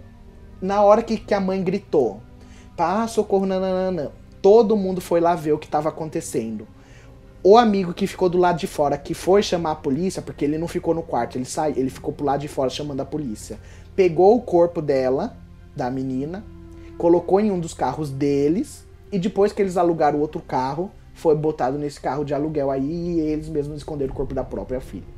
Na 0.61 0.83
hora 0.83 1.01
que, 1.01 1.17
que 1.17 1.33
a 1.33 1.39
mãe 1.39 1.63
gritou, 1.63 2.21
pá, 2.77 3.07
socorro, 3.07 3.45
nananana, 3.45 4.11
todo 4.41 4.77
mundo 4.77 5.01
foi 5.01 5.19
lá 5.19 5.35
ver 5.35 5.51
o 5.51 5.57
que 5.57 5.65
estava 5.65 5.89
acontecendo 5.89 6.67
o 7.47 7.59
amigo 7.59 7.93
que 7.93 8.07
ficou 8.07 8.27
do 8.27 8.39
lado 8.39 8.57
de 8.57 8.65
fora, 8.65 8.97
que 8.97 9.13
foi 9.13 9.43
chamar 9.43 9.73
a 9.73 9.75
polícia, 9.75 10.19
porque 10.19 10.43
ele 10.43 10.57
não 10.57 10.67
ficou 10.67 10.95
no 10.95 11.03
quarto, 11.03 11.37
ele 11.37 11.45
saiu, 11.45 11.75
ele 11.77 11.91
ficou 11.91 12.11
pro 12.11 12.25
lado 12.25 12.41
de 12.41 12.47
fora 12.47 12.71
chamando 12.71 13.01
a 13.01 13.05
polícia. 13.05 13.59
Pegou 13.95 14.35
o 14.35 14.41
corpo 14.41 14.81
dela, 14.81 15.37
da 15.75 15.91
menina, 15.91 16.43
colocou 16.97 17.39
em 17.39 17.51
um 17.51 17.59
dos 17.59 17.71
carros 17.71 18.09
deles, 18.09 18.83
e 19.11 19.19
depois 19.19 19.53
que 19.53 19.61
eles 19.61 19.77
alugaram 19.77 20.19
outro 20.21 20.41
carro, 20.41 20.89
foi 21.13 21.35
botado 21.35 21.77
nesse 21.77 22.01
carro 22.01 22.25
de 22.25 22.33
aluguel 22.33 22.71
aí 22.71 22.81
e 22.81 23.19
eles 23.19 23.47
mesmos 23.47 23.77
esconderam 23.77 24.11
o 24.11 24.15
corpo 24.15 24.33
da 24.33 24.43
própria 24.43 24.81
filha. 24.81 25.13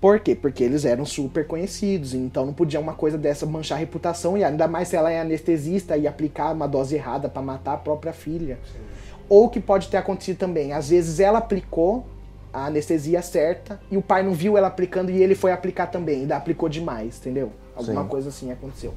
Por 0.00 0.20
quê? 0.20 0.36
Porque 0.36 0.62
eles 0.62 0.84
eram 0.84 1.04
super 1.04 1.44
conhecidos, 1.44 2.14
então 2.14 2.46
não 2.46 2.52
podia 2.52 2.78
uma 2.78 2.94
coisa 2.94 3.18
dessa 3.18 3.44
manchar 3.44 3.78
a 3.78 3.80
reputação, 3.80 4.38
e 4.38 4.44
ainda 4.44 4.68
mais 4.68 4.86
se 4.86 4.94
ela 4.94 5.10
é 5.10 5.20
anestesista 5.20 5.96
e 5.96 6.06
aplicar 6.06 6.54
uma 6.54 6.68
dose 6.68 6.94
errada 6.94 7.28
para 7.28 7.42
matar 7.42 7.72
a 7.72 7.78
própria 7.78 8.12
filha. 8.12 8.60
Sim. 8.64 8.89
Ou 9.30 9.48
que 9.48 9.60
pode 9.60 9.88
ter 9.88 9.96
acontecido 9.96 10.36
também, 10.36 10.72
às 10.72 10.90
vezes 10.90 11.20
ela 11.20 11.38
aplicou 11.38 12.04
a 12.52 12.66
anestesia 12.66 13.22
certa 13.22 13.80
e 13.88 13.96
o 13.96 14.02
pai 14.02 14.24
não 14.24 14.32
viu 14.32 14.58
ela 14.58 14.66
aplicando 14.66 15.08
e 15.08 15.22
ele 15.22 15.36
foi 15.36 15.52
aplicar 15.52 15.86
também, 15.86 16.22
ainda 16.22 16.36
aplicou 16.36 16.68
demais, 16.68 17.16
entendeu? 17.18 17.52
Alguma 17.76 18.02
Sim. 18.02 18.08
coisa 18.08 18.28
assim 18.28 18.50
aconteceu. 18.50 18.92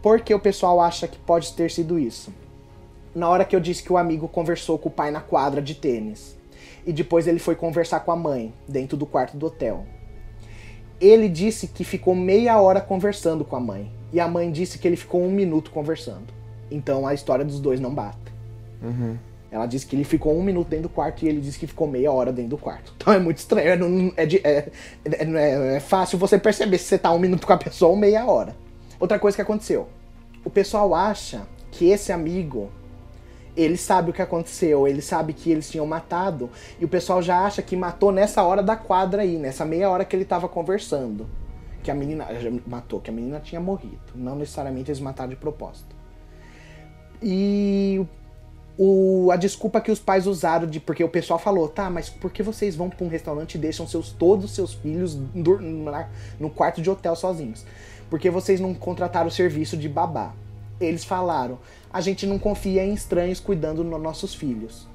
Porque 0.00 0.32
o 0.32 0.38
pessoal 0.38 0.80
acha 0.80 1.08
que 1.08 1.18
pode 1.18 1.52
ter 1.54 1.72
sido 1.72 1.98
isso. 1.98 2.32
Na 3.12 3.28
hora 3.28 3.44
que 3.44 3.54
eu 3.54 3.60
disse 3.60 3.82
que 3.82 3.92
o 3.92 3.98
amigo 3.98 4.28
conversou 4.28 4.78
com 4.78 4.88
o 4.88 4.92
pai 4.92 5.10
na 5.10 5.20
quadra 5.20 5.60
de 5.60 5.74
tênis 5.74 6.36
e 6.86 6.92
depois 6.92 7.26
ele 7.26 7.40
foi 7.40 7.56
conversar 7.56 8.00
com 8.00 8.12
a 8.12 8.16
mãe 8.16 8.54
dentro 8.68 8.96
do 8.96 9.06
quarto 9.06 9.36
do 9.36 9.46
hotel. 9.46 9.84
Ele 11.00 11.28
disse 11.28 11.66
que 11.66 11.82
ficou 11.82 12.14
meia 12.14 12.60
hora 12.60 12.80
conversando 12.80 13.44
com 13.44 13.56
a 13.56 13.60
mãe 13.60 13.90
e 14.12 14.20
a 14.20 14.28
mãe 14.28 14.52
disse 14.52 14.78
que 14.78 14.86
ele 14.86 14.96
ficou 14.96 15.20
um 15.20 15.30
minuto 15.32 15.72
conversando. 15.72 16.32
Então 16.70 17.06
a 17.06 17.12
história 17.12 17.44
dos 17.44 17.58
dois 17.58 17.80
não 17.80 17.92
bate. 17.92 18.18
Uhum. 18.80 19.16
Ela 19.52 19.66
disse 19.66 19.86
que 19.86 19.94
ele 19.94 20.02
ficou 20.02 20.34
um 20.34 20.42
minuto 20.42 20.66
dentro 20.66 20.84
do 20.84 20.88
quarto 20.88 21.22
e 21.22 21.28
ele 21.28 21.38
disse 21.38 21.58
que 21.58 21.66
ficou 21.66 21.86
meia 21.86 22.10
hora 22.10 22.32
dentro 22.32 22.50
do 22.50 22.58
quarto. 22.58 22.94
Então 23.02 23.12
é 23.12 23.18
muito 23.18 23.36
estranho. 23.36 23.68
É, 23.68 23.76
não, 23.76 24.12
é, 24.16 24.24
de, 24.24 24.40
é, 24.42 24.70
é, 25.04 25.76
é, 25.76 25.80
fácil 25.80 26.18
você 26.18 26.38
perceber 26.38 26.78
se 26.78 26.84
você 26.84 26.98
tá 26.98 27.12
um 27.12 27.18
minuto 27.18 27.46
com 27.46 27.52
a 27.52 27.58
pessoa 27.58 27.90
ou 27.90 27.96
meia 27.96 28.24
hora. 28.24 28.56
Outra 28.98 29.18
coisa 29.18 29.36
que 29.36 29.42
aconteceu. 29.42 29.88
O 30.42 30.48
pessoal 30.48 30.94
acha 30.94 31.42
que 31.70 31.90
esse 31.90 32.10
amigo 32.12 32.70
ele 33.54 33.76
sabe 33.76 34.10
o 34.10 34.12
que 34.14 34.22
aconteceu, 34.22 34.88
ele 34.88 35.02
sabe 35.02 35.34
que 35.34 35.50
eles 35.50 35.70
tinham 35.70 35.86
matado, 35.86 36.48
e 36.80 36.84
o 36.86 36.88
pessoal 36.88 37.20
já 37.20 37.44
acha 37.44 37.60
que 37.60 37.76
matou 37.76 38.10
nessa 38.10 38.42
hora 38.42 38.62
da 38.62 38.76
quadra 38.76 39.20
aí, 39.20 39.36
nessa 39.36 39.64
meia 39.64 39.90
hora 39.90 40.06
que 40.06 40.16
ele 40.16 40.24
tava 40.24 40.48
conversando. 40.48 41.26
Que 41.82 41.90
a 41.90 41.94
menina 41.94 42.26
matou, 42.66 43.00
que 43.00 43.10
a 43.10 43.12
menina 43.12 43.40
tinha 43.40 43.60
morrido. 43.60 43.98
Não 44.14 44.36
necessariamente 44.36 44.90
eles 44.90 45.00
mataram 45.00 45.30
de 45.30 45.36
propósito. 45.36 45.94
E 47.20 48.06
o, 48.84 49.30
a 49.30 49.36
desculpa 49.36 49.80
que 49.80 49.92
os 49.92 50.00
pais 50.00 50.26
usaram 50.26 50.66
de 50.66 50.80
porque 50.80 51.04
o 51.04 51.08
pessoal 51.08 51.38
falou, 51.38 51.68
tá, 51.68 51.88
mas 51.88 52.08
por 52.08 52.32
que 52.32 52.42
vocês 52.42 52.74
vão 52.74 52.90
para 52.90 53.04
um 53.04 53.08
restaurante 53.08 53.54
e 53.54 53.58
deixam 53.58 53.86
seus 53.86 54.10
todos 54.10 54.46
os 54.46 54.50
seus 54.56 54.74
filhos 54.74 55.16
no, 55.32 55.60
no 56.40 56.50
quarto 56.50 56.82
de 56.82 56.90
hotel 56.90 57.14
sozinhos? 57.14 57.64
Porque 58.10 58.28
vocês 58.28 58.58
não 58.58 58.74
contrataram 58.74 59.28
o 59.28 59.30
serviço 59.30 59.76
de 59.76 59.88
babá? 59.88 60.34
Eles 60.80 61.04
falaram, 61.04 61.60
a 61.92 62.00
gente 62.00 62.26
não 62.26 62.40
confia 62.40 62.84
em 62.84 62.92
estranhos 62.92 63.38
cuidando 63.38 63.84
dos 63.84 64.02
nossos 64.02 64.34
filhos. 64.34 64.88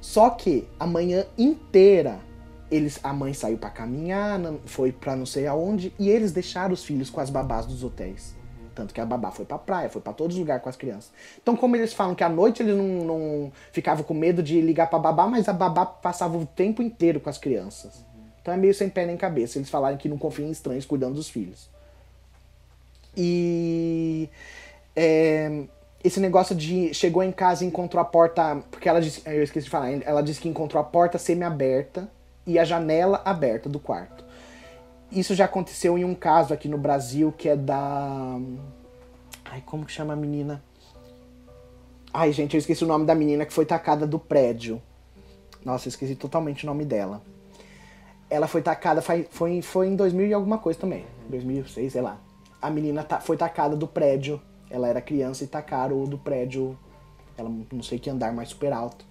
Só 0.00 0.30
que 0.30 0.66
a 0.80 0.86
manhã 0.86 1.26
inteira 1.36 2.18
eles, 2.70 2.98
a 3.02 3.12
mãe 3.12 3.34
saiu 3.34 3.58
para 3.58 3.68
caminhar, 3.68 4.40
foi 4.64 4.92
para 4.92 5.14
não 5.14 5.26
sei 5.26 5.46
aonde 5.46 5.92
e 5.98 6.08
eles 6.08 6.32
deixaram 6.32 6.72
os 6.72 6.82
filhos 6.82 7.10
com 7.10 7.20
as 7.20 7.28
babás 7.28 7.66
dos 7.66 7.84
hotéis. 7.84 8.35
Tanto 8.76 8.92
que 8.92 9.00
a 9.00 9.06
babá 9.06 9.30
foi 9.30 9.46
pra 9.46 9.56
praia, 9.56 9.88
foi 9.88 10.02
para 10.02 10.12
todos 10.12 10.36
os 10.36 10.40
lugares 10.40 10.62
com 10.62 10.68
as 10.68 10.76
crianças. 10.76 11.10
Então, 11.42 11.56
como 11.56 11.74
eles 11.74 11.94
falam 11.94 12.14
que 12.14 12.22
à 12.22 12.28
noite 12.28 12.62
eles 12.62 12.76
não, 12.76 12.84
não 12.84 13.52
ficavam 13.72 14.04
com 14.04 14.12
medo 14.12 14.42
de 14.42 14.60
ligar 14.60 14.88
pra 14.90 14.98
babá, 14.98 15.26
mas 15.26 15.48
a 15.48 15.52
babá 15.54 15.86
passava 15.86 16.36
o 16.36 16.44
tempo 16.44 16.82
inteiro 16.82 17.18
com 17.18 17.30
as 17.30 17.38
crianças. 17.38 18.04
Então 18.42 18.52
é 18.52 18.56
meio 18.58 18.74
sem 18.74 18.90
pé 18.90 19.06
nem 19.06 19.16
cabeça. 19.16 19.56
Eles 19.56 19.70
falaram 19.70 19.96
que 19.96 20.10
não 20.10 20.18
confiam 20.18 20.46
em 20.46 20.52
estranhos 20.52 20.84
cuidando 20.84 21.14
dos 21.14 21.28
filhos. 21.30 21.70
E. 23.16 24.28
É, 24.94 25.64
esse 26.04 26.20
negócio 26.20 26.54
de 26.54 26.92
chegou 26.92 27.22
em 27.22 27.32
casa 27.32 27.64
e 27.64 27.66
encontrou 27.66 28.00
a 28.00 28.04
porta. 28.04 28.62
Porque 28.70 28.88
ela 28.88 29.00
disse. 29.00 29.22
Eu 29.24 29.42
esqueci 29.42 29.64
de 29.64 29.70
falar. 29.70 29.90
Ela 30.02 30.22
disse 30.22 30.38
que 30.38 30.48
encontrou 30.48 30.80
a 30.80 30.84
porta 30.84 31.16
semi-aberta 31.16 32.08
e 32.46 32.58
a 32.58 32.64
janela 32.64 33.22
aberta 33.24 33.68
do 33.70 33.80
quarto. 33.80 34.25
Isso 35.10 35.34
já 35.34 35.44
aconteceu 35.44 35.96
em 35.96 36.04
um 36.04 36.14
caso 36.14 36.52
aqui 36.52 36.68
no 36.68 36.78
Brasil 36.78 37.32
que 37.32 37.48
é 37.48 37.56
da. 37.56 38.38
Ai, 39.44 39.62
como 39.64 39.84
que 39.84 39.92
chama 39.92 40.12
a 40.12 40.16
menina? 40.16 40.62
Ai, 42.12 42.32
gente, 42.32 42.54
eu 42.54 42.58
esqueci 42.58 42.82
o 42.82 42.86
nome 42.86 43.04
da 43.04 43.14
menina 43.14 43.44
que 43.44 43.52
foi 43.52 43.66
tacada 43.66 44.06
do 44.06 44.18
prédio. 44.18 44.80
Nossa, 45.64 45.88
esqueci 45.88 46.14
totalmente 46.14 46.64
o 46.64 46.66
nome 46.66 46.84
dela. 46.84 47.22
Ela 48.28 48.48
foi 48.48 48.62
tacada, 48.62 49.00
foi, 49.02 49.26
foi, 49.30 49.62
foi 49.62 49.88
em 49.88 49.96
2000 49.96 50.28
e 50.28 50.34
alguma 50.34 50.58
coisa 50.58 50.78
também. 50.78 51.04
2006, 51.28 51.92
sei 51.92 52.02
lá. 52.02 52.18
A 52.60 52.70
menina 52.70 53.06
foi 53.20 53.36
tacada 53.36 53.76
do 53.76 53.86
prédio. 53.86 54.40
Ela 54.70 54.88
era 54.88 55.00
criança 55.00 55.44
e 55.44 55.46
tacaram 55.46 56.04
do 56.04 56.18
prédio. 56.18 56.76
Ela 57.36 57.50
não 57.70 57.82
sei 57.82 57.98
que 57.98 58.10
andar 58.10 58.32
mais 58.32 58.48
super 58.48 58.72
alto. 58.72 59.04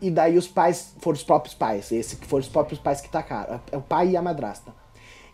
E 0.00 0.10
daí 0.10 0.36
os 0.36 0.46
pais 0.46 0.94
foram 0.98 1.16
os 1.16 1.24
próprios 1.24 1.54
pais. 1.54 1.90
Esse 1.90 2.16
que 2.16 2.26
foram 2.26 2.42
os 2.42 2.48
próprios 2.48 2.80
pais 2.80 3.00
que 3.00 3.08
tacaram. 3.08 3.60
É 3.72 3.76
o 3.76 3.82
pai 3.82 4.10
e 4.10 4.16
a 4.16 4.22
madrasta. 4.22 4.72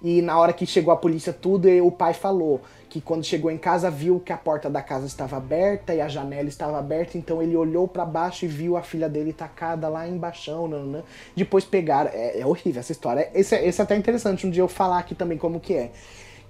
E 0.05 0.20
na 0.20 0.38
hora 0.38 0.52
que 0.52 0.66
chegou 0.66 0.92
a 0.92 0.98
polícia, 0.98 1.32
tudo, 1.32 1.66
o 1.82 1.90
pai 1.90 2.12
falou 2.12 2.61
que 2.90 3.00
quando 3.00 3.24
chegou 3.24 3.50
em 3.50 3.57
casa 3.57 3.90
viu 3.90 4.20
que 4.20 4.34
a 4.34 4.36
porta 4.36 4.68
da 4.68 4.82
casa 4.82 5.07
estava 5.07 5.38
aberta 5.38 5.94
e 5.94 6.00
a 6.02 6.09
janela 6.09 6.46
estava 6.46 6.78
aberta, 6.78 7.16
então 7.16 7.42
ele 7.42 7.57
olhou 7.57 7.88
para 7.88 8.05
baixo 8.05 8.44
e 8.44 8.48
viu 8.48 8.76
a 8.76 8.82
filha 8.82 9.09
dele 9.09 9.32
tacada 9.32 9.88
lá 9.88 10.07
embaixo. 10.07 10.68
Nananã. 10.68 11.02
Depois 11.34 11.64
pegaram. 11.64 12.11
É, 12.12 12.40
é, 12.40 12.46
horrível 12.46 12.80
essa 12.80 12.92
história. 12.92 13.30
Esse, 13.34 13.57
esse 13.57 13.80
é 13.80 13.82
até 13.82 13.96
interessante 13.96 14.46
um 14.46 14.50
dia 14.50 14.62
eu 14.62 14.68
falar 14.68 14.98
aqui 14.98 15.14
também 15.14 15.38
como 15.38 15.59
que 15.59 15.72
é. 15.72 15.90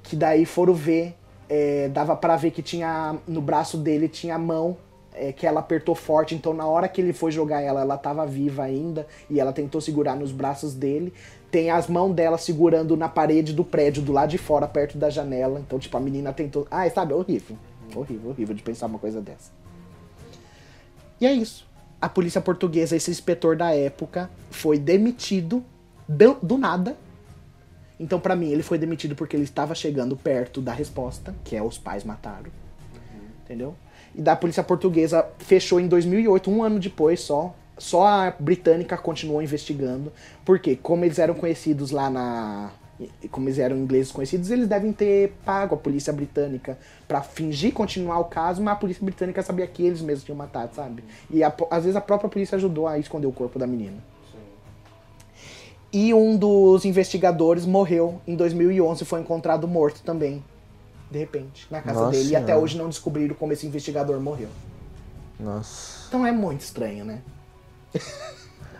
Que 0.02 0.16
daí 0.16 0.44
foram 0.44 0.74
ver, 0.74 1.14
é, 1.48 1.88
dava 1.90 2.16
para 2.16 2.34
ver 2.34 2.50
que 2.50 2.61
tinha 2.61 3.14
no 3.24 3.40
braço 3.40 3.78
dele 3.78 4.09
tinha 4.09 4.34
a 4.34 4.38
mão 4.38 4.76
é, 5.14 5.32
que 5.32 5.46
ela 5.46 5.61
apertou 5.61 5.94
forte, 5.94 6.34
então 6.34 6.52
na 6.52 6.66
hora 6.66 6.88
que 6.88 7.00
ele 7.00 7.12
foi 7.12 7.30
jogar 7.30 7.62
ela, 7.62 7.82
ela 7.82 7.94
estava 7.94 8.26
viva 8.26 8.64
ainda 8.64 9.07
e 9.30 9.38
ela 9.38 9.52
tentou 9.52 9.80
segurar 9.80 10.16
nos 10.16 10.32
braços 10.32 10.74
dele 10.74 11.12
tem 11.55 11.70
as 11.70 11.86
mãos 11.86 12.12
dela 12.12 12.36
segurando 12.36 12.96
na 12.96 13.09
parede 13.09 13.52
do 13.52 13.64
prédio 13.64 14.02
do 14.02 14.11
lado 14.11 14.30
de 14.30 14.38
fora, 14.38 14.66
perto 14.66 14.98
da 14.98 15.09
janela. 15.09 15.61
Então, 15.61 15.78
tipo, 15.78 15.96
a 15.96 16.00
menina 16.00 16.32
tentou. 16.32 16.66
Ah, 16.68 16.90
sabe, 16.90 17.12
é 17.12 17.14
horrível. 17.14 17.57
Horrível, 17.94 18.30
horrível 18.30 18.57
de 18.57 18.61
pensar 18.61 18.86
uma 18.86 18.98
coisa 18.98 19.20
dessa. 19.20 19.52
E 21.20 21.24
é 21.24 21.32
isso. 21.32 21.64
A 22.02 22.09
polícia 22.09 22.40
portuguesa, 22.40 22.96
esse 22.96 23.09
inspetor 23.09 23.55
da 23.57 23.72
época, 23.72 24.28
foi 24.50 24.80
demitido 24.80 25.64
do, 26.09 26.34
do 26.42 26.59
nada. 26.59 26.96
Então, 28.00 28.18
para 28.18 28.34
mim, 28.34 28.48
ele 28.48 28.64
foi 28.64 28.76
demitido 28.76 29.14
porque 29.14 29.36
ele 29.36 29.44
estava 29.44 29.76
chegando 29.76 30.16
perto 30.16 30.61
da 30.61 30.72
resposta, 30.72 31.32
que 31.44 31.55
é 31.55 31.62
os 31.62 31.78
pais 31.78 32.02
mataram. 32.02 32.50
Entendeu? 33.44 33.76
E 34.12 34.20
da 34.20 34.34
polícia 34.34 34.64
portuguesa 34.64 35.24
fechou 35.38 35.78
em 35.78 35.86
2008, 35.86 36.50
um 36.50 36.64
ano 36.64 36.80
depois 36.80 37.20
só, 37.20 37.55
só 37.79 38.07
a 38.07 38.35
britânica 38.39 38.97
continuou 38.97 39.43
investigando, 39.43 40.12
porque 40.45 40.77
como 40.77 41.05
eles 41.05 41.18
eram 41.18 41.35
conhecidos 41.35 41.91
lá 41.91 42.09
na 42.09 42.70
como 43.29 43.49
eles 43.49 43.59
eram 43.59 43.77
ingleses 43.77 44.12
conhecidos, 44.12 44.53
eles 44.53 44.68
devem 44.68 44.93
ter 44.93 45.33
pago 45.45 45.75
a 45.75 45.79
polícia 45.79 46.12
britânica 46.12 46.79
para 47.09 47.22
fingir 47.22 47.72
continuar 47.72 48.20
o 48.20 48.27
caso, 48.27 48.62
mas 48.62 48.75
a 48.75 48.77
polícia 48.77 49.05
britânica 49.05 49.43
sabia 49.43 49.66
que 49.66 49.85
eles 49.85 50.01
mesmos 50.01 50.25
tinham 50.25 50.37
matado, 50.37 50.77
sabe? 50.77 51.03
E 51.29 51.43
a, 51.43 51.53
às 51.70 51.83
vezes 51.83 51.97
a 51.97 52.01
própria 52.01 52.31
polícia 52.31 52.55
ajudou 52.55 52.87
a 52.87 52.97
esconder 52.97 53.27
o 53.27 53.33
corpo 53.33 53.59
da 53.59 53.66
menina. 53.66 53.97
E 55.93 56.12
um 56.12 56.37
dos 56.37 56.85
investigadores 56.85 57.64
morreu 57.64 58.20
em 58.27 58.35
2011, 58.35 59.05
foi 59.05 59.20
encontrado 59.20 59.68
morto 59.68 60.03
também, 60.03 60.43
de 61.09 61.18
repente, 61.18 61.66
na 61.70 61.81
casa 61.81 62.01
Nossa 62.01 62.12
dele. 62.12 62.31
E 62.31 62.37
até 62.37 62.57
hoje 62.57 62.77
não 62.77 62.89
descobriram 62.89 63.35
como 63.37 63.53
esse 63.53 63.66
investigador 63.66 64.20
morreu. 64.20 64.49
Nossa. 65.39 66.07
Então 66.09 66.27
é 66.27 66.33
muito 66.33 66.62
estranho, 66.62 67.05
né? 67.05 67.20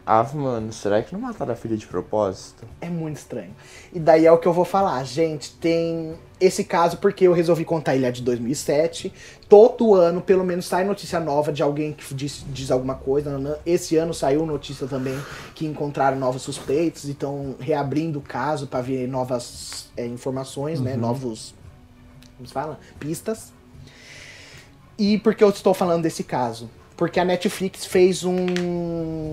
Ah, 0.06 0.22
mano, 0.34 0.70
será 0.70 1.02
que 1.02 1.14
não 1.14 1.20
mataram 1.20 1.54
a 1.54 1.56
filha 1.56 1.78
de 1.78 1.86
propósito? 1.86 2.66
É 2.78 2.90
muito 2.90 3.16
estranho. 3.16 3.56
E 3.90 3.98
daí 3.98 4.26
é 4.26 4.32
o 4.32 4.36
que 4.36 4.46
eu 4.46 4.52
vou 4.52 4.64
falar. 4.64 5.02
Gente, 5.04 5.52
tem 5.54 6.14
esse 6.38 6.62
caso 6.62 6.98
porque 6.98 7.26
eu 7.26 7.32
resolvi 7.32 7.64
contar 7.64 7.96
ele 7.96 8.04
é 8.04 8.10
de 8.10 8.20
2007. 8.20 9.10
Todo 9.48 9.94
ano, 9.94 10.20
pelo 10.20 10.44
menos, 10.44 10.66
sai 10.66 10.84
notícia 10.84 11.18
nova 11.18 11.50
de 11.50 11.62
alguém 11.62 11.94
que 11.94 12.12
diz, 12.12 12.44
diz 12.48 12.70
alguma 12.70 12.96
coisa. 12.96 13.58
Esse 13.64 13.96
ano 13.96 14.12
saiu 14.12 14.44
notícia 14.44 14.86
também 14.86 15.18
que 15.54 15.64
encontraram 15.64 16.18
novos 16.18 16.42
suspeitos 16.42 17.04
e 17.04 17.12
estão 17.12 17.54
reabrindo 17.58 18.18
o 18.18 18.22
caso 18.22 18.66
para 18.66 18.82
ver 18.82 19.08
novas 19.08 19.88
é, 19.96 20.04
informações, 20.04 20.80
né? 20.80 20.90
uhum. 20.90 20.96
né? 20.96 21.00
Novos. 21.00 21.54
Como 22.36 22.46
se 22.46 22.52
fala? 22.52 22.78
Pistas. 23.00 23.54
E 24.98 25.16
por 25.16 25.34
que 25.34 25.42
eu 25.42 25.48
estou 25.48 25.72
falando 25.72 26.02
desse 26.02 26.22
caso? 26.22 26.68
Porque 26.97 27.18
a 27.18 27.24
Netflix 27.24 27.84
fez 27.84 28.24
um, 28.24 28.47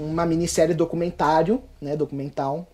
uma 0.09 0.25
minissérie 0.25 0.73
documentário, 0.73 1.61
né, 1.81 1.95
documental, 1.95 2.67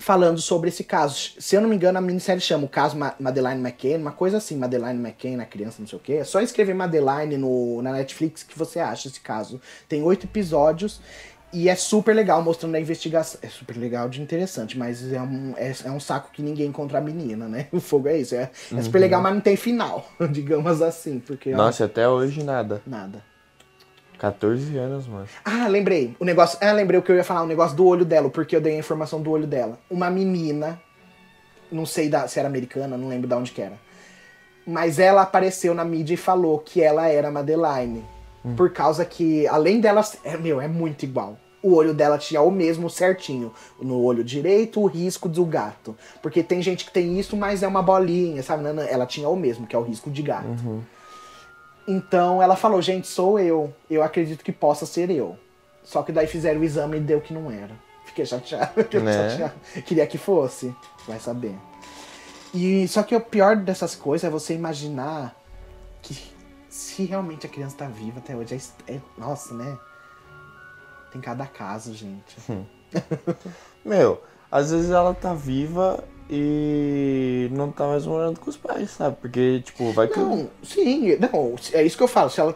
falando 0.00 0.40
sobre 0.40 0.70
esse 0.70 0.82
caso. 0.82 1.32
Se 1.38 1.54
eu 1.54 1.60
não 1.60 1.68
me 1.68 1.76
engano, 1.76 1.98
a 1.98 2.00
minissérie 2.00 2.40
chama 2.40 2.64
o 2.64 2.68
caso 2.68 2.96
Madeleine 3.18 3.60
McCain, 3.60 3.98
uma 3.98 4.12
coisa 4.12 4.38
assim, 4.38 4.56
Madeleine 4.56 4.98
McCain, 4.98 5.38
a 5.38 5.44
criança, 5.44 5.76
não 5.80 5.86
sei 5.86 5.98
o 5.98 6.02
quê. 6.02 6.14
É 6.14 6.24
só 6.24 6.40
escrever 6.40 6.74
Madeleine 6.74 7.36
no, 7.36 7.82
na 7.82 7.92
Netflix 7.92 8.42
que 8.42 8.58
você 8.58 8.80
acha 8.80 9.08
esse 9.08 9.20
caso. 9.20 9.60
Tem 9.88 10.02
oito 10.02 10.26
episódios 10.26 11.00
e 11.52 11.68
é 11.68 11.74
super 11.74 12.14
legal 12.14 12.42
mostrando 12.42 12.76
a 12.76 12.80
investigação. 12.80 13.38
É 13.42 13.48
super 13.48 13.76
legal 13.76 14.08
de 14.08 14.22
interessante, 14.22 14.78
mas 14.78 15.12
é 15.12 15.20
um, 15.20 15.54
é, 15.56 15.74
é 15.84 15.90
um 15.90 16.00
saco 16.00 16.30
que 16.32 16.42
ninguém 16.42 16.68
encontra 16.68 16.98
a 16.98 17.00
menina, 17.00 17.46
né? 17.46 17.68
O 17.72 17.78
fogo 17.78 18.08
é 18.08 18.18
isso. 18.18 18.34
É, 18.34 18.50
é 18.74 18.82
super 18.82 18.98
uhum. 18.98 19.02
legal, 19.02 19.22
mas 19.22 19.34
não 19.34 19.40
tem 19.40 19.56
final, 19.56 20.08
digamos 20.32 20.80
assim. 20.80 21.20
Porque, 21.20 21.50
Nossa, 21.50 21.84
ó, 21.84 21.86
até 21.86 22.08
hoje 22.08 22.42
nada. 22.42 22.80
Nada. 22.86 23.29
14 24.20 24.76
anos, 24.76 25.08
mano. 25.08 25.26
Ah, 25.44 25.66
lembrei. 25.66 26.14
O 26.20 26.24
negócio. 26.24 26.58
Ah, 26.60 26.72
lembrei 26.72 27.00
o 27.00 27.02
que 27.02 27.10
eu 27.10 27.16
ia 27.16 27.24
falar, 27.24 27.42
o 27.42 27.46
negócio 27.46 27.76
do 27.76 27.86
olho 27.86 28.04
dela, 28.04 28.30
porque 28.30 28.54
eu 28.54 28.60
dei 28.60 28.76
a 28.76 28.78
informação 28.78 29.20
do 29.20 29.30
olho 29.30 29.46
dela. 29.46 29.78
Uma 29.90 30.08
menina 30.10 30.78
não 31.70 31.86
sei 31.86 32.08
da, 32.08 32.26
se 32.26 32.38
era 32.38 32.48
americana, 32.48 32.96
não 32.96 33.08
lembro 33.08 33.28
de 33.28 33.34
onde 33.34 33.52
que 33.52 33.62
era. 33.62 33.78
Mas 34.66 34.98
ela 34.98 35.22
apareceu 35.22 35.74
na 35.74 35.84
mídia 35.84 36.14
e 36.14 36.16
falou 36.16 36.58
que 36.58 36.82
ela 36.82 37.08
era 37.08 37.30
Madeline. 37.30 38.04
Hum. 38.44 38.54
Por 38.56 38.70
causa 38.72 39.04
que, 39.04 39.46
além 39.48 39.80
dela. 39.80 40.02
É, 40.24 40.36
meu, 40.36 40.60
é 40.60 40.68
muito 40.68 41.04
igual. 41.04 41.38
O 41.62 41.74
olho 41.74 41.92
dela 41.92 42.16
tinha 42.16 42.40
o 42.40 42.50
mesmo 42.50 42.88
certinho. 42.88 43.52
No 43.80 44.02
olho 44.02 44.24
direito, 44.24 44.80
o 44.80 44.86
risco 44.86 45.28
do 45.28 45.44
gato. 45.44 45.96
Porque 46.22 46.42
tem 46.42 46.62
gente 46.62 46.84
que 46.84 46.90
tem 46.90 47.18
isso, 47.18 47.36
mas 47.36 47.62
é 47.62 47.68
uma 47.68 47.82
bolinha, 47.82 48.42
sabe? 48.42 48.64
Ela 48.88 49.06
tinha 49.06 49.28
o 49.28 49.36
mesmo, 49.36 49.66
que 49.66 49.76
é 49.76 49.78
o 49.78 49.82
risco 49.82 50.10
de 50.10 50.22
gato. 50.22 50.46
Uhum. 50.46 50.80
Então 51.90 52.40
ela 52.40 52.54
falou, 52.54 52.80
gente, 52.80 53.08
sou 53.08 53.36
eu. 53.40 53.74
Eu 53.90 54.00
acredito 54.00 54.44
que 54.44 54.52
possa 54.52 54.86
ser 54.86 55.10
eu. 55.10 55.36
Só 55.82 56.04
que 56.04 56.12
daí 56.12 56.28
fizeram 56.28 56.60
o 56.60 56.64
exame 56.64 56.98
e 56.98 57.00
deu 57.00 57.20
que 57.20 57.34
não 57.34 57.50
era. 57.50 57.74
Fiquei 58.04 58.24
chateado. 58.24 58.74
Fiquei 58.84 59.00
né? 59.00 59.30
chateado. 59.30 59.54
Queria 59.84 60.06
que 60.06 60.16
fosse. 60.16 60.72
Vai 61.08 61.18
saber. 61.18 61.58
E 62.54 62.86
só 62.86 63.02
que 63.02 63.16
o 63.16 63.20
pior 63.20 63.56
dessas 63.56 63.96
coisas 63.96 64.24
é 64.24 64.30
você 64.30 64.54
imaginar 64.54 65.34
que 66.00 66.16
se 66.68 67.04
realmente 67.06 67.44
a 67.46 67.50
criança 67.50 67.78
tá 67.78 67.86
viva 67.88 68.20
até 68.20 68.36
hoje, 68.36 68.54
é, 68.86 68.94
é 68.94 69.00
nossa, 69.18 69.52
né? 69.52 69.76
Tem 71.10 71.20
cada 71.20 71.44
caso, 71.44 71.92
gente. 71.92 72.36
Hum. 72.48 72.64
Meu, 73.84 74.22
às 74.48 74.70
vezes 74.70 74.92
ela 74.92 75.12
tá 75.12 75.34
viva 75.34 76.04
e 76.32 77.48
não 77.50 77.72
tá 77.72 77.88
mais 77.88 78.06
morando 78.06 78.38
com 78.38 78.48
os 78.48 78.56
pais, 78.56 78.90
sabe? 78.90 79.16
Porque, 79.20 79.62
tipo, 79.64 79.90
vai 79.90 80.06
que. 80.06 80.18
Não, 80.18 80.48
sim, 80.62 81.16
não, 81.16 81.56
é 81.72 81.82
isso 81.82 81.96
que 81.96 82.02
eu 82.04 82.08
falo. 82.08 82.30
Se 82.30 82.40
ela, 82.40 82.54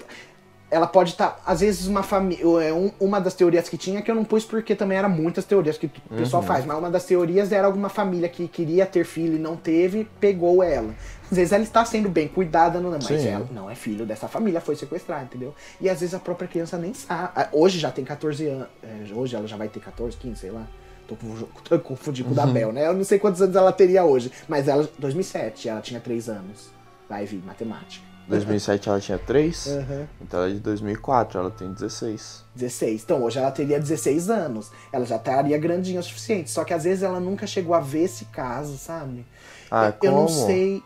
ela 0.70 0.86
pode 0.86 1.10
estar, 1.10 1.30
tá, 1.30 1.42
às 1.44 1.58
vezes, 1.58 1.88
uma 1.88 2.04
família. 2.04 2.44
É 2.62 2.72
uma 3.00 3.20
das 3.20 3.34
teorias 3.34 3.68
que 3.68 3.76
tinha, 3.76 4.00
que 4.00 4.08
eu 4.08 4.14
não 4.14 4.24
pus 4.24 4.44
porque 4.44 4.76
também 4.76 4.96
eram 4.96 5.08
muitas 5.08 5.44
teorias 5.44 5.76
que 5.76 5.86
o 5.86 6.16
pessoal 6.16 6.40
uhum. 6.40 6.46
faz, 6.46 6.64
mas 6.64 6.78
uma 6.78 6.88
das 6.88 7.04
teorias 7.04 7.50
era 7.50 7.66
alguma 7.66 7.88
família 7.88 8.28
que 8.28 8.46
queria 8.46 8.86
ter 8.86 9.04
filho 9.04 9.34
e 9.34 9.40
não 9.40 9.56
teve, 9.56 10.08
pegou 10.20 10.62
ela. 10.62 10.94
Às 11.28 11.36
vezes 11.36 11.52
ela 11.52 11.64
está 11.64 11.84
sendo 11.84 12.08
bem 12.08 12.28
cuidada, 12.28 12.78
não, 12.78 12.90
mas 12.90 13.06
Sim. 13.06 13.26
ela 13.26 13.48
não 13.50 13.68
é 13.68 13.74
filho 13.74 14.06
dessa 14.06 14.28
família, 14.28 14.60
foi 14.60 14.76
sequestrada, 14.76 15.24
entendeu? 15.24 15.52
E 15.80 15.88
às 15.88 15.98
vezes 15.98 16.14
a 16.14 16.20
própria 16.20 16.46
criança 16.46 16.78
nem 16.78 16.94
sabe. 16.94 17.48
Hoje 17.50 17.80
já 17.80 17.90
tem 17.90 18.04
14 18.04 18.46
anos. 18.46 18.68
É, 18.84 19.12
hoje 19.12 19.34
ela 19.34 19.48
já 19.48 19.56
vai 19.56 19.68
ter 19.68 19.80
14, 19.80 20.16
15, 20.16 20.40
sei 20.40 20.50
lá. 20.52 20.64
Tô, 21.06 21.16
tô 21.62 21.78
confundindo 21.80 22.28
com 22.28 22.32
o 22.32 22.36
da 22.36 22.46
Bel, 22.46 22.72
né? 22.72 22.86
Eu 22.86 22.94
não 22.94 23.04
sei 23.04 23.18
quantos 23.18 23.42
anos 23.42 23.54
ela 23.54 23.72
teria 23.72 24.04
hoje. 24.04 24.32
Mas 24.48 24.68
ela, 24.68 24.88
2007, 24.98 25.68
ela 25.68 25.80
tinha 25.80 26.00
3 26.00 26.28
anos. 26.28 26.70
Vai 27.08 27.26
vir, 27.26 27.42
matemática. 27.44 28.14
2007 28.26 28.88
ela 28.88 29.00
tinha 29.00 29.18
3, 29.18 29.66
uhum. 29.66 30.06
então 30.22 30.40
ela 30.40 30.48
é 30.48 30.54
de 30.54 30.60
2004, 30.60 31.38
ela 31.38 31.50
tem 31.50 31.70
16. 31.70 32.44
16. 32.54 33.02
Então 33.02 33.22
hoje 33.22 33.38
ela 33.38 33.50
teria 33.50 33.78
16 33.78 34.30
anos. 34.30 34.70
Ela 34.90 35.04
já 35.04 35.16
estaria 35.16 35.58
grandinha 35.58 36.00
o 36.00 36.02
suficiente. 36.02 36.50
Só 36.50 36.64
que 36.64 36.72
às 36.72 36.84
vezes 36.84 37.02
ela 37.02 37.20
nunca 37.20 37.46
chegou 37.46 37.74
a 37.74 37.80
ver 37.80 38.04
esse 38.04 38.24
caso, 38.26 38.78
sabe? 38.78 39.26
Ah, 39.70 39.86
eu, 39.86 39.92
como? 39.92 40.12
eu 40.12 40.20
não 40.20 40.28
sei. 40.28 40.82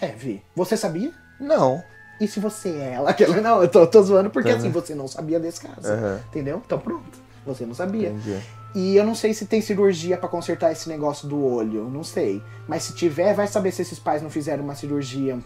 É, 0.00 0.08
Vi. 0.08 0.40
Você 0.54 0.76
sabia? 0.76 1.12
Não. 1.40 1.82
E 2.20 2.28
se 2.28 2.38
você 2.38 2.68
é 2.68 2.94
ela? 2.94 3.14
Não, 3.42 3.62
eu 3.62 3.68
tô, 3.68 3.86
tô 3.86 4.02
zoando 4.02 4.28
porque 4.28 4.50
assim, 4.50 4.70
você 4.70 4.92
não 4.92 5.06
sabia 5.06 5.38
desse 5.38 5.60
caso. 5.60 5.88
Uhum. 5.88 6.18
Entendeu? 6.28 6.62
Então 6.64 6.78
pronto. 6.78 7.18
Você 7.46 7.64
não 7.64 7.74
sabia. 7.74 8.10
Entendi. 8.10 8.40
E 8.74 8.96
eu 8.96 9.04
não 9.04 9.14
sei 9.14 9.32
se 9.32 9.46
tem 9.46 9.60
cirurgia 9.60 10.16
para 10.16 10.28
consertar 10.28 10.70
esse 10.72 10.88
negócio 10.88 11.26
do 11.26 11.42
olho. 11.44 11.88
Não 11.88 12.04
sei. 12.04 12.42
Mas 12.66 12.82
se 12.82 12.94
tiver, 12.94 13.34
vai 13.34 13.46
saber 13.46 13.72
se 13.72 13.82
esses 13.82 13.98
pais 13.98 14.22
não 14.22 14.30
fizeram 14.30 14.62
uma 14.62 14.74
cirurgia 14.74 15.38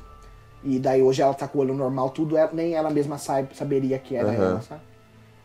e 0.65 0.79
daí 0.79 1.03
hoje 1.03 1.21
ela 1.21 1.35
tá 1.35 1.49
com 1.49 1.59
o 1.59 1.61
olho 1.61 1.75
normal, 1.75 2.11
tudo, 2.11 2.37
ela, 2.37 2.51
nem 2.53 2.75
ela 2.75 2.91
mesma 2.91 3.19
sabe, 3.19 3.55
saberia 3.57 3.99
que 3.99 4.15
era 4.15 4.29
uhum. 4.29 4.35
ela, 4.35 4.63
sabe? 4.63 4.81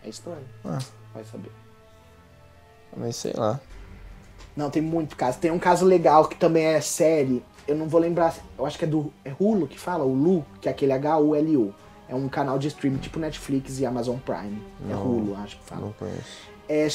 É 0.04 0.10
estranho. 0.10 0.46
Ah. 0.64 0.80
Vai 1.14 1.24
saber. 1.24 1.52
Mas 2.96 3.16
sei 3.16 3.34
lá. 3.36 3.60
Não, 4.56 4.70
tem 4.70 4.82
muito 4.82 5.16
caso. 5.16 5.40
Tem 5.40 5.52
um 5.52 5.60
caso 5.60 5.86
legal 5.86 6.28
que 6.28 6.36
também 6.36 6.66
é 6.66 6.82
série. 6.82 7.44
Eu 7.68 7.76
não 7.76 7.88
vou 7.88 8.00
lembrar. 8.00 8.36
Eu 8.58 8.66
acho 8.66 8.78
que 8.78 8.86
é 8.86 8.88
do. 8.88 9.12
É 9.26 9.32
Hulu 9.38 9.68
que 9.68 9.80
fala? 9.80 10.04
O 10.04 10.14
Lu, 10.14 10.46
que 10.62 10.68
é 10.68 10.72
aquele 10.72 10.94
H-U-L-U. 10.94 11.74
É 12.08 12.16
um 12.16 12.30
canal 12.30 12.58
de 12.58 12.68
streaming 12.70 12.98
tipo 12.98 13.20
Netflix 13.20 13.80
e 13.80 13.86
Amazon 13.86 14.18
Prime. 14.18 14.62
É 14.86 14.94
não, 14.94 15.02
é 15.02 15.04
Hulu, 15.04 15.36
acho 15.36 15.58
que 15.58 15.64
fala. 15.64 15.82
Não 15.82 15.94
conheço. 15.94 16.24
É. 16.70 16.88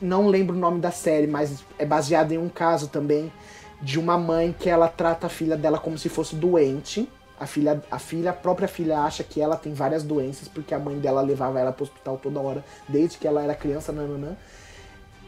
Não 0.00 0.26
lembro 0.28 0.56
o 0.56 0.58
nome 0.58 0.80
da 0.80 0.90
série, 0.90 1.26
mas 1.26 1.64
é 1.78 1.84
baseado 1.84 2.32
em 2.32 2.38
um 2.38 2.48
caso 2.48 2.88
também 2.88 3.32
de 3.80 3.98
uma 3.98 4.16
mãe 4.16 4.54
que 4.58 4.68
ela 4.68 4.88
trata 4.88 5.26
a 5.26 5.30
filha 5.30 5.56
dela 5.56 5.78
como 5.78 5.98
se 5.98 6.08
fosse 6.08 6.34
doente 6.34 7.08
a 7.38 7.46
filha, 7.46 7.82
a 7.90 7.98
filha, 7.98 8.30
a 8.30 8.32
própria 8.32 8.66
filha 8.66 9.00
acha 9.00 9.22
que 9.22 9.40
ela 9.40 9.56
tem 9.56 9.74
várias 9.74 10.02
doenças 10.02 10.48
porque 10.48 10.74
a 10.74 10.78
mãe 10.78 10.98
dela 10.98 11.20
levava 11.20 11.60
ela 11.60 11.72
pro 11.72 11.84
hospital 11.84 12.18
toda 12.22 12.40
hora, 12.40 12.64
desde 12.88 13.18
que 13.18 13.28
ela 13.28 13.42
era 13.42 13.54
criança, 13.54 13.92
nananã. 13.92 14.36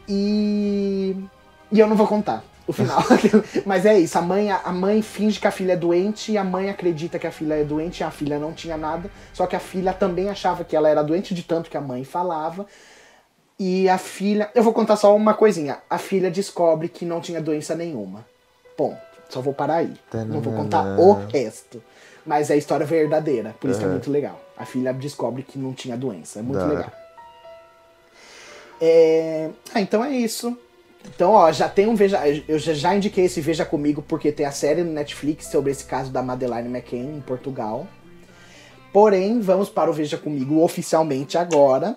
E 0.08 1.14
e 1.70 1.78
eu 1.78 1.86
não 1.86 1.96
vou 1.96 2.06
contar 2.06 2.42
o 2.66 2.72
final. 2.72 3.02
Mas 3.66 3.84
é 3.84 3.98
isso, 3.98 4.16
a 4.16 4.22
mãe, 4.22 4.50
a 4.50 4.72
mãe 4.72 5.02
finge 5.02 5.38
que 5.38 5.46
a 5.46 5.50
filha 5.50 5.72
é 5.72 5.76
doente 5.76 6.32
e 6.32 6.38
a 6.38 6.44
mãe 6.44 6.70
acredita 6.70 7.18
que 7.18 7.26
a 7.26 7.30
filha 7.30 7.54
é 7.54 7.64
doente 7.64 8.00
e 8.00 8.04
a 8.04 8.10
filha 8.10 8.38
não 8.38 8.54
tinha 8.54 8.78
nada. 8.78 9.10
Só 9.34 9.46
que 9.46 9.54
a 9.54 9.60
filha 9.60 9.92
também 9.92 10.30
achava 10.30 10.64
que 10.64 10.74
ela 10.74 10.88
era 10.88 11.02
doente 11.02 11.34
de 11.34 11.42
tanto 11.42 11.68
que 11.68 11.76
a 11.76 11.80
mãe 11.80 12.04
falava. 12.04 12.66
E 13.58 13.88
a 13.88 13.98
filha. 13.98 14.50
Eu 14.54 14.62
vou 14.62 14.72
contar 14.72 14.96
só 14.96 15.14
uma 15.14 15.34
coisinha. 15.34 15.78
A 15.90 15.98
filha 15.98 16.30
descobre 16.30 16.88
que 16.88 17.04
não 17.04 17.20
tinha 17.20 17.40
doença 17.40 17.74
nenhuma. 17.74 18.24
Ponto. 18.76 19.00
Só 19.28 19.40
vou 19.40 19.52
parar 19.52 19.76
aí. 19.76 19.94
Não 20.26 20.40
vou 20.40 20.54
contar 20.54 20.98
o 20.98 21.26
resto. 21.26 21.82
Mas 22.24 22.50
é 22.50 22.54
a 22.54 22.56
história 22.56 22.84
verdadeira, 22.84 23.54
por 23.58 23.70
isso 23.70 23.78
uhum. 23.78 23.84
que 23.84 23.88
é 23.88 23.92
muito 23.92 24.10
legal. 24.10 24.40
A 24.56 24.64
filha 24.64 24.92
descobre 24.92 25.42
que 25.42 25.58
não 25.58 25.72
tinha 25.72 25.96
doença. 25.96 26.40
É 26.40 26.42
muito 26.42 26.64
legal. 26.64 26.92
É... 28.80 29.50
Ah, 29.74 29.80
então 29.80 30.04
é 30.04 30.12
isso. 30.12 30.56
Então, 31.06 31.32
ó, 31.32 31.50
já 31.50 31.68
tem 31.68 31.86
um 31.86 31.94
Veja. 31.94 32.20
Eu 32.46 32.58
já 32.58 32.94
indiquei 32.94 33.24
esse 33.24 33.40
Veja 33.40 33.64
Comigo 33.64 34.02
porque 34.06 34.30
tem 34.30 34.44
a 34.44 34.52
série 34.52 34.82
no 34.82 34.92
Netflix 34.92 35.46
sobre 35.46 35.72
esse 35.72 35.84
caso 35.84 36.10
da 36.10 36.22
Madeleine 36.22 36.68
McCain 36.68 37.16
em 37.16 37.20
Portugal. 37.20 37.86
Porém, 38.92 39.40
vamos 39.40 39.68
para 39.68 39.90
o 39.90 39.92
Veja 39.92 40.16
Comigo 40.16 40.62
oficialmente 40.62 41.38
agora. 41.38 41.96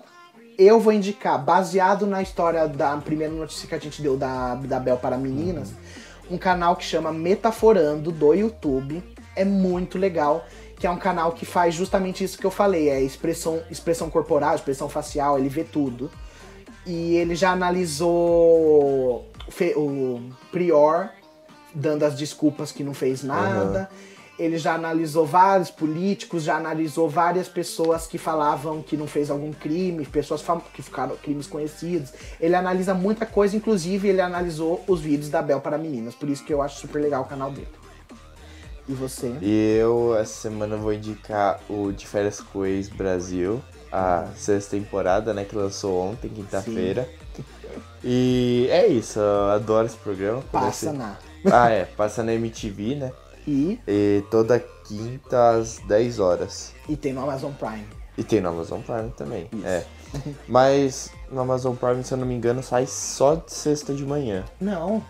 Eu 0.62 0.78
vou 0.78 0.92
indicar, 0.92 1.42
baseado 1.42 2.06
na 2.06 2.22
história 2.22 2.68
da 2.68 2.96
primeira 2.98 3.34
notícia 3.34 3.66
que 3.66 3.74
a 3.74 3.78
gente 3.78 4.00
deu 4.00 4.16
da, 4.16 4.54
da 4.54 4.78
Bel 4.78 4.96
para 4.96 5.16
meninas, 5.18 5.70
uhum. 5.70 6.36
um 6.36 6.38
canal 6.38 6.76
que 6.76 6.84
chama 6.84 7.12
Metaforando 7.12 8.12
do 8.12 8.32
YouTube 8.32 9.02
é 9.34 9.44
muito 9.44 9.98
legal, 9.98 10.46
que 10.78 10.86
é 10.86 10.90
um 10.90 10.98
canal 10.98 11.32
que 11.32 11.44
faz 11.44 11.74
justamente 11.74 12.22
isso 12.22 12.38
que 12.38 12.44
eu 12.44 12.50
falei, 12.50 12.88
é 12.88 13.00
expressão, 13.00 13.60
expressão 13.70 14.08
corporal, 14.08 14.54
expressão 14.54 14.88
facial, 14.88 15.36
ele 15.36 15.48
vê 15.48 15.64
tudo. 15.64 16.08
E 16.86 17.16
ele 17.16 17.34
já 17.34 17.50
analisou 17.50 19.26
o 19.76 20.30
Prior 20.52 21.10
dando 21.74 22.04
as 22.04 22.14
desculpas 22.14 22.70
que 22.70 22.84
não 22.84 22.94
fez 22.94 23.24
nada. 23.24 23.88
Uhum. 23.90 24.11
Ele 24.42 24.58
já 24.58 24.74
analisou 24.74 25.24
vários 25.24 25.70
políticos, 25.70 26.42
já 26.42 26.56
analisou 26.56 27.08
várias 27.08 27.46
pessoas 27.46 28.08
que 28.08 28.18
falavam 28.18 28.82
que 28.82 28.96
não 28.96 29.06
fez 29.06 29.30
algum 29.30 29.52
crime, 29.52 30.04
pessoas 30.04 30.44
que 30.74 30.82
ficaram 30.82 31.16
crimes 31.16 31.46
conhecidos. 31.46 32.12
Ele 32.40 32.56
analisa 32.56 32.92
muita 32.92 33.24
coisa, 33.24 33.56
inclusive 33.56 34.08
ele 34.08 34.20
analisou 34.20 34.82
os 34.88 35.00
vídeos 35.00 35.30
da 35.30 35.40
Bel 35.40 35.60
para 35.60 35.78
meninas, 35.78 36.14
por 36.14 36.28
isso 36.28 36.44
que 36.44 36.52
eu 36.52 36.60
acho 36.60 36.80
super 36.80 37.00
legal 37.00 37.22
o 37.22 37.26
canal 37.26 37.52
dele. 37.52 37.68
E 38.88 38.92
você? 38.94 39.32
Eu, 39.40 40.16
essa 40.16 40.48
semana, 40.48 40.76
vou 40.76 40.92
indicar 40.92 41.60
o 41.68 41.92
De 41.92 42.04
Férias 42.04 42.40
com 42.40 42.66
Ex 42.66 42.88
Brasil, 42.88 43.62
a 43.92 44.26
sexta 44.34 44.76
temporada, 44.76 45.32
né, 45.32 45.44
que 45.44 45.54
lançou 45.54 46.00
ontem, 46.00 46.28
quinta-feira. 46.28 47.08
E 48.02 48.66
é 48.70 48.88
isso, 48.88 49.20
eu 49.20 49.50
adoro 49.50 49.86
esse 49.86 49.96
programa. 49.96 50.42
Passa 50.50 50.92
na. 50.92 51.16
Ah, 51.50 51.70
é, 51.70 51.84
passa 51.84 52.24
na 52.24 52.34
MTV, 52.34 52.96
né? 52.96 53.12
E? 53.46 53.78
E 53.86 54.22
toda 54.30 54.58
quinta 54.84 55.50
às 55.50 55.78
10 55.78 56.18
horas. 56.18 56.72
E 56.88 56.96
tem 56.96 57.12
no 57.12 57.22
Amazon 57.22 57.52
Prime. 57.52 57.86
E 58.16 58.22
tem 58.22 58.40
no 58.40 58.50
Amazon 58.50 58.80
Prime 58.80 59.10
também, 59.16 59.48
isso. 59.52 59.66
é. 59.66 59.84
Mas 60.46 61.10
no 61.30 61.40
Amazon 61.40 61.74
Prime, 61.74 62.04
se 62.04 62.12
eu 62.12 62.18
não 62.18 62.26
me 62.26 62.34
engano, 62.34 62.62
sai 62.62 62.86
só 62.86 63.34
de 63.34 63.52
sexta 63.52 63.94
de 63.94 64.04
manhã. 64.04 64.44
Não. 64.60 65.02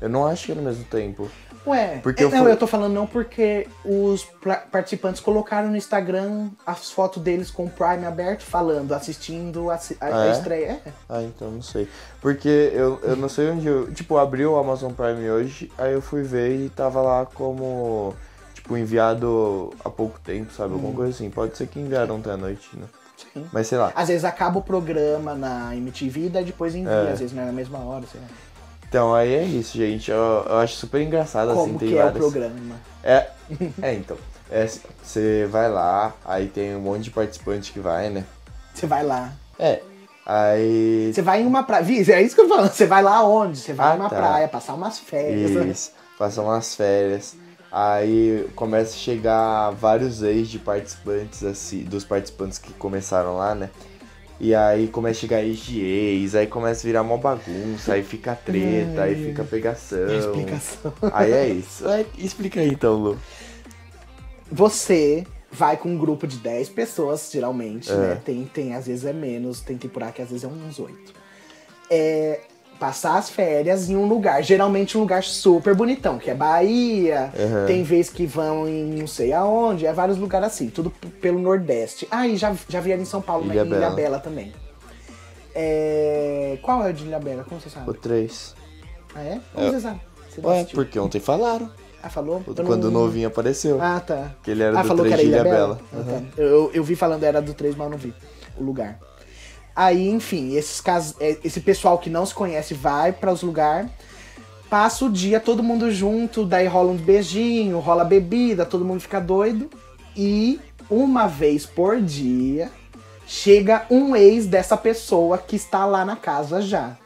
Eu 0.00 0.08
não 0.08 0.26
acho 0.26 0.46
que 0.46 0.52
é 0.52 0.54
no 0.54 0.62
mesmo 0.62 0.84
tempo. 0.84 1.28
Ué, 1.66 2.00
porque 2.02 2.22
é, 2.22 2.26
eu 2.26 2.30
não, 2.30 2.38
fui... 2.38 2.52
eu 2.52 2.56
tô 2.56 2.66
falando 2.66 2.92
não 2.94 3.06
porque 3.06 3.68
os 3.84 4.26
participantes 4.70 5.20
colocaram 5.20 5.68
no 5.68 5.76
Instagram 5.76 6.48
as 6.66 6.90
fotos 6.90 7.22
deles 7.22 7.50
com 7.50 7.66
o 7.66 7.70
Prime 7.70 8.06
aberto, 8.06 8.42
falando, 8.42 8.92
assistindo 8.92 9.70
a, 9.70 9.74
a, 9.74 9.78
ah, 10.00 10.22
a 10.22 10.26
é? 10.26 10.32
estreia. 10.32 10.80
É. 10.84 10.92
Ah, 11.08 11.22
então 11.22 11.50
não 11.50 11.62
sei. 11.62 11.88
Porque 12.20 12.48
eu, 12.48 12.98
eu 13.02 13.16
não 13.16 13.28
sei 13.28 13.50
onde 13.50 13.66
eu. 13.66 13.92
Tipo, 13.92 14.16
abriu 14.16 14.52
o 14.52 14.58
Amazon 14.58 14.92
Prime 14.92 15.30
hoje, 15.30 15.70
aí 15.76 15.92
eu 15.92 16.00
fui 16.00 16.22
ver 16.22 16.56
e 16.56 16.68
tava 16.70 17.00
lá 17.02 17.26
como. 17.26 18.14
Tipo, 18.54 18.76
enviado 18.76 19.72
há 19.84 19.90
pouco 19.90 20.18
tempo, 20.20 20.52
sabe? 20.52 20.72
Alguma 20.72 20.92
hum. 20.92 20.96
coisa 20.96 21.12
assim. 21.12 21.30
Pode 21.30 21.56
ser 21.56 21.66
que 21.66 21.78
enviaram 21.78 22.16
até 22.16 22.32
a 22.32 22.36
noite, 22.36 22.68
né? 22.74 22.86
Sim. 23.32 23.46
Mas 23.52 23.66
sei 23.66 23.78
lá. 23.78 23.92
Às 23.94 24.08
vezes 24.08 24.24
acaba 24.24 24.58
o 24.58 24.62
programa 24.62 25.34
na 25.34 25.76
MTV 25.76 26.26
e 26.26 26.28
daí 26.28 26.44
depois 26.44 26.74
envia, 26.74 26.92
é. 26.92 27.12
às 27.12 27.20
vezes 27.20 27.34
não 27.34 27.42
é 27.42 27.46
na 27.46 27.52
mesma 27.52 27.78
hora, 27.78 28.04
sei 28.10 28.20
lá. 28.20 28.26
Então, 28.90 29.14
aí 29.14 29.32
é 29.32 29.44
isso, 29.44 29.78
gente. 29.78 30.10
Eu, 30.10 30.18
eu 30.18 30.56
acho 30.56 30.74
super 30.74 31.00
engraçado, 31.00 31.54
Como 31.54 31.62
assim, 31.62 31.78
tem 31.78 31.88
que 31.90 31.94
várias... 31.94 32.16
é 32.16 32.18
o 32.18 32.20
programa? 32.20 32.74
É, 33.04 33.28
é 33.80 33.94
então. 33.94 34.16
É, 34.50 34.68
você 35.00 35.46
vai 35.48 35.70
lá, 35.70 36.12
aí 36.24 36.48
tem 36.48 36.74
um 36.74 36.80
monte 36.80 37.04
de 37.04 37.10
participante 37.12 37.72
que 37.72 37.78
vai, 37.78 38.10
né? 38.10 38.24
Você 38.74 38.88
vai 38.88 39.04
lá. 39.04 39.32
É. 39.56 39.80
Aí. 40.26 41.12
Você 41.14 41.22
vai 41.22 41.40
em 41.40 41.46
uma 41.46 41.62
praia. 41.62 41.84
Vi, 41.84 42.10
é 42.10 42.20
isso 42.20 42.34
que 42.34 42.40
eu 42.40 42.48
tô 42.48 42.56
falando. 42.56 42.72
Você 42.72 42.84
vai 42.84 43.00
lá 43.00 43.22
onde? 43.24 43.58
Você 43.58 43.72
vai 43.72 43.92
ah, 43.92 43.96
numa 43.96 44.10
tá. 44.10 44.16
praia, 44.16 44.48
passar 44.48 44.74
umas 44.74 44.98
férias. 44.98 45.52
Isso. 45.52 45.92
passam 46.18 46.46
umas 46.46 46.74
férias. 46.74 47.36
Aí 47.70 48.50
começa 48.56 48.96
a 48.96 48.98
chegar 48.98 49.70
vários 49.70 50.20
ex 50.24 50.48
de 50.48 50.58
participantes, 50.58 51.44
assim, 51.44 51.84
dos 51.84 52.02
participantes 52.02 52.58
que 52.58 52.72
começaram 52.72 53.36
lá, 53.36 53.54
né? 53.54 53.70
E 54.40 54.54
aí 54.54 54.88
começa 54.88 55.18
a 55.18 55.20
chegar 55.20 55.42
ex 55.44 55.58
de 55.58 55.80
ex, 55.84 56.34
aí 56.34 56.46
começa 56.46 56.80
a 56.80 56.86
virar 56.86 57.02
uma 57.02 57.18
bagunça, 57.18 57.92
aí 57.92 58.02
fica 58.02 58.34
treta, 58.34 59.02
aí 59.02 59.14
fica 59.26 59.44
pegação. 59.44 60.08
Explicação. 60.18 60.94
Aí 61.12 61.30
é 61.30 61.48
isso. 61.48 61.86
Aí, 61.86 62.06
explica 62.16 62.58
aí 62.60 62.68
então, 62.68 62.94
Lu. 62.94 63.18
Você 64.50 65.26
vai 65.52 65.76
com 65.76 65.90
um 65.90 65.98
grupo 65.98 66.26
de 66.26 66.38
10 66.38 66.70
pessoas, 66.70 67.28
geralmente, 67.30 67.90
É. 67.90 67.96
né? 67.96 68.22
Tem, 68.24 68.44
tem, 68.46 68.74
às 68.74 68.86
vezes 68.86 69.04
é 69.04 69.12
menos, 69.12 69.60
tem 69.60 69.76
temporada 69.76 70.12
que 70.12 70.22
às 70.22 70.30
vezes 70.30 70.44
é 70.44 70.48
uns 70.48 70.78
8. 70.78 71.12
É 71.90 72.40
passar 72.80 73.18
as 73.18 73.28
férias 73.28 73.90
em 73.90 73.94
um 73.94 74.06
lugar, 74.08 74.42
geralmente 74.42 74.96
um 74.96 75.02
lugar 75.02 75.22
super 75.22 75.74
bonitão, 75.74 76.18
que 76.18 76.30
é 76.30 76.34
Bahia, 76.34 77.30
Uhum. 77.38 77.66
tem 77.66 77.82
vezes 77.82 78.10
que 78.10 78.24
vão 78.26 78.66
em 78.66 78.84
não 78.98 79.06
sei 79.06 79.32
aonde, 79.34 79.84
é 79.86 79.92
vários 79.92 80.16
lugares 80.16 80.46
assim, 80.48 80.68
tudo 80.70 80.90
pelo 81.20 81.38
Nordeste. 81.38 82.08
Ah, 82.10 82.26
e 82.26 82.36
já, 82.38 82.56
já 82.68 82.80
vieram 82.80 83.02
em 83.02 83.06
São 83.06 83.20
Paulo, 83.20 83.44
Ilha 83.44 83.62
né? 83.64 83.70
Ilha 83.70 83.80
Bela. 83.80 83.94
Bela 83.94 84.18
também. 84.18 84.52
É... 85.54 86.58
Qual 86.62 86.82
é 86.84 86.90
o 86.90 86.92
de 86.92 87.04
Ilha 87.04 87.18
Bela? 87.18 87.44
Como 87.44 87.60
você 87.60 87.68
sabe? 87.68 87.88
O 87.90 87.94
3. 87.94 88.54
Ah, 89.14 89.22
é? 89.22 89.40
Como 89.52 89.66
É. 89.66 89.70
você 89.70 89.80
sabe? 89.80 90.00
Você 90.28 90.40
Ué, 90.46 90.56
assistiu? 90.60 90.76
porque 90.76 90.98
ontem 90.98 91.20
falaram. 91.20 91.70
Ah, 92.02 92.08
falou? 92.08 92.42
Quando 92.64 92.84
o 92.84 92.90
novinho 92.90 93.28
apareceu. 93.28 93.78
Ah, 93.80 94.00
tá. 94.00 94.30
Que 94.42 94.52
ele 94.52 94.62
era 94.62 94.78
ah, 94.78 94.82
do 94.82 94.88
falou 94.88 95.04
3 95.04 95.14
que 95.20 95.20
era 95.20 95.28
Ilha 95.28 95.40
Ilha 95.42 95.44
Bela. 95.44 95.78
Bela. 95.92 96.04
Tá. 96.34 96.40
eu, 96.42 96.70
eu 96.72 96.82
vi 96.82 96.96
falando 96.96 97.24
era 97.24 97.42
do 97.42 97.52
3, 97.52 97.74
mas 97.76 97.84
eu 97.84 97.90
não 97.90 97.98
vi 97.98 98.14
o 98.56 98.62
lugar. 98.62 98.98
Aí, 99.80 100.10
enfim, 100.10 100.56
esses 100.56 100.78
casos, 100.78 101.16
é, 101.18 101.38
esse 101.42 101.58
pessoal 101.58 101.96
que 101.96 102.10
não 102.10 102.26
se 102.26 102.34
conhece 102.34 102.74
vai 102.74 103.14
para 103.14 103.32
os 103.32 103.42
lugares, 103.42 103.90
passa 104.68 105.06
o 105.06 105.10
dia 105.10 105.40
todo 105.40 105.62
mundo 105.62 105.90
junto, 105.90 106.44
daí 106.44 106.66
rola 106.66 106.92
uns 106.92 107.00
beijinhos, 107.00 107.82
rola 107.82 108.04
bebida, 108.04 108.66
todo 108.66 108.84
mundo 108.84 109.00
fica 109.00 109.18
doido. 109.18 109.70
E 110.14 110.60
uma 110.90 111.26
vez 111.26 111.64
por 111.64 111.98
dia 111.98 112.70
chega 113.26 113.86
um 113.90 114.14
ex 114.14 114.44
dessa 114.44 114.76
pessoa 114.76 115.38
que 115.38 115.56
está 115.56 115.86
lá 115.86 116.04
na 116.04 116.14
casa 116.14 116.60
já. 116.60 116.98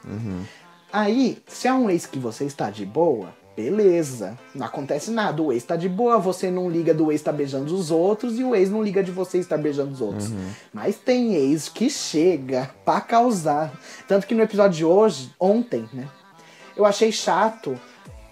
Aí, 0.93 1.39
se 1.47 1.69
é 1.69 1.73
um 1.73 1.89
ex 1.89 2.07
que 2.07 2.19
você 2.19 2.45
está 2.45 2.71
de 2.71 2.85
boa, 2.85 3.29
beleza. 3.57 4.39
Não 4.55 4.67
acontece 4.67 5.11
nada. 5.11 5.43
O 5.43 5.53
ex 5.53 5.63
tá 5.65 5.77
de 5.77 5.89
boa, 5.89 6.19
você 6.19 6.51
não 6.51 6.69
liga 6.69 6.93
do 6.93 7.11
ex 7.11 7.21
estar 7.21 7.33
beijando 7.33 7.75
os 7.75 7.91
outros 7.91 8.39
e 8.39 8.45
o 8.45 8.55
ex 8.55 8.71
não 8.71 8.83
liga 8.83 9.03
de 9.03 9.11
você 9.11 9.39
estar 9.39 9.59
beijando 9.59 9.93
os 9.93 10.01
outros. 10.01 10.31
Mas 10.73 10.97
tem 10.97 11.35
ex 11.35 11.69
que 11.69 11.89
chega 11.89 12.71
pra 12.85 13.01
causar. 13.01 13.73
Tanto 14.09 14.27
que 14.27 14.35
no 14.35 14.43
episódio 14.43 14.77
de 14.79 14.85
hoje, 14.85 15.31
ontem, 15.39 15.89
né? 15.93 16.09
Eu 16.77 16.85
achei 16.85 17.13
chato 17.13 17.79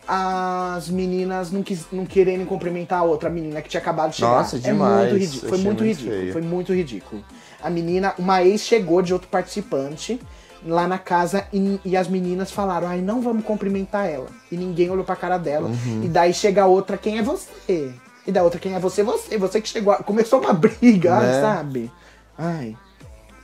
as 0.07 0.89
meninas 0.89 1.53
não, 1.53 1.63
quis, 1.63 1.87
não 1.93 2.05
quererem 2.05 2.45
cumprimentar 2.45 2.99
a 3.01 3.05
outra 3.05 3.31
menina 3.31 3.63
que 3.63 3.69
tinha 3.69 3.81
acabado 3.81 4.11
de 4.11 4.17
chegar. 4.17 4.39
Nossa, 4.39 4.57
É 4.57 4.59
demais. 4.59 5.11
muito 5.11 5.17
ridículo. 5.17 5.49
Foi 5.49 5.59
muito 5.59 5.65
muito 5.65 5.85
ridículo. 5.85 6.33
Foi 6.33 6.43
muito 6.43 6.73
ridículo. 6.75 7.25
A 7.63 7.71
menina, 7.71 8.15
uma 8.19 8.43
ex 8.43 8.63
chegou 8.63 9.01
de 9.01 9.13
outro 9.13 9.29
participante 9.29 10.21
lá 10.67 10.87
na 10.87 10.99
casa 10.99 11.47
e, 11.53 11.81
e 11.85 11.97
as 11.97 12.09
meninas 12.09 12.51
falaram: 12.51 12.89
ai, 12.89 13.01
não 13.01 13.21
vamos 13.21 13.45
cumprimentar 13.45 14.09
ela. 14.09 14.27
E 14.51 14.57
ninguém 14.57 14.91
olhou 14.91 15.05
pra 15.05 15.17
cara 15.17 15.39
dela. 15.39 15.69
Uhum. 15.69 16.03
E 16.05 16.09
daí 16.09 16.33
chega 16.35 16.63
a 16.63 16.67
outra: 16.67 16.97
quem 16.97 17.19
é 17.19 17.23
você? 17.23 17.93
E 18.27 18.31
da 18.33 18.43
outra: 18.43 18.59
quem 18.61 18.75
é 18.75 18.79
você? 18.79 19.03
Você, 19.03 19.37
você 19.39 19.61
que 19.61 19.69
chegou. 19.69 19.93
a- 19.93 20.03
Começou 20.03 20.41
uma 20.41 20.53
briga, 20.53 21.19
Né? 21.21 21.41
sabe? 21.41 21.91
Ai, 22.39 22.77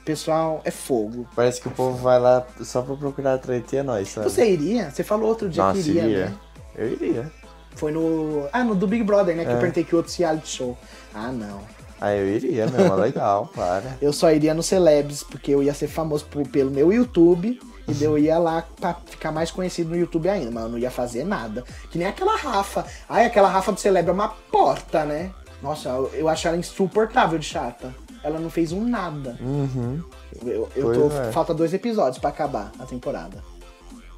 pessoal, 0.05 0.61
é 0.65 0.71
fogo. 0.71 1.27
Parece 1.35 1.61
que 1.61 1.67
o 1.67 1.71
povo 1.71 1.97
vai 1.97 2.19
lá 2.19 2.45
só 2.61 2.81
pra 2.81 2.95
procurar 2.95 3.37
treta 3.37 3.75
e 3.75 3.79
é 3.79 3.83
nóis, 3.83 4.09
sabe? 4.09 4.29
Você 4.29 4.49
iria? 4.49 4.89
Você 4.91 5.03
falou 5.03 5.27
outro 5.29 5.49
dia 5.49 5.63
Nossa, 5.63 5.81
que 5.81 5.89
iria, 5.89 6.03
iria. 6.03 6.25
né? 6.27 6.35
Eu 6.75 6.91
iria. 6.91 7.31
Foi 7.75 7.91
no. 7.91 8.47
Ah, 8.51 8.63
no 8.63 8.75
do 8.75 8.87
Big 8.87 9.03
Brother, 9.03 9.35
né? 9.35 9.43
Que 9.45 9.51
eu 9.51 9.55
É. 9.57 9.59
perguntei 9.59 9.83
que 9.83 9.95
outro 9.95 10.13
reality 10.17 10.47
show. 10.47 10.77
Ah, 11.13 11.31
não. 11.31 11.59
Ah, 12.01 12.13
eu 12.15 12.27
iria 12.27 12.65
mesmo, 12.67 12.95
legal, 12.95 13.49
para. 13.53 13.97
Eu 14.01 14.13
só 14.13 14.31
iria 14.31 14.53
no 14.53 14.63
Celebs, 14.63 15.21
porque 15.23 15.51
eu 15.51 15.61
ia 15.61 15.73
ser 15.73 15.87
famoso 15.87 16.25
por- 16.25 16.47
pelo 16.47 16.71
meu 16.71 16.91
YouTube. 16.93 17.59
E 17.87 18.03
eu 18.03 18.19
ia 18.19 18.37
lá 18.37 18.63
pra 18.79 18.93
ficar 18.93 19.31
mais 19.31 19.49
conhecido 19.49 19.89
no 19.89 19.97
YouTube 19.97 20.29
ainda, 20.29 20.51
mas 20.51 20.63
eu 20.63 20.69
não 20.69 20.77
ia 20.77 20.91
fazer 20.91 21.23
nada. 21.23 21.63
Que 21.89 21.97
nem 21.97 22.07
aquela 22.07 22.35
Rafa. 22.37 22.85
Ai, 23.09 23.25
aquela 23.25 23.49
Rafa 23.49 23.71
do 23.71 23.79
Celebra 23.79 24.11
é 24.11 24.13
uma 24.13 24.29
porta, 24.29 25.03
né? 25.05 25.31
Nossa, 25.61 25.89
eu, 25.89 26.11
eu 26.13 26.29
acho 26.29 26.47
ela 26.47 26.55
insuportável 26.55 27.39
de 27.39 27.45
chata. 27.47 27.91
Ela 28.23 28.37
não 28.39 28.49
fez 28.51 28.71
um 28.71 28.87
nada. 28.87 29.35
Uhum. 29.41 30.03
Eu, 30.45 30.69
eu 30.75 30.93
tô. 30.93 31.17
é. 31.19 31.31
Falta 31.31 31.51
dois 31.53 31.73
episódios 31.73 32.19
pra 32.19 32.29
acabar 32.29 32.71
a 32.79 32.85
temporada. 32.85 33.43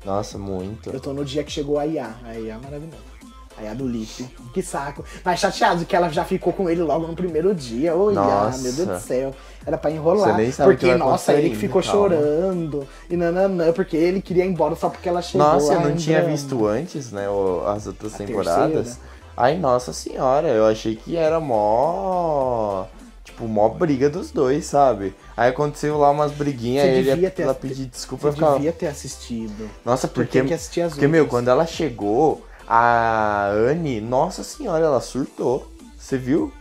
Nossa, 0.04 0.38
muito. 0.38 0.90
Eu 0.90 1.00
tô 1.00 1.14
no 1.14 1.24
dia 1.24 1.42
que 1.44 1.52
chegou 1.52 1.80
a 1.80 1.86
IA. 1.88 2.14
A 2.26 2.38
IA 2.38 2.56
é 2.56 2.58
maravilhosa. 2.58 3.11
A 3.62 3.66
IA 3.66 3.74
do 3.76 3.88
Lipe. 3.88 4.28
Que 4.54 4.62
saco. 4.64 5.04
Mas 5.24 5.40
chateado 5.40 5.86
que 5.86 5.96
ela 5.96 6.10
já 6.10 6.26
ficou 6.26 6.52
com 6.52 6.70
ele 6.70 6.82
logo 6.82 7.06
no 7.08 7.16
primeiro 7.16 7.54
dia. 7.54 7.96
Ô, 7.96 8.10
IA, 8.12 8.16
Nossa. 8.16 8.62
meu 8.64 8.74
Deus 8.74 8.88
do 8.88 9.00
céu. 9.00 9.36
Era 9.66 9.78
pra 9.78 9.92
enrolar. 9.92 10.32
Você 10.36 10.42
nem 10.42 10.52
sabe 10.52 10.72
porque, 10.72 10.96
nossa, 10.96 11.34
ele 11.34 11.52
que 11.52 11.56
ficou 11.56 11.84
calma. 11.84 11.98
chorando. 12.10 12.88
E 13.10 13.16
nananã, 13.16 13.72
porque 13.72 13.96
ele 13.96 14.20
queria 14.22 14.44
ir 14.44 14.50
embora 14.50 14.76
só 14.76 14.90
porque 14.90 15.08
ela 15.08 15.22
chegou. 15.22 15.46
Nossa, 15.46 15.74
eu 15.74 15.82
não 15.82 15.96
tinha 15.96 16.18
drama. 16.20 16.34
visto 16.36 16.66
antes, 16.66 17.12
né, 17.12 17.26
as 17.68 17.86
outras 17.86 18.16
A 18.16 18.18
temporadas. 18.18 18.74
terceira. 18.74 19.00
Ai, 19.38 19.58
nossa 19.58 19.94
senhora, 19.94 20.48
eu 20.48 20.66
achei 20.66 20.96
que 20.96 21.16
era 21.16 21.40
mó. 21.40 22.86
Tipo, 23.24 23.48
mó 23.48 23.70
briga 23.70 24.10
dos 24.10 24.32
dois, 24.32 24.66
sabe? 24.66 25.14
Aí 25.38 25.50
aconteceu 25.52 25.98
lá 25.98 26.10
umas 26.10 26.32
briguinhas, 26.32 26.84
Você 26.86 27.12
aí 27.12 27.26
ele 27.26 27.46
lá 27.46 27.54
pedir 27.54 27.86
desculpa 27.86 28.30
Você 28.30 28.34
ficava. 28.34 28.56
devia 28.56 28.72
ter 28.72 28.88
assistido. 28.88 29.70
Nossa, 29.86 30.08
porque. 30.08 30.40
tem 30.40 30.48
que 30.48 30.54
assistir 30.56 30.82
as 30.82 30.94
Porque, 30.94 31.08
meu, 31.08 31.28
quando 31.28 31.48
ela 31.48 31.66
chegou, 31.68 32.42
a 32.68 33.50
Anne, 33.50 34.00
nossa 34.02 34.44
senhora, 34.44 34.86
ela 34.86 35.02
surtou. 35.02 35.68
Você 35.98 36.18
viu? 36.18 36.52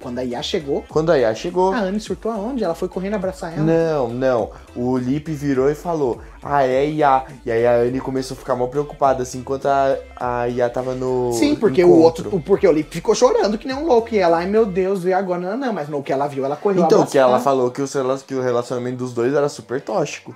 Quando 0.00 0.18
a 0.18 0.24
IA 0.24 0.42
chegou, 0.42 0.82
Quando 0.88 1.12
a 1.12 1.16
Yá 1.16 1.34
chegou. 1.34 1.74
a 1.74 1.80
Anne 1.80 2.00
surtou 2.00 2.32
aonde? 2.32 2.64
Ela 2.64 2.74
foi 2.74 2.88
correndo 2.88 3.16
abraçar 3.16 3.52
ela. 3.52 3.62
Não, 3.62 4.08
não. 4.08 4.50
O 4.74 4.96
Lipe 4.96 5.30
virou 5.32 5.68
e 5.70 5.74
falou: 5.74 6.22
Ah, 6.42 6.66
é 6.66 6.88
Iá. 6.88 7.26
E 7.44 7.52
aí 7.52 7.66
a 7.66 7.74
Anne 7.74 8.00
começou 8.00 8.34
a 8.34 8.38
ficar 8.40 8.56
mal 8.56 8.68
preocupada, 8.68 9.22
assim, 9.22 9.40
enquanto 9.40 9.66
a, 9.66 9.98
a 10.16 10.46
Iá 10.48 10.70
tava 10.70 10.94
no. 10.94 11.34
Sim, 11.34 11.54
porque 11.54 11.84
o 11.84 11.88
encontro. 11.88 12.24
outro. 12.24 12.40
Porque 12.40 12.66
o 12.66 12.72
Lipe 12.72 12.94
ficou 12.94 13.14
chorando 13.14 13.58
que 13.58 13.66
nem 13.66 13.76
um 13.76 13.84
louco. 13.84 14.14
E 14.14 14.18
ela, 14.18 14.38
ai 14.38 14.46
meu 14.46 14.64
Deus, 14.64 15.04
e 15.04 15.12
agora? 15.12 15.40
Não, 15.40 15.56
não, 15.58 15.72
mas 15.74 15.86
no 15.90 16.02
que 16.02 16.12
ela 16.14 16.26
viu, 16.26 16.46
ela 16.46 16.56
correu 16.56 16.84
Então, 16.84 17.00
abraçar. 17.00 17.12
que 17.12 17.18
ela 17.18 17.38
falou 17.38 17.70
que 17.70 17.82
o, 17.82 17.86
que 18.26 18.34
o 18.34 18.40
relacionamento 18.40 18.96
dos 18.96 19.12
dois 19.12 19.34
era 19.34 19.50
super 19.50 19.82
tóxico. 19.82 20.34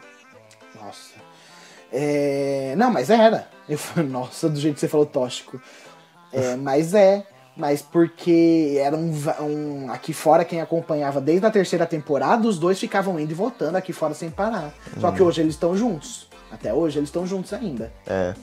Nossa. 0.79 1.15
É... 1.91 2.75
Não, 2.77 2.91
mas 2.91 3.09
era. 3.09 3.49
Eu 3.69 3.79
falei, 3.79 4.09
nossa, 4.09 4.49
do 4.49 4.59
jeito 4.59 4.75
que 4.75 4.81
você 4.81 4.89
falou 4.89 5.07
tóxico. 5.07 5.61
É, 6.33 6.57
mas 6.57 6.95
é. 6.95 7.27
Mas 7.57 7.81
porque 7.81 8.77
era 8.81 8.97
um, 8.97 9.13
um. 9.41 9.91
Aqui 9.93 10.13
fora, 10.13 10.45
quem 10.45 10.61
acompanhava 10.61 11.21
desde 11.21 11.47
a 11.47 11.51
terceira 11.51 11.87
temporada, 11.87 12.49
os 12.49 12.59
dois 12.59 12.81
ficavam 12.81 13.19
indo 13.19 13.31
e 13.31 13.35
voltando 13.35 13.77
aqui 13.77 13.93
fora 13.93 14.13
sem 14.13 14.29
parar. 14.29 14.75
Só 15.01 15.13
que 15.13 15.23
hoje 15.23 15.41
eles 15.41 15.55
estão 15.55 15.77
juntos. 15.77 16.29
Até 16.51 16.75
hoje 16.75 16.99
eles 16.99 17.09
estão 17.09 17.25
juntos 17.25 17.53
ainda. 17.53 17.93
É. 18.07 18.35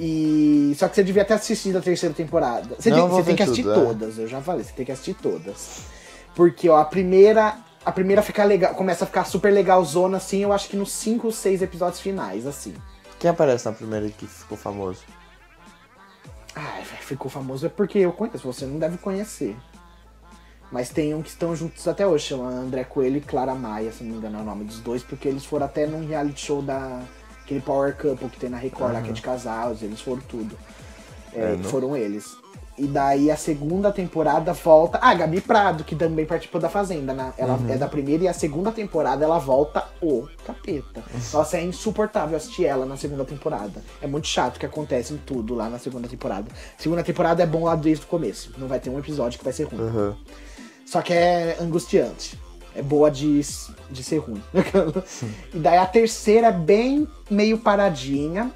E. 0.00 0.74
Só 0.78 0.88
que 0.88 0.94
você 0.94 1.04
devia 1.04 1.24
ter 1.24 1.34
assistido 1.34 1.76
a 1.76 1.80
terceira 1.82 2.14
temporada. 2.14 2.76
Você, 2.78 2.90
Não, 2.90 3.08
tem, 3.08 3.08
você 3.08 3.22
tem 3.24 3.36
que 3.36 3.42
assistir 3.42 3.62
tudo, 3.62 3.72
é. 3.72 3.84
todas, 3.84 4.18
eu 4.18 4.26
já 4.26 4.40
falei, 4.40 4.64
você 4.64 4.72
tem 4.72 4.86
que 4.86 4.92
assistir 4.92 5.14
todas. 5.14 5.80
Porque, 6.34 6.68
ó, 6.68 6.78
a 6.78 6.84
primeira. 6.84 7.58
A 7.84 7.92
primeira 7.92 8.20
fica 8.20 8.42
legal, 8.42 8.74
começa 8.74 9.04
a 9.04 9.06
ficar 9.06 9.24
super 9.24 9.52
legalzona, 9.52 10.16
assim, 10.16 10.42
eu 10.42 10.52
acho 10.52 10.68
que 10.68 10.76
nos 10.76 10.90
5 10.90 11.28
ou 11.28 11.32
6 11.32 11.62
episódios 11.62 12.00
finais, 12.00 12.44
assim. 12.44 12.74
Quem 13.18 13.30
aparece 13.30 13.66
na 13.66 13.72
primeira 13.72 14.08
que 14.08 14.26
ficou 14.26 14.56
famoso? 14.58 15.02
Velho, 16.54 16.84
ficou 17.02 17.30
famoso 17.30 17.66
é 17.66 17.68
porque 17.68 17.98
eu 17.98 18.12
conheço, 18.12 18.50
você 18.50 18.66
não 18.66 18.78
deve 18.78 18.98
conhecer. 18.98 19.56
Mas 20.70 20.88
tem 20.90 21.14
um 21.14 21.22
que 21.22 21.28
estão 21.28 21.54
juntos 21.54 21.86
até 21.86 22.06
hoje, 22.06 22.26
chama 22.26 22.48
André 22.48 22.84
Coelho 22.84 23.18
e 23.18 23.20
Clara 23.20 23.54
Maia, 23.54 23.92
se 23.92 24.02
não 24.02 24.12
me 24.12 24.18
engano 24.18 24.38
é 24.38 24.42
o 24.42 24.44
nome 24.44 24.64
dos 24.64 24.80
dois, 24.80 25.02
porque 25.02 25.28
eles 25.28 25.44
foram 25.44 25.66
até 25.66 25.86
num 25.86 26.06
reality 26.06 26.40
show 26.40 26.60
da. 26.60 27.02
aquele 27.42 27.60
Power 27.60 27.96
Couple 27.96 28.28
que 28.28 28.38
tem 28.38 28.50
na 28.50 28.56
Record, 28.56 28.92
lá 28.92 29.00
que 29.00 29.10
é 29.10 29.12
de 29.12 29.22
casais, 29.22 29.82
eles 29.82 30.00
foram 30.00 30.22
tudo. 30.22 30.58
É, 31.32 31.52
É, 31.52 31.62
foram 31.64 31.96
eles. 31.96 32.36
E 32.78 32.86
daí 32.86 33.30
a 33.30 33.36
segunda 33.36 33.90
temporada 33.90 34.52
volta. 34.52 34.98
Ah, 35.00 35.14
Gabi 35.14 35.40
Prado, 35.40 35.82
que 35.82 35.94
também 35.96 36.26
participou 36.26 36.60
da 36.60 36.68
Fazenda, 36.68 37.14
né? 37.14 37.32
Ela 37.38 37.54
Uhum. 37.54 37.70
é 37.70 37.76
da 37.78 37.88
primeira 37.88 38.24
e 38.24 38.28
a 38.28 38.34
segunda 38.34 38.70
temporada 38.70 39.24
ela 39.24 39.38
volta 39.38 39.84
o 40.02 40.28
capeta. 40.44 41.02
Nossa, 41.32 41.56
é 41.56 41.62
insuportável 41.64 42.36
assistir 42.36 42.66
ela 42.66 42.84
na 42.84 42.96
segunda 42.98 43.24
temporada. 43.24 43.82
É 44.02 44.06
muito 44.06 44.26
chato 44.26 44.58
que 44.60 44.66
acontece 44.66 45.14
em 45.14 45.16
tudo 45.16 45.54
lá 45.54 45.70
na 45.70 45.78
segunda 45.78 46.06
temporada. 46.06 46.46
Segunda 46.76 47.02
temporada 47.02 47.42
é 47.42 47.46
bom 47.46 47.64
lá 47.64 47.74
desde 47.74 48.04
o 48.04 48.08
começo. 48.08 48.52
Não 48.58 48.68
vai 48.68 48.78
ter 48.78 48.90
um 48.90 48.98
episódio 48.98 49.38
que 49.38 49.44
vai 49.44 49.54
ser 49.54 49.64
ruim. 49.64 49.80
Aham. 49.80 50.16
Só 50.84 51.00
que 51.00 51.12
é 51.14 51.56
angustiante. 51.60 52.38
É 52.74 52.82
boa 52.82 53.10
de, 53.10 53.40
de 53.90 54.04
ser 54.04 54.18
ruim. 54.18 54.42
e 55.54 55.58
daí 55.58 55.78
a 55.78 55.86
terceira 55.86 56.48
é 56.48 56.52
bem 56.52 57.08
meio 57.30 57.56
paradinha. 57.58 58.52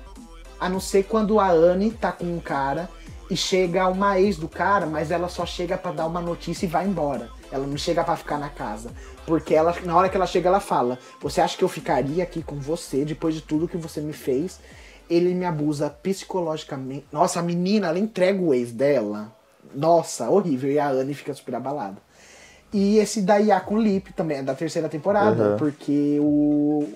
A 0.60 0.68
não 0.68 0.78
ser 0.78 1.04
quando 1.04 1.40
a 1.40 1.50
Anne 1.50 1.90
tá 1.90 2.12
com 2.12 2.26
um 2.26 2.38
cara 2.38 2.86
e 3.31 3.37
chega 3.37 3.87
uma 3.89 4.18
ex 4.20 4.37
do 4.37 4.49
cara, 4.49 4.87
mas 4.87 5.11
ela 5.11 5.28
só 5.28 5.47
chega 5.47 5.78
pra 5.78 5.93
dar 5.93 6.07
uma 6.07 6.20
notícia 6.20 6.66
e 6.66 6.68
vai 6.68 6.85
embora. 6.87 7.28
Ela 7.53 7.66
não 7.66 7.76
chega 7.76 8.03
pra 8.05 8.16
ficar 8.16 8.39
na 8.39 8.49
casa. 8.49 8.91
Porque 9.26 9.55
ela, 9.55 9.74
na 9.85 9.97
hora 9.97 10.09
que 10.09 10.16
ela 10.16 10.26
chega, 10.26 10.49
ela 10.49 10.61
fala: 10.61 10.99
Você 11.20 11.41
acha 11.41 11.57
que 11.57 11.62
eu 11.64 11.68
ficaria 11.68 12.22
aqui 12.24 12.43
com 12.43 12.57
você 12.57 13.05
depois 13.05 13.35
de 13.35 13.41
tudo 13.41 13.68
que 13.68 13.76
você 13.76 14.01
me 14.01 14.12
fez? 14.12 14.59
ele 15.09 15.35
me 15.35 15.45
abusa 15.45 15.91
psicologicamente. 15.91 17.05
Nossa, 17.11 17.41
a 17.41 17.43
menina, 17.43 17.89
ela 17.89 17.99
entrega 17.99 18.41
o 18.41 18.55
ex 18.55 18.70
dela. 18.70 19.33
Nossa, 19.74 20.31
horrível. 20.31 20.70
E 20.70 20.78
a 20.78 20.89
Anne 20.89 21.14
fica 21.14 21.35
super 21.35 21.57
abalada. 21.57 21.97
E 22.72 22.97
esse 22.99 23.20
da 23.22 23.37
Iá 23.39 23.59
com 23.59 23.74
o 23.74 23.83
Lip 23.83 24.12
também, 24.12 24.39
é 24.39 24.43
da 24.45 24.55
terceira 24.55 24.89
temporada, 24.89 25.51
Uhum. 25.51 25.57
porque 25.57 26.16
o, 26.20 26.89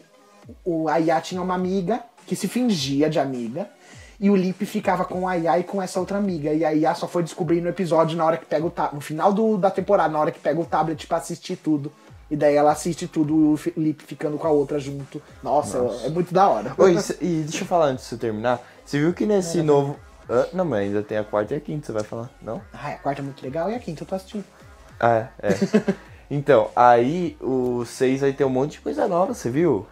o 0.65 0.89
a 0.89 0.99
Iá 1.01 1.21
tinha 1.21 1.43
uma 1.43 1.55
amiga 1.57 2.05
que 2.25 2.37
se 2.37 2.47
fingia 2.47 3.11
de 3.11 3.19
amiga. 3.19 3.69
E 4.25 4.31
o 4.31 4.37
Lip 4.37 4.65
ficava 4.65 5.05
com 5.05 5.29
a 5.29 5.35
Iá 5.37 5.59
e 5.59 5.65
com 5.65 5.83
essa 5.83 6.01
outra 6.01 6.17
amiga. 6.17 6.51
E 6.51 6.65
a 6.65 6.71
Iá 6.71 6.95
só 6.95 7.07
foi 7.07 7.23
descobrir 7.23 7.61
no 7.61 7.69
episódio 7.69 8.17
na 8.17 8.25
hora 8.25 8.39
que 8.39 8.47
pega 8.47 8.65
o 8.65 8.71
tablet. 8.71 8.95
No 8.95 9.01
final 9.03 9.35
do, 9.35 9.59
da 9.59 9.71
temporada, 9.71 10.09
na 10.11 10.19
hora 10.19 10.31
que 10.31 10.39
pega 10.41 10.59
o 10.59 10.65
tablet 10.65 11.07
pra 11.07 11.19
assistir 11.19 11.57
tudo. 11.57 11.93
E 12.31 12.35
daí 12.35 12.55
ela 12.55 12.73
assiste 12.73 13.07
tudo, 13.07 13.53
o 13.53 13.57
Fi- 13.59 13.75
Lip 13.77 14.03
ficando 14.03 14.39
com 14.39 14.47
a 14.47 14.51
outra 14.51 14.79
junto. 14.81 15.21
Nossa, 15.43 15.77
é 16.05 16.09
muito 16.09 16.33
da 16.33 16.49
hora. 16.49 16.73
Oi, 16.79 16.97
e 17.21 17.43
deixa 17.43 17.65
eu 17.65 17.67
falar 17.67 17.89
antes 17.89 18.05
de 18.05 18.09
você 18.09 18.17
terminar. 18.17 18.63
Você 18.83 18.99
viu 18.99 19.13
que 19.13 19.27
nesse 19.27 19.63
novo. 19.63 19.99
Hã? 20.31 20.47
não, 20.55 20.65
mas 20.65 20.85
ainda 20.87 21.03
tem 21.03 21.19
a 21.19 21.23
quarta 21.25 21.53
e 21.53 21.59
a 21.59 21.61
quinta, 21.61 21.85
você 21.85 21.93
vai 21.93 22.03
falar? 22.03 22.31
Não? 22.41 22.63
Ai, 22.73 22.95
a 22.95 22.99
quarta 22.99 23.21
é 23.21 23.25
muito 23.25 23.43
legal 23.45 23.71
e 23.71 23.75
a 23.75 23.79
quinta 23.79 24.05
eu 24.05 24.07
tô 24.07 24.15
assistindo. 24.15 24.45
Ah, 24.99 25.29
é. 25.43 25.49
é. 25.49 25.55
então, 26.31 26.71
aí 26.75 27.37
o 27.43 27.85
6 27.85 28.23
vai 28.23 28.33
ter 28.33 28.47
um 28.47 28.49
monte 28.49 28.73
de 28.73 28.81
coisa 28.81 29.07
nova, 29.07 29.35
você 29.35 29.51
viu? 29.51 29.87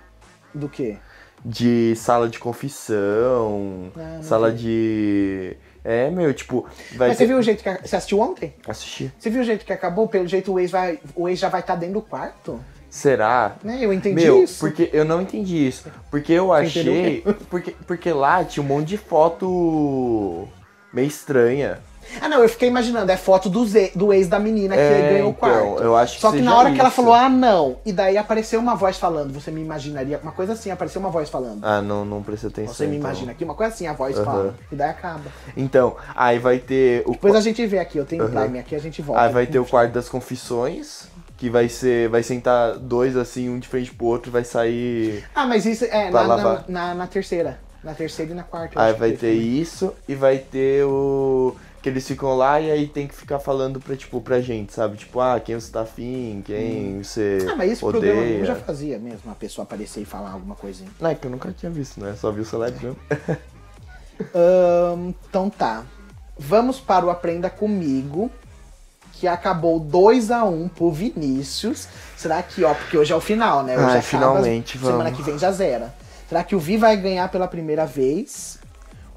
Do 0.54 0.70
quê? 0.70 0.96
De 1.45 1.95
sala 1.97 2.28
de 2.28 2.38
confissão, 2.38 3.90
Ah, 3.97 4.20
sala 4.22 4.51
vi. 4.51 4.57
de. 4.59 5.57
É, 5.84 6.09
meu, 6.11 6.32
tipo. 6.32 6.64
Mas 6.95 7.11
ter... 7.11 7.14
você 7.16 7.26
viu 7.26 7.38
o 7.38 7.43
jeito 7.43 7.62
que. 7.62 7.68
a- 7.68 7.80
Você 7.84 7.97
assistiu 7.97 8.20
ontem? 8.20 8.55
Assistir. 8.66 9.12
Você 9.18 9.28
viu 9.28 9.40
o 9.40 9.45
jeito 9.45 9.64
que 9.64 9.72
acabou? 9.72 10.07
Pelo 10.07 10.28
jeito 10.28 10.53
o 10.53 10.61
ex, 10.61 10.70
vai, 10.70 11.01
o 11.16 11.28
ex 11.28 11.38
já 11.40 11.49
vai 11.49 11.61
estar 11.61 11.74
dentro 11.74 11.95
do 11.95 12.03
quarto? 12.03 12.61
Será? 12.88 13.57
Né? 13.64 13.78
Eu 13.80 13.93
entendi 13.93 14.22
Meu, 14.22 14.45
isso. 14.45 14.61
porque 14.61 14.88
eu 14.93 15.05
não 15.05 15.20
entendi 15.22 15.66
isso. 15.66 15.90
Porque 16.11 16.32
eu 16.32 16.49
Você 16.49 16.78
achei. 16.78 17.24
Porque, 17.51 17.74
porque 17.86 18.12
lá 18.12 18.45
tinha 18.45 18.62
um 18.62 18.66
monte 18.66 18.88
de 18.88 18.99
foto 18.99 20.47
meio 20.93 21.09
estranha. 21.09 21.80
Ah, 22.20 22.28
não, 22.28 22.42
eu 22.42 22.48
fiquei 22.48 22.68
imaginando, 22.68 23.11
é 23.11 23.16
foto 23.16 23.48
do, 23.48 23.64
ze- 23.66 23.92
do 23.94 24.12
ex 24.12 24.28
da 24.28 24.38
menina 24.38 24.74
que 24.74 24.80
É, 24.80 25.11
ganhou 25.12 25.28
o 25.28 25.30
então, 25.30 25.34
quarto. 25.34 25.82
eu 25.82 25.96
acho 25.96 26.14
que 26.16 26.20
Só 26.20 26.30
que 26.32 26.40
na 26.40 26.57
hora 26.57 26.70
que 26.72 26.78
ela 26.78 26.88
isso. 26.88 26.96
falou, 26.96 27.14
ah, 27.14 27.28
não, 27.28 27.76
e 27.84 27.92
daí 27.92 28.16
apareceu 28.18 28.61
uma 28.61 28.74
voz 28.74 28.96
falando, 28.98 29.32
você 29.32 29.50
me 29.50 29.61
imaginaria, 29.61 30.18
uma 30.22 30.32
coisa 30.32 30.53
assim, 30.53 30.70
apareceu 30.70 31.00
uma 31.00 31.11
voz 31.11 31.28
falando. 31.28 31.64
Ah, 31.64 31.80
não, 31.82 32.05
não 32.05 32.22
prestei 32.22 32.50
atenção. 32.50 32.74
você 32.74 32.86
me 32.86 32.96
então. 32.96 33.11
imagina 33.11 33.32
aqui, 33.32 33.44
uma 33.44 33.55
coisa 33.55 33.72
assim, 33.72 33.86
a 33.86 33.92
voz 33.92 34.16
Aham. 34.16 34.24
fala. 34.24 34.55
E 34.70 34.74
daí 34.76 34.90
acaba. 34.90 35.24
Então, 35.57 35.96
aí 36.14 36.38
vai 36.38 36.59
ter 36.59 37.03
o. 37.07 37.12
Depois 37.12 37.34
a 37.34 37.40
gente 37.40 37.64
vê 37.66 37.78
aqui, 37.78 37.98
eu 37.98 38.05
tenho 38.05 38.24
Aham. 38.24 38.42
Prime 38.42 38.59
aqui, 38.59 38.74
a 38.74 38.78
gente 38.78 39.00
volta. 39.03 39.22
Aí 39.22 39.32
vai 39.32 39.46
ter 39.46 39.59
o 39.59 39.64
quarto 39.64 39.92
das 39.92 40.09
confissões. 40.09 41.11
Que 41.36 41.50
vai 41.50 41.68
ser. 41.68 42.09
Vai 42.09 42.22
sentar 42.22 42.76
dois 42.78 43.16
assim, 43.16 43.48
um 43.48 43.59
de 43.59 43.66
frente 43.66 43.92
pro 43.92 44.07
outro, 44.07 44.30
vai 44.30 44.44
sair. 44.44 45.24
Ah, 45.34 45.44
mas 45.44 45.66
isso 45.66 45.84
é 45.84 46.09
na, 46.09 46.24
na, 46.36 46.64
na, 46.68 46.94
na 46.94 47.07
terceira. 47.09 47.59
Na 47.82 47.94
terceira 47.94 48.30
e 48.30 48.34
na 48.34 48.44
quarta. 48.44 48.80
Aí 48.80 48.92
vai 48.92 49.11
ter 49.11 49.32
isso 49.32 49.92
e 50.07 50.14
vai 50.14 50.38
ter 50.38 50.84
o. 50.84 51.57
Que 51.82 51.88
eles 51.88 52.06
ficam 52.06 52.36
lá 52.36 52.60
e 52.60 52.70
aí 52.70 52.86
tem 52.86 53.08
que 53.08 53.14
ficar 53.14 53.40
falando 53.40 53.80
pra, 53.80 53.96
tipo, 53.96 54.20
pra 54.20 54.40
gente, 54.40 54.72
sabe? 54.72 54.96
Tipo, 54.96 55.18
ah, 55.20 55.40
quem 55.40 55.56
você 55.58 55.72
tá 55.72 55.80
afim, 55.80 56.40
quem 56.46 57.02
você 57.02 57.44
Ah, 57.50 57.56
mas 57.56 57.72
esse 57.72 57.80
programa 57.80 58.20
odeia. 58.20 58.38
eu 58.38 58.46
já 58.46 58.54
fazia 58.54 58.98
mesmo, 59.00 59.30
a 59.30 59.34
pessoa 59.34 59.64
aparecer 59.64 60.00
e 60.00 60.04
falar 60.04 60.30
alguma 60.30 60.54
coisinha. 60.54 60.88
Não, 61.00 61.10
é 61.10 61.14
que 61.16 61.26
eu 61.26 61.30
nunca 61.30 61.50
tinha 61.50 61.70
visto, 61.72 62.00
né? 62.00 62.14
Só 62.16 62.30
vi 62.30 62.40
o 62.40 62.44
Celeb 62.44 62.76
mesmo. 62.80 62.96
Ahn, 64.34 65.12
então 65.28 65.50
tá. 65.50 65.84
Vamos 66.38 66.78
para 66.80 67.04
o 67.04 67.10
Aprenda 67.10 67.50
Comigo, 67.50 68.30
que 69.14 69.26
acabou 69.26 69.78
2 69.80 70.30
a 70.30 70.44
1 70.44 70.68
pro 70.68 70.90
Vinícius. 70.90 71.88
Será 72.16 72.42
que, 72.42 72.62
ó, 72.64 72.74
porque 72.74 72.96
hoje 72.96 73.12
é 73.12 73.16
o 73.16 73.20
final, 73.20 73.62
né? 73.64 73.74
Hoje 73.74 73.82
Ai, 73.84 73.90
acaba, 73.90 74.02
finalmente, 74.02 74.78
Semana 74.78 75.04
vamos. 75.04 75.16
que 75.16 75.22
vem 75.22 75.38
já 75.38 75.50
zera. 75.50 75.92
Será 76.28 76.44
que 76.44 76.54
o 76.54 76.58
Vi 76.58 76.76
vai 76.76 76.96
ganhar 76.96 77.28
pela 77.30 77.46
primeira 77.48 77.84
vez? 77.84 78.58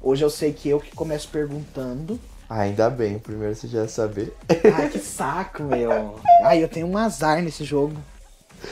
Hoje 0.02 0.24
eu 0.24 0.30
sei 0.30 0.52
que 0.52 0.68
eu 0.68 0.78
que 0.80 0.94
começo 0.94 1.28
perguntando. 1.28 2.20
Ainda 2.48 2.88
bem, 2.88 3.18
primeiro 3.18 3.54
você 3.54 3.66
já 3.66 3.82
ia 3.82 3.88
saber. 3.88 4.36
Ai, 4.74 4.88
que 4.88 4.98
saco, 4.98 5.64
meu. 5.64 6.20
Ai, 6.42 6.62
eu 6.62 6.68
tenho 6.68 6.86
um 6.86 6.96
azar 6.96 7.42
nesse 7.42 7.64
jogo. 7.64 7.96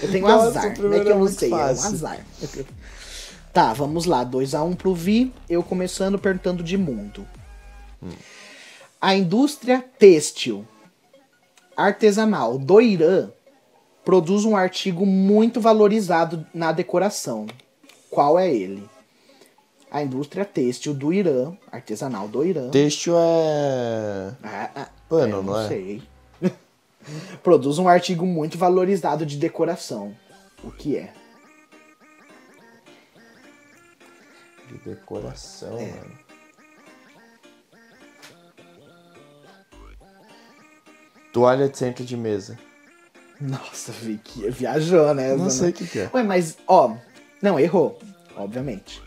Eu 0.00 0.10
tenho 0.10 0.24
um 0.24 0.28
Nossa, 0.28 0.46
azar. 0.46 0.78
Não 0.78 0.92
é 0.92 1.00
que 1.00 1.08
eu 1.08 1.16
é 1.16 1.18
não 1.18 1.28
sei, 1.28 1.50
é 1.50 1.54
um 1.54 1.58
fácil. 1.58 1.86
azar. 1.86 2.26
Tá, 3.52 3.72
vamos 3.72 4.04
lá. 4.04 4.24
2x1 4.24 4.76
pro 4.76 4.94
Vi. 4.94 5.32
Eu 5.48 5.62
começando 5.62 6.18
perguntando 6.18 6.62
de 6.62 6.76
mundo. 6.76 7.26
A 9.00 9.14
indústria 9.14 9.84
têxtil 9.98 10.66
artesanal 11.76 12.58
do 12.58 12.80
Irã 12.80 13.30
produz 14.04 14.44
um 14.44 14.56
artigo 14.56 15.04
muito 15.04 15.60
valorizado 15.60 16.46
na 16.54 16.70
decoração. 16.72 17.46
Qual 18.10 18.38
é 18.38 18.52
ele? 18.52 18.88
A 19.94 20.02
indústria 20.02 20.44
têxtil 20.44 20.92
do 20.92 21.12
Irã, 21.12 21.56
artesanal 21.70 22.26
do 22.26 22.44
Irã. 22.44 22.68
Têxtil 22.68 23.14
é. 23.16 24.34
Ah, 24.42 24.70
ah, 24.74 24.88
Pano, 25.08 25.36
eu 25.36 25.42
não 25.44 25.60
é? 25.60 25.68
sei. 25.68 26.02
Produz 27.44 27.78
um 27.78 27.86
artigo 27.86 28.26
muito 28.26 28.58
valorizado 28.58 29.24
de 29.24 29.36
decoração. 29.36 30.12
O 30.64 30.72
que 30.72 30.96
é? 30.96 31.12
De 34.68 34.78
decoração, 34.78 35.78
É. 35.78 35.92
mano. 35.92 36.18
Toalha 41.32 41.68
de 41.68 41.78
centro 41.78 42.04
de 42.04 42.16
mesa. 42.16 42.58
Nossa, 43.40 43.92
Vicky, 43.92 44.50
viajou, 44.50 45.14
né? 45.14 45.36
Não 45.36 45.48
sei 45.50 45.70
o 45.70 45.72
que, 45.72 45.86
que 45.86 45.98
é. 46.00 46.10
Ué, 46.12 46.24
mas, 46.24 46.58
ó, 46.66 46.96
não, 47.40 47.60
errou, 47.60 47.96
obviamente. 48.36 49.03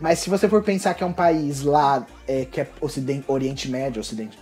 Mas 0.00 0.18
se 0.20 0.30
você 0.30 0.48
for 0.48 0.62
pensar 0.62 0.94
que 0.94 1.02
é 1.02 1.06
um 1.06 1.12
país 1.12 1.62
lá, 1.62 2.06
é, 2.26 2.44
que 2.44 2.60
é 2.60 2.68
ocidente, 2.80 3.24
Oriente 3.28 3.70
Médio, 3.70 4.00
Ocidente 4.00 4.38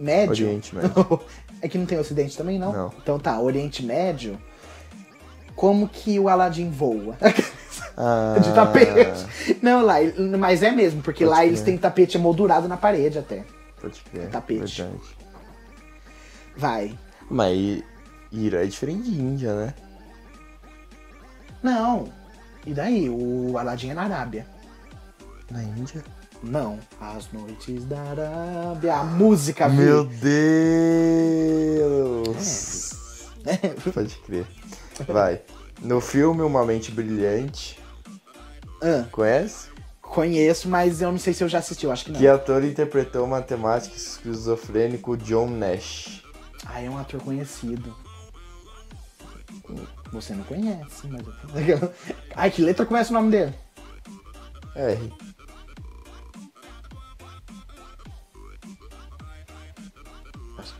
Médio... 0.00 0.46
Oriente 0.46 0.74
Médio. 0.74 1.20
é 1.60 1.68
que 1.68 1.76
não 1.76 1.84
tem 1.84 1.98
Ocidente 1.98 2.36
também, 2.36 2.58
não? 2.58 2.72
Não. 2.72 2.92
Então 3.02 3.18
tá, 3.18 3.38
Oriente 3.38 3.84
Médio, 3.84 4.40
como 5.54 5.86
que 5.86 6.18
o 6.18 6.28
Aladdin 6.28 6.70
voa? 6.70 7.16
Ah, 7.96 8.36
de 8.42 8.52
tapete. 8.54 9.58
Não, 9.60 9.84
lá, 9.84 9.96
mas 10.38 10.62
é 10.62 10.70
mesmo, 10.70 11.02
porque 11.02 11.24
Pode 11.24 11.36
lá 11.36 11.44
eles 11.44 11.60
têm 11.60 11.76
tapete 11.76 12.16
emoldurado 12.16 12.66
na 12.66 12.76
parede 12.76 13.18
até. 13.18 13.44
Pode 13.80 14.00
crer. 14.00 14.30
Tapete. 14.30 14.82
Verdade. 14.82 15.02
Vai. 16.56 16.98
Mas 17.30 17.82
Ira 18.30 18.64
é 18.64 18.66
diferente 18.66 19.10
de 19.10 19.20
Índia, 19.20 19.54
né? 19.54 19.74
Não. 21.62 22.08
E 22.66 22.72
daí? 22.72 23.08
O 23.08 23.56
Aladdin 23.58 23.90
é 23.90 23.94
na 23.94 24.02
Arábia. 24.02 24.46
Na 25.52 25.62
Índia? 25.62 26.02
Não. 26.42 26.78
As 27.00 27.30
noites 27.32 27.84
da 27.84 28.00
Arábia. 28.00 28.96
A 28.96 29.04
música, 29.04 29.68
viu? 29.68 29.78
Meu 29.78 30.04
Deus! 31.92 33.28
É. 33.44 33.56
Pode 33.92 34.14
crer. 34.26 34.46
Vai. 35.06 35.40
No 35.82 36.00
filme 36.00 36.42
Uma 36.42 36.64
Mente 36.64 36.90
Brilhante, 36.90 37.78
Ah, 38.80 39.04
conhece? 39.10 39.68
conheço, 40.00 40.68
mas 40.68 41.00
eu 41.02 41.10
não 41.10 41.18
sei 41.18 41.32
se 41.34 41.42
eu 41.42 41.48
já 41.48 41.58
assisti, 41.58 41.84
eu 41.86 41.92
acho 41.92 42.04
que 42.04 42.12
não. 42.12 42.20
Que 42.20 42.28
ator 42.28 42.62
interpretou 42.64 43.24
o 43.24 43.28
matemático 43.28 43.96
esquizofrênico 43.96 45.16
John 45.16 45.48
Nash? 45.48 46.22
Ah, 46.66 46.80
é 46.80 46.88
um 46.88 46.96
ator 46.98 47.20
conhecido. 47.20 47.94
Você 50.12 50.34
não 50.34 50.44
conhece, 50.44 51.06
mas 51.08 51.22
eu... 51.68 51.92
Ai, 52.36 52.50
que 52.50 52.62
letra 52.62 52.84
começa 52.86 53.10
o 53.10 53.14
nome 53.14 53.30
dele? 53.30 53.54
R. 54.76 55.12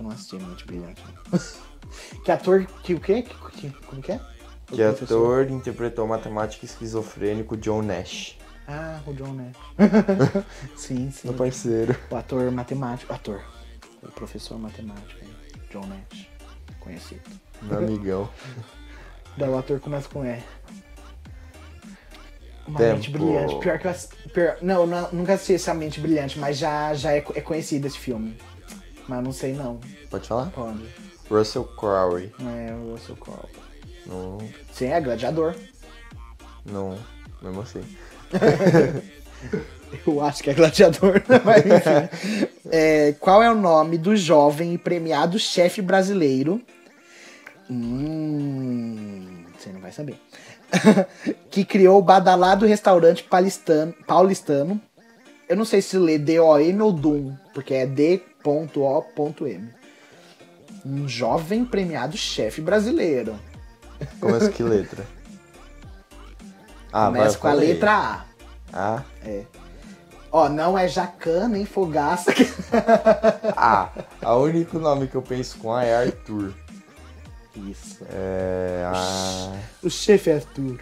eu 0.03 0.09
não 0.09 0.11
assisti, 0.11 0.37
muito 0.37 0.67
brilhante. 0.67 1.03
que 2.25 2.31
ator. 2.33 2.67
Que 2.83 2.95
o 2.95 3.01
quê? 3.01 3.23
Que, 3.23 3.35
que- 3.53 3.71
como 3.87 4.03
que 4.03 4.13
é? 4.13 4.17
O 4.17 4.75
Que 4.75 4.77
professor? 4.83 5.43
ator 5.43 5.51
interpretou 5.51 6.05
o 6.05 6.09
matemático 6.09 6.65
esquizofrênico 6.65 7.57
John 7.57 7.83
Nash? 7.83 8.39
Ah, 8.67 9.01
o 9.07 9.13
John 9.13 9.35
Nash. 9.35 9.57
sim, 10.77 11.11
sim. 11.11 11.29
Meu 11.29 11.35
parceiro. 11.37 11.97
O 12.11 12.17
ator 12.17 12.51
matemático. 12.51 13.13
Ator. 13.13 13.43
O 14.03 14.09
professor 14.09 14.59
matemático. 14.59 15.23
hein? 15.23 15.31
John 15.71 15.87
Nash. 15.87 16.27
Conhecido. 16.81 17.21
Meu 17.61 17.79
amigão. 17.79 18.29
Daí 19.37 19.49
o 19.49 19.57
ator 19.59 19.79
começa 19.81 20.09
com 20.09 20.25
E. 20.25 20.43
Uma 22.67 22.79
Tempo. 22.79 22.95
mente 22.95 23.11
brilhante. 23.11 23.59
Pior 23.59 23.79
que 23.79 23.87
eu 23.89 23.95
pior- 24.33 24.57
Não, 24.63 24.83
eu 24.83 25.09
nunca 25.13 25.35
assisti 25.35 25.55
essa 25.55 25.75
mente 25.75 26.01
brilhante, 26.01 26.39
mas 26.39 26.57
já, 26.59 26.95
já 26.95 27.13
é, 27.13 27.19
é 27.19 27.41
conhecido 27.41 27.87
esse 27.87 27.99
filme. 27.99 28.37
Mas 29.09 29.23
não 29.25 29.33
sei 29.33 29.53
não. 29.53 29.81
Pode 30.11 30.29
falar? 30.29 30.51
Pode. 30.51 30.83
Russell 31.31 31.65
Crowe. 31.65 32.33
É 32.41 32.73
o 32.75 32.93
Russell 32.93 33.17
Crowe. 33.17 33.49
Não, 34.07 34.39
Sim, 34.73 34.87
é 34.87 35.01
gladiador. 35.01 35.55
não, 36.65 36.99
mesmo 37.41 37.61
assim. 37.63 37.81
Eu 40.07 40.23
acho 40.23 40.43
que 40.43 40.51
é 40.51 40.55
gladiador, 40.55 41.23
mas 41.45 41.65
enfim. 41.67 42.49
É, 42.75 43.13
qual 43.21 43.43
é 43.43 43.51
o 43.51 43.55
nome 43.55 43.99
do 43.99 44.17
jovem 44.17 44.73
e 44.73 44.79
premiado 44.79 45.39
chefe 45.39 45.83
brasileiro? 45.83 46.59
Hum, 47.71 49.45
você 49.59 49.69
não 49.71 49.81
vai 49.81 49.93
saber. 49.93 50.19
que 51.51 51.67
criou 51.67 51.99
o 51.99 52.03
badalado 52.03 52.65
restaurante 52.65 53.25
paulistano, 53.25 53.93
paulistano 54.07 54.81
Eu 55.47 55.57
não 55.57 55.67
sei 55.67 55.83
se 55.83 55.99
lê 55.99 56.17
D-O-M 56.17 56.81
ou 56.81 56.93
Doom, 56.93 57.35
porque 57.53 57.75
é 57.75 57.85
D.O.M. 58.43 59.71
Um 60.85 61.09
jovem 61.09 61.65
premiado 61.65 62.17
chefe 62.17 62.61
brasileiro. 62.61 63.39
Começa 64.21 64.51
que 64.51 64.63
letra? 64.63 65.07
Ah, 66.95 67.07
Começa 67.07 67.39
com 67.39 67.49
a 67.49 67.55
letra 67.55 67.91
A. 67.91 68.25
A? 68.71 69.03
É. 69.25 69.45
Ó, 70.31 70.49
não 70.51 70.79
é 70.79 70.87
Jacan 70.87 71.49
nem 71.49 71.65
Fogaça. 71.65 72.35
ah, 73.57 73.91
o 74.23 74.43
único 74.43 74.79
nome 74.79 75.07
que 75.07 75.15
eu 75.15 75.23
penso 75.23 75.57
com 75.57 75.73
A 75.73 75.85
é 75.85 75.97
Arthur. 75.97 76.53
Isso. 77.57 78.05
É. 78.11 78.85
A... 78.87 79.53
O 79.83 79.89
chefe 79.89 80.29
é 80.29 80.35
Arthur. 80.35 80.81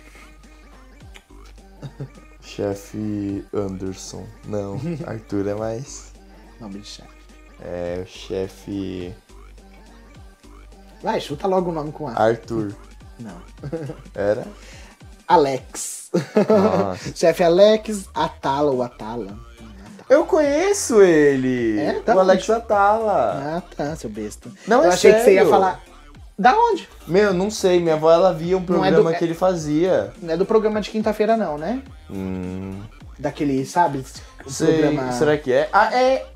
Chefe 2.40 3.44
Anderson. 3.54 4.26
Não, 4.44 4.80
Arthur 5.06 5.46
é 5.46 5.54
mais. 5.54 6.12
Nome 6.60 6.80
de 6.80 6.86
chefe. 6.88 7.19
É 7.62 8.02
o 8.02 8.06
chefe. 8.06 9.14
Vai, 11.02 11.20
chuta 11.20 11.46
logo 11.46 11.70
o 11.70 11.74
nome 11.74 11.92
com 11.92 12.08
A. 12.08 12.12
Arthur. 12.12 12.72
Não. 13.18 13.36
Era? 14.14 14.46
Alex. 15.26 16.10
chefe 17.14 17.42
Alex 17.44 18.08
Atala 18.14 18.70
ou 18.72 18.82
Atala. 18.82 19.38
Eu 20.08 20.26
conheço 20.26 21.00
ele! 21.00 21.78
É? 21.78 22.00
Tá 22.00 22.16
o 22.16 22.18
Alex 22.20 22.50
Atala. 22.50 23.58
Ah, 23.58 23.62
tá, 23.76 23.94
seu 23.94 24.10
besta. 24.10 24.50
Não, 24.66 24.78
Eu 24.82 24.90
é 24.90 24.94
achei 24.94 25.12
sério. 25.12 25.18
que 25.18 25.30
você 25.30 25.34
ia 25.36 25.46
falar. 25.48 25.80
Da 26.36 26.56
onde? 26.58 26.88
Meu, 27.06 27.32
não 27.32 27.48
sei. 27.50 27.78
Minha 27.78 27.94
avó, 27.94 28.10
ela 28.10 28.32
via 28.34 28.56
um 28.56 28.62
é 28.62 28.64
programa 28.64 29.12
do- 29.12 29.18
que 29.18 29.22
ele 29.24 29.34
fazia. 29.34 30.12
Não 30.20 30.34
é 30.34 30.36
do 30.36 30.44
programa 30.44 30.80
de 30.80 30.90
quinta-feira, 30.90 31.36
não, 31.36 31.56
né? 31.56 31.82
Hum... 32.10 32.80
Daquele, 33.18 33.64
sabe? 33.66 34.04
Sei, 34.48 34.80
programa. 34.80 35.12
será 35.12 35.36
que 35.38 35.52
é? 35.52 35.68
Ah, 35.72 35.94
é! 35.94 36.26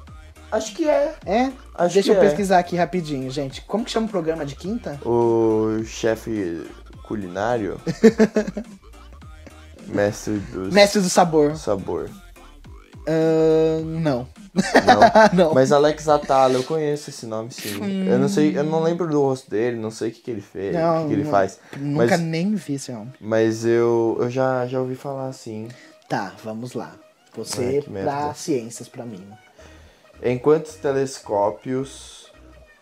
Acho 0.55 0.75
que 0.75 0.89
é. 0.89 1.15
É? 1.27 1.53
Acho 1.75 1.95
Deixa 1.95 2.13
que 2.13 2.19
eu 2.19 2.23
é. 2.23 2.27
pesquisar 2.29 2.59
aqui 2.59 2.77
rapidinho, 2.77 3.31
gente. 3.31 3.61
Como 3.63 3.85
que 3.85 3.91
chama 3.91 4.07
o 4.07 4.11
programa 4.11 4.45
de 4.47 4.55
quinta? 4.55 4.99
O 5.05 5.83
chefe 5.85 6.65
culinário. 7.07 7.81
Mestre 9.87 10.39
do 10.39 10.73
Mestre 10.73 11.01
do 11.01 11.11
Sabor. 11.11 11.57
sabor. 11.57 12.09
Ahn, 13.07 14.01
não. 14.01 14.27
Não. 14.55 15.31
não. 15.35 15.55
Mas 15.55 15.73
Alex 15.73 16.09
Atala, 16.09 16.55
eu 16.55 16.63
conheço 16.63 17.11
esse 17.11 17.27
nome 17.27 17.51
sim. 17.51 18.07
Eu 18.09 18.19
não 18.19 18.29
sei, 18.29 18.57
eu 18.57 18.65
não 18.65 18.83
lembro 18.83 19.07
do 19.09 19.21
rosto 19.21 19.51
dele, 19.51 19.77
não 19.77 19.91
sei 19.91 20.09
o 20.09 20.13
que, 20.13 20.23
que 20.23 20.31
ele 20.31 20.41
fez, 20.41 20.75
o 20.75 20.79
Não, 20.79 21.03
que, 21.03 21.09
que 21.09 21.13
ele 21.15 21.25
não. 21.25 21.31
faz. 21.31 21.59
Nunca 21.77 22.17
Mas, 22.17 22.21
nem 22.21 22.55
vi 22.55 22.75
esse 22.75 22.93
homem. 22.93 23.13
mas 23.21 23.67
eu, 23.67 24.17
eu 24.21 24.31
já, 24.31 24.67
já 24.67 24.81
ouvi 24.81 24.95
falar 24.95 25.29
assim. 25.29 25.69
Tá, 26.09 26.33
vamos 26.43 26.73
lá. 26.73 26.93
Você 27.37 27.85
merda. 27.89 28.11
pra 28.11 28.35
ciências 28.35 28.89
pra 28.89 29.05
mim. 29.05 29.27
Em 30.23 30.39
quantos 30.39 30.75
telescópios, 30.77 32.33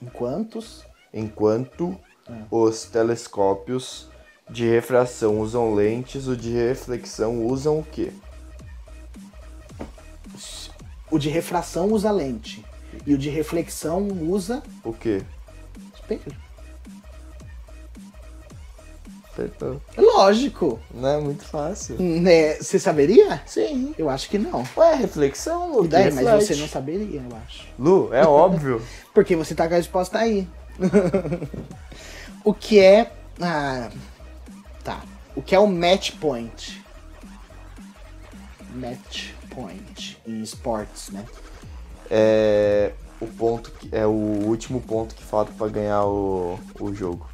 Em 0.00 0.06
quantos? 0.06 0.84
enquanto 1.12 1.98
É. 2.28 2.32
os 2.50 2.84
telescópios 2.84 4.08
de 4.48 4.68
refração 4.68 5.40
usam 5.40 5.74
lentes, 5.74 6.26
o 6.28 6.36
de 6.36 6.52
reflexão 6.52 7.44
usam 7.46 7.78
o 7.80 7.84
quê? 7.84 8.12
O 11.10 11.18
de 11.18 11.28
refração 11.28 11.88
usa 11.92 12.10
lente. 12.10 12.64
E 13.06 13.14
o 13.14 13.18
de 13.18 13.28
reflexão 13.30 14.06
usa 14.08 14.62
O 14.84 14.92
quê? 14.92 15.22
espelho. 15.94 16.41
Acertou. 19.32 19.80
Lógico. 19.96 20.78
Não 20.92 21.08
é 21.08 21.20
muito 21.20 21.44
fácil. 21.44 21.96
Né? 21.98 22.54
Você 22.56 22.78
saberia? 22.78 23.42
Sim. 23.46 23.94
Eu 23.96 24.10
acho 24.10 24.28
que 24.28 24.38
não. 24.38 24.64
Ué, 24.76 24.94
reflexão, 24.94 25.72
Lu. 25.72 25.88
Daí, 25.88 26.12
mas 26.12 26.46
você 26.46 26.54
não 26.56 26.68
saberia, 26.68 27.22
eu 27.28 27.36
acho. 27.44 27.66
Lu, 27.78 28.12
é 28.12 28.26
óbvio. 28.26 28.82
Porque 29.14 29.34
você 29.34 29.54
tá 29.54 29.66
com 29.66 29.74
a 29.74 29.78
resposta 29.78 30.18
aí. 30.18 30.46
o 32.44 32.52
que 32.52 32.78
é. 32.78 33.10
Ah, 33.40 33.90
tá. 34.84 35.02
O 35.34 35.40
que 35.40 35.54
é 35.54 35.58
o 35.58 35.66
match 35.66 36.12
point? 36.20 36.82
Match 38.74 39.30
point 39.50 40.18
em 40.26 40.42
esportes, 40.42 41.10
né? 41.10 41.24
é 42.14 42.92
o 43.18 43.26
ponto 43.26 43.70
que, 43.70 43.88
é 43.90 44.06
o 44.06 44.10
último 44.10 44.82
ponto 44.82 45.14
que 45.14 45.22
falta 45.22 45.50
pra 45.56 45.68
ganhar 45.68 46.04
o, 46.04 46.60
o 46.78 46.94
jogo. 46.94 47.26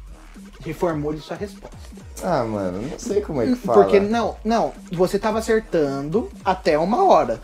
Reformule 0.61 1.19
sua 1.19 1.37
resposta. 1.37 1.77
Ah, 2.21 2.43
mano, 2.43 2.81
não 2.81 2.99
sei 2.99 3.21
como 3.21 3.41
é 3.41 3.47
que 3.47 3.55
fala. 3.55 3.81
Porque 3.83 3.99
não, 3.99 4.35
não, 4.43 4.73
você 4.91 5.17
tava 5.17 5.39
acertando 5.39 6.29
até 6.43 6.77
uma 6.77 7.03
hora. 7.05 7.39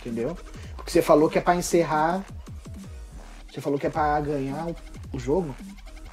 Entendeu? 0.00 0.36
Porque 0.76 0.90
você 0.90 1.02
falou 1.02 1.28
que 1.28 1.38
é 1.38 1.40
pra 1.40 1.56
encerrar. 1.56 2.24
Você 3.52 3.60
falou 3.60 3.78
que 3.78 3.86
é 3.86 3.90
pra 3.90 4.20
ganhar 4.20 4.66
o, 5.12 5.18
jogo. 5.18 5.54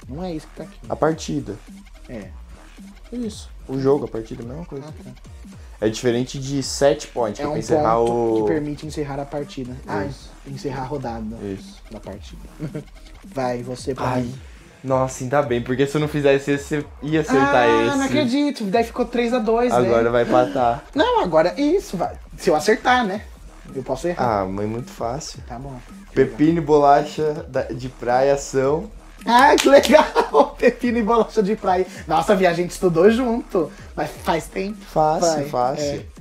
Não 0.08 0.22
é 0.24 0.32
isso 0.34 0.46
que 0.48 0.56
tá 0.56 0.62
aqui. 0.64 0.78
A 0.88 0.96
partida. 0.96 1.56
É. 2.08 2.28
Isso. 3.12 3.48
O 3.68 3.78
jogo, 3.78 4.04
a 4.04 4.08
partida, 4.08 4.42
é 4.42 4.44
a 4.44 4.48
mesma 4.48 4.66
coisa. 4.66 4.84
Ah, 4.88 4.92
tá. 5.04 5.10
É 5.80 5.88
diferente 5.88 6.38
de 6.38 6.62
set 6.62 7.06
point, 7.08 7.36
que 7.36 7.42
É 7.42 7.44
é 7.44 7.48
pra 7.48 7.54
um 7.54 7.58
encerrar 7.58 7.96
ponto 7.96 8.12
o. 8.12 8.42
que 8.42 8.52
permite 8.52 8.86
encerrar 8.86 9.20
a 9.20 9.24
partida. 9.24 9.74
Ah, 9.86 10.04
Isso. 10.04 10.30
encerrar 10.46 10.82
a 10.82 10.86
rodada 10.86 11.36
Isso. 11.42 11.80
da 11.90 11.98
partida. 11.98 12.42
Vai, 13.24 13.62
você 13.62 13.94
pra 13.94 14.04
Ai. 14.10 14.22
mim. 14.22 14.34
Nossa, 14.82 15.22
ainda 15.24 15.42
bem, 15.42 15.60
porque 15.60 15.86
se 15.86 15.96
eu 15.96 16.00
não 16.00 16.08
fizesse 16.08 16.52
esse, 16.52 16.80
você 16.80 16.86
ia 17.02 17.20
acertar 17.20 17.64
ah, 17.68 17.86
esse. 17.86 17.96
não 17.98 18.04
acredito. 18.04 18.64
Daí 18.64 18.84
ficou 18.84 19.06
3x2, 19.06 19.70
Agora 19.70 20.02
né? 20.02 20.10
vai 20.10 20.22
empatar. 20.22 20.82
Não, 20.94 21.22
agora 21.22 21.54
isso, 21.60 21.96
vai. 21.96 22.14
Se 22.38 22.48
eu 22.48 22.56
acertar, 22.56 23.04
né? 23.04 23.22
Eu 23.74 23.82
posso 23.82 24.08
errar. 24.08 24.40
Ah, 24.40 24.46
mas 24.46 24.66
muito 24.68 24.90
fácil. 24.90 25.40
Tá 25.46 25.58
bom. 25.58 25.78
Pepino 26.14 26.58
e 26.58 26.60
bolacha 26.60 27.46
de 27.72 27.88
praia 27.88 28.36
são. 28.36 28.90
Ah, 29.24 29.54
que 29.54 29.68
legal! 29.68 30.56
Pepino 30.58 30.98
e 30.98 31.02
bolacha 31.02 31.42
de 31.42 31.54
praia. 31.54 31.86
Nossa, 32.08 32.32
a 32.32 32.52
gente 32.52 32.70
estudou 32.70 33.10
junto. 33.10 33.70
Mas 33.94 34.10
faz 34.24 34.46
tempo. 34.46 34.78
Fácil, 34.86 35.28
Vai, 35.28 35.44
fácil. 35.44 35.84
é. 36.16 36.19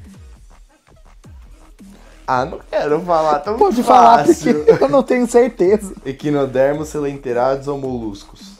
Ah, 2.31 2.45
não 2.45 2.59
quero 2.69 3.01
falar 3.01 3.39
tão 3.39 3.57
Pode 3.57 3.81
falar 3.81 4.23
fácil. 4.23 4.63
porque 4.65 4.83
eu 4.83 4.89
não 4.89 5.01
tenho 5.01 5.25
certeza. 5.27 5.95
Equinodermos, 6.05 6.89
selenterados 6.89 7.67
ou 7.67 7.77
moluscos? 7.79 8.59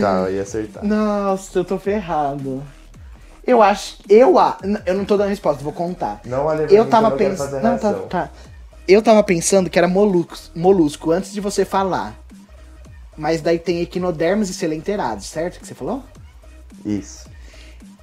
tá, 0.00 0.20
eu 0.26 0.34
ia 0.34 0.42
acertar. 0.42 0.82
Nossa, 0.84 1.58
eu 1.58 1.64
tô 1.64 1.78
ferrado. 1.78 2.62
Eu 3.46 3.62
acho. 3.62 3.98
Eu, 4.08 4.38
a- 4.38 4.56
eu 4.86 4.94
não 4.94 5.04
tô 5.04 5.16
dando 5.18 5.28
resposta, 5.28 5.62
vou 5.62 5.72
contar. 5.72 6.20
Não 6.24 6.46
olha 6.46 6.66
pra 6.66 6.74
Eu 6.74 6.84
mim 6.84 6.90
tava 6.90 7.10
que 7.10 7.24
eu 7.24 7.28
não 7.28 7.36
quero 7.36 7.36
pensando. 7.36 7.50
fazer 7.50 7.62
Não, 7.62 7.78
tá, 7.78 7.88
reação. 7.88 8.08
tá. 8.08 8.30
Eu 8.86 9.02
tava 9.02 9.22
pensando 9.22 9.68
que 9.68 9.78
era 9.78 9.86
molusco, 9.88 10.38
molusco 10.58 11.10
antes 11.10 11.30
de 11.32 11.40
você 11.42 11.64
falar. 11.66 12.14
Mas 13.16 13.42
daí 13.42 13.58
tem 13.58 13.80
equinodermos 13.82 14.48
e 14.48 14.54
selenterados, 14.54 15.26
certo? 15.26 15.60
Que 15.60 15.66
você 15.66 15.74
falou? 15.74 16.02
Isso. 16.86 17.27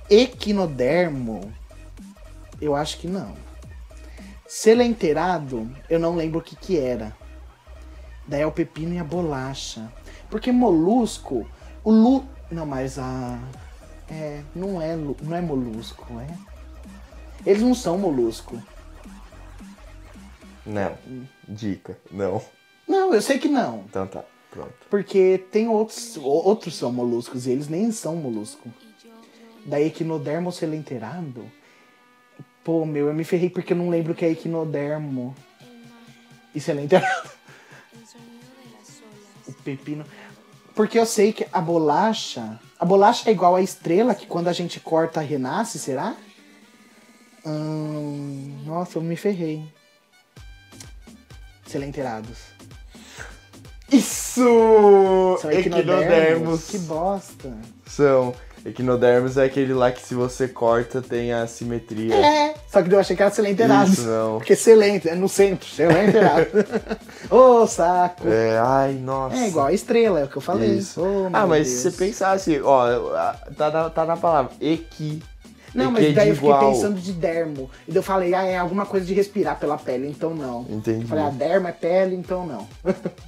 Equinodermo, 0.09 1.51
eu 2.61 2.75
acho 2.75 2.97
que 2.97 3.07
não. 3.07 3.35
Selenterado, 4.47 5.69
eu 5.89 5.99
não 5.99 6.15
lembro 6.15 6.39
o 6.39 6.43
que 6.43 6.55
que 6.55 6.77
era. 6.77 7.15
Daí 8.27 8.41
é 8.41 8.45
o 8.45 8.51
pepino 8.51 8.93
e 8.93 8.99
a 8.99 9.03
bolacha. 9.03 9.91
Porque 10.29 10.51
molusco, 10.51 11.47
o 11.83 11.91
lu... 11.91 12.25
Não, 12.51 12.65
mas 12.65 12.99
a... 12.99 13.39
É, 14.09 14.43
não 14.55 14.79
é, 14.79 14.95
não 14.95 15.35
é 15.35 15.41
molusco, 15.41 16.05
é? 16.19 16.27
Eles 17.45 17.61
não 17.61 17.73
são 17.73 17.97
molusco. 17.97 18.61
Não. 20.65 20.95
Dica. 21.47 21.97
Não. 22.11 22.41
Não, 22.87 23.13
eu 23.13 23.21
sei 23.21 23.39
que 23.39 23.47
não. 23.47 23.83
Então 23.89 24.05
tá. 24.07 24.23
Pronto. 24.51 24.73
Porque 24.89 25.43
tem 25.51 25.67
outros, 25.67 26.17
outros 26.17 26.75
são 26.75 26.91
moluscos 26.91 27.45
e 27.45 27.51
eles 27.51 27.67
nem 27.67 27.91
são 27.91 28.15
molusco. 28.15 28.69
Daí 29.65 29.87
equinodermo 29.87 30.51
selenterado. 30.51 31.49
Pô, 32.63 32.85
meu, 32.85 33.07
eu 33.07 33.13
me 33.13 33.23
ferrei 33.23 33.49
porque 33.49 33.73
eu 33.73 33.77
não 33.77 33.89
lembro 33.89 34.13
o 34.13 34.15
que 34.15 34.25
é 34.25 34.29
equinodermo. 34.29 35.35
E 36.53 36.59
selenterado. 36.59 37.29
O 39.47 39.53
pepino. 39.53 40.03
Porque 40.73 40.97
eu 40.97 41.05
sei 41.05 41.31
que 41.31 41.47
a 41.53 41.61
bolacha. 41.61 42.59
A 42.79 42.83
bolacha 42.83 43.29
é 43.29 43.31
igual 43.31 43.55
a 43.55 43.61
estrela 43.61 44.15
que 44.15 44.25
quando 44.25 44.47
a 44.47 44.53
gente 44.53 44.79
corta 44.79 45.21
renasce, 45.21 45.77
será? 45.77 46.15
Hum, 47.45 48.63
nossa, 48.65 48.97
eu 48.97 49.03
me 49.03 49.15
ferrei. 49.15 49.63
Selenterados. 51.67 52.39
Isso! 53.91 55.37
São 55.39 55.51
equinodermos. 55.51 56.67
Que 56.71 56.79
bosta. 56.79 57.55
São. 57.85 58.33
Equinodermos 58.65 59.37
é 59.37 59.45
aquele 59.45 59.75
lá 59.75 59.91
que 59.91 60.01
se 60.01 60.15
você 60.15 60.47
corta 60.47 60.99
tem 60.99 61.31
a 61.31 61.45
simetria. 61.45 62.15
É, 62.15 62.55
só 62.67 62.81
que 62.81 62.91
eu 62.91 62.99
achei 62.99 63.15
que 63.15 63.21
era 63.21 63.31
selenterado. 63.31 63.91
Isso, 63.91 64.07
não. 64.07 64.39
Porque 64.39 64.55
selente, 64.55 65.07
é 65.07 65.13
no 65.13 65.29
centro, 65.29 65.69
selenterado. 65.69 66.47
Ô, 67.29 67.67
saco. 67.67 68.27
É, 68.27 68.57
ai, 68.57 68.93
nossa. 68.93 69.35
É 69.35 69.47
igual 69.49 69.67
a 69.67 69.73
estrela, 69.73 70.19
é 70.19 70.23
o 70.23 70.27
que 70.27 70.37
eu 70.37 70.41
falei. 70.41 70.71
Isso. 70.71 70.99
Meu 70.99 71.29
ah, 71.31 71.45
mas 71.45 71.67
Deus. 71.67 71.79
se 71.79 71.91
você 71.91 72.05
pensar 72.05 72.31
assim, 72.31 72.59
ó, 72.59 73.33
tá 73.55 73.69
na, 73.69 73.89
tá 73.91 74.03
na 74.03 74.17
palavra 74.17 74.51
equi. 74.59 75.21
Não, 75.75 75.91
mas 75.91 76.15
daí 76.15 76.29
eu 76.29 76.35
fiquei 76.35 76.49
igual. 76.49 76.71
pensando 76.71 76.99
de 76.99 77.11
dermo. 77.11 77.69
E 77.87 77.91
daí 77.91 77.97
eu 77.97 78.03
falei, 78.03 78.33
ah, 78.33 78.43
é 78.43 78.57
alguma 78.57 78.85
coisa 78.85 79.05
de 79.05 79.13
respirar 79.13 79.59
pela 79.59 79.77
pele, 79.77 80.07
então 80.07 80.33
não. 80.33 80.65
Entendi. 80.69 81.01
Eu 81.01 81.07
falei, 81.07 81.23
ah, 81.25 81.29
dermo 81.29 81.67
é 81.67 81.71
pele, 81.71 82.15
então 82.15 82.45
não. 82.45 82.67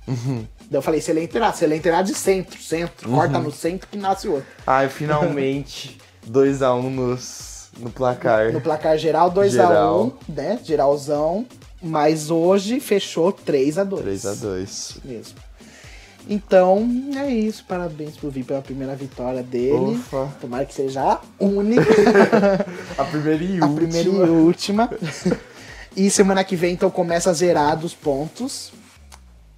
Uhum. 0.08 0.46
daí 0.70 0.78
eu 0.78 0.82
falei, 0.82 1.02
se 1.02 1.12
ele 1.12 1.24
entrar, 1.24 1.54
se 1.54 1.66
ele 1.66 1.76
entrar 1.76 2.02
de 2.02 2.16
centro, 2.16 2.60
centro, 2.62 3.10
uhum. 3.10 3.16
corta 3.16 3.38
no 3.40 3.52
centro 3.52 3.88
que 3.92 3.98
nasce 3.98 4.28
outro. 4.28 4.48
Ai, 4.66 4.88
finalmente, 4.88 5.98
2x1 6.30 6.80
um 6.80 6.90
nos, 6.90 7.70
no 7.80 7.90
placar. 7.90 8.54
No 8.54 8.62
placar 8.62 8.98
geral, 8.98 9.32
2x1, 9.32 10.06
um, 10.06 10.12
né? 10.32 10.60
Geralzão. 10.64 11.46
Mas 11.80 12.32
hoje 12.32 12.80
fechou 12.80 13.32
3x2. 13.32 14.04
3x2. 14.04 14.98
Mesmo. 15.06 15.47
Então, 16.30 16.88
é 17.16 17.30
isso. 17.30 17.64
Parabéns 17.66 18.18
pro 18.18 18.30
Vi 18.30 18.44
pela 18.44 18.62
primeira 18.62 18.96
vitória 18.96 19.42
dele. 19.42 19.96
Ufa. 19.96 20.30
Tomara 20.42 20.66
que 20.66 20.74
seja 20.74 21.02
a 21.02 21.22
única. 21.40 21.84
a 22.98 23.04
primeira 23.06 23.44
e 23.44 23.62
a 23.62 23.66
última. 23.66 23.76
primeira 23.76 24.10
e 24.10 24.30
última. 24.30 24.90
e 25.96 26.10
semana 26.10 26.44
que 26.44 26.56
vem, 26.56 26.74
então, 26.74 26.90
começa 26.90 27.30
a 27.30 27.34
zerar 27.34 27.78
dos 27.78 27.94
pontos. 27.94 28.74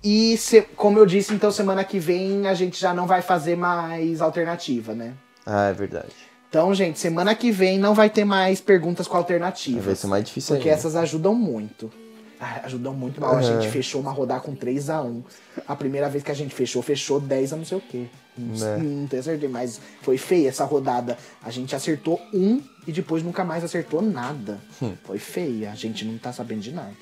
E, 0.03 0.37
se, 0.37 0.61
como 0.61 0.97
eu 0.97 1.05
disse, 1.05 1.33
então, 1.33 1.51
semana 1.51 1.83
que 1.83 1.99
vem 1.99 2.47
a 2.47 2.53
gente 2.53 2.79
já 2.79 2.93
não 2.93 3.05
vai 3.05 3.21
fazer 3.21 3.57
mais 3.57 4.21
alternativa, 4.21 4.93
né? 4.93 5.13
Ah, 5.45 5.69
é 5.69 5.73
verdade. 5.73 6.13
Então, 6.49 6.73
gente, 6.73 6.97
semana 6.97 7.35
que 7.35 7.51
vem 7.51 7.77
não 7.77 7.93
vai 7.93 8.09
ter 8.09 8.25
mais 8.25 8.59
perguntas 8.59 9.07
com 9.07 9.17
alternativa. 9.17 9.81
Vai 9.81 9.95
ser 9.95 10.07
mais 10.07 10.23
difícil 10.23 10.55
Porque 10.55 10.69
ainda. 10.69 10.79
essas 10.79 10.95
ajudam 10.95 11.35
muito. 11.35 11.91
Ajudou 12.39 12.93
muito 12.93 13.19
mal. 13.19 13.35
A 13.35 13.41
gente 13.41 13.67
é. 13.67 13.69
fechou 13.69 13.99
uma 13.99 14.11
rodada 14.11 14.39
com 14.39 14.55
3 14.55 14.89
a 14.89 15.01
1 15.01 15.23
A 15.67 15.75
primeira 15.75 16.09
vez 16.09 16.23
que 16.23 16.31
a 16.31 16.33
gente 16.33 16.55
fechou, 16.55 16.81
fechou 16.81 17.19
10 17.19 17.53
a 17.53 17.57
não 17.57 17.65
sei 17.65 17.77
o 17.77 17.81
quê. 17.81 18.05
Não, 18.37 18.55
né? 18.55 18.77
não 18.77 19.07
tenho 19.07 19.21
certeza, 19.21 19.51
mas 19.51 19.81
foi 20.01 20.17
feia 20.17 20.47
essa 20.47 20.63
rodada. 20.63 21.17
A 21.43 21.51
gente 21.51 21.75
acertou 21.75 22.21
um 22.33 22.61
e 22.87 22.93
depois 22.93 23.21
nunca 23.23 23.43
mais 23.43 23.63
acertou 23.63 24.01
nada. 24.01 24.57
Hum. 24.81 24.95
Foi 25.03 25.19
feia. 25.19 25.71
A 25.71 25.75
gente 25.75 26.05
não 26.05 26.17
tá 26.17 26.31
sabendo 26.31 26.61
de 26.61 26.71
nada. 26.71 26.93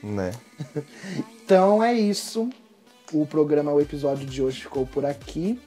Né? 0.00 0.30
então 1.44 1.82
é 1.82 1.92
isso. 1.92 2.48
O 3.12 3.26
programa, 3.26 3.72
o 3.72 3.80
episódio 3.80 4.24
de 4.24 4.40
hoje 4.40 4.60
ficou 4.60 4.86
por 4.86 5.04
aqui. 5.04 5.60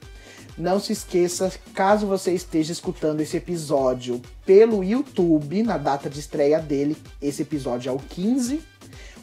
Não 0.56 0.80
se 0.80 0.92
esqueça, 0.92 1.52
caso 1.72 2.06
você 2.06 2.32
esteja 2.32 2.72
escutando 2.72 3.20
esse 3.20 3.36
episódio 3.36 4.20
pelo 4.44 4.82
YouTube, 4.82 5.62
na 5.62 5.78
data 5.78 6.10
de 6.10 6.18
estreia 6.18 6.58
dele, 6.58 6.96
esse 7.22 7.42
episódio 7.42 7.90
é 7.90 7.92
o 7.92 7.98
15 7.98 8.60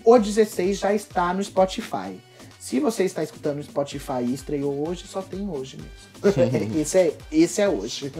o 0.05 0.17
16 0.17 0.77
já 0.77 0.93
está 0.93 1.33
no 1.33 1.43
Spotify. 1.43 2.19
Se 2.59 2.79
você 2.79 3.03
está 3.03 3.23
escutando 3.23 3.57
no 3.57 3.63
Spotify 3.63 4.23
e 4.23 4.33
estreou 4.33 4.87
hoje, 4.87 5.05
só 5.07 5.21
tem 5.21 5.47
hoje 5.47 5.77
mesmo. 5.77 6.77
esse, 6.79 6.97
é, 6.97 7.13
esse 7.31 7.61
é 7.61 7.69
hoje. 7.69 8.11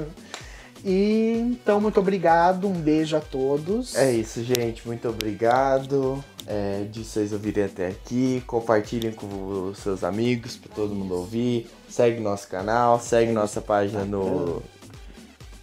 E 0.84 1.38
então, 1.40 1.82
muito 1.82 2.00
obrigado, 2.00 2.68
um 2.68 2.74
beijo 2.74 3.16
a 3.16 3.20
todos. 3.20 3.96
É 3.96 4.12
isso, 4.12 4.44
gente. 4.44 4.86
Muito 4.86 5.10
obrigado 5.10 6.24
é, 6.46 6.84
de 6.84 7.04
vocês 7.04 7.34
ouvirem 7.34 7.64
até 7.64 7.88
aqui. 7.88 8.44
Compartilhem 8.46 9.12
com 9.12 9.70
os 9.70 9.80
seus 9.80 10.04
amigos 10.04 10.58
para 10.58 10.76
todo 10.76 10.94
mundo 10.94 11.16
ouvir. 11.16 11.68
Segue 11.90 12.20
nosso 12.20 12.48
canal, 12.48 13.00
segue 13.00 13.32
nossa 13.32 13.62
página 13.62 14.06
no. 14.06 14.62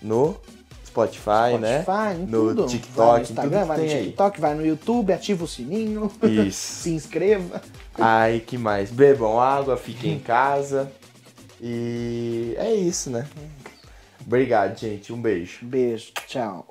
No 0.00 0.36
Spotify, 0.92 1.58
né? 1.58 1.82
Spotify, 1.82 2.20
em 2.20 2.26
no 2.26 2.48
tudo. 2.48 2.66
TikTok, 2.66 2.96
vai 2.96 3.16
no 3.16 3.22
Instagram, 3.22 3.64
vai 3.64 3.78
no 3.78 3.88
TikTok, 3.88 4.36
aí. 4.36 4.40
vai 4.40 4.54
no 4.54 4.66
YouTube, 4.66 5.12
ativa 5.12 5.44
o 5.44 5.48
sininho. 5.48 6.12
Isso. 6.22 6.82
se 6.84 6.90
inscreva. 6.90 7.62
Ai, 7.98 8.40
que 8.40 8.58
mais? 8.58 8.90
Bebam 8.90 9.40
água, 9.40 9.76
fiquem 9.76 10.12
em 10.12 10.18
casa. 10.18 10.92
E 11.60 12.54
é 12.58 12.74
isso, 12.74 13.08
né? 13.10 13.26
Obrigado, 14.26 14.78
gente. 14.78 15.12
Um 15.12 15.20
beijo. 15.20 15.64
Beijo. 15.64 16.12
Tchau. 16.26 16.66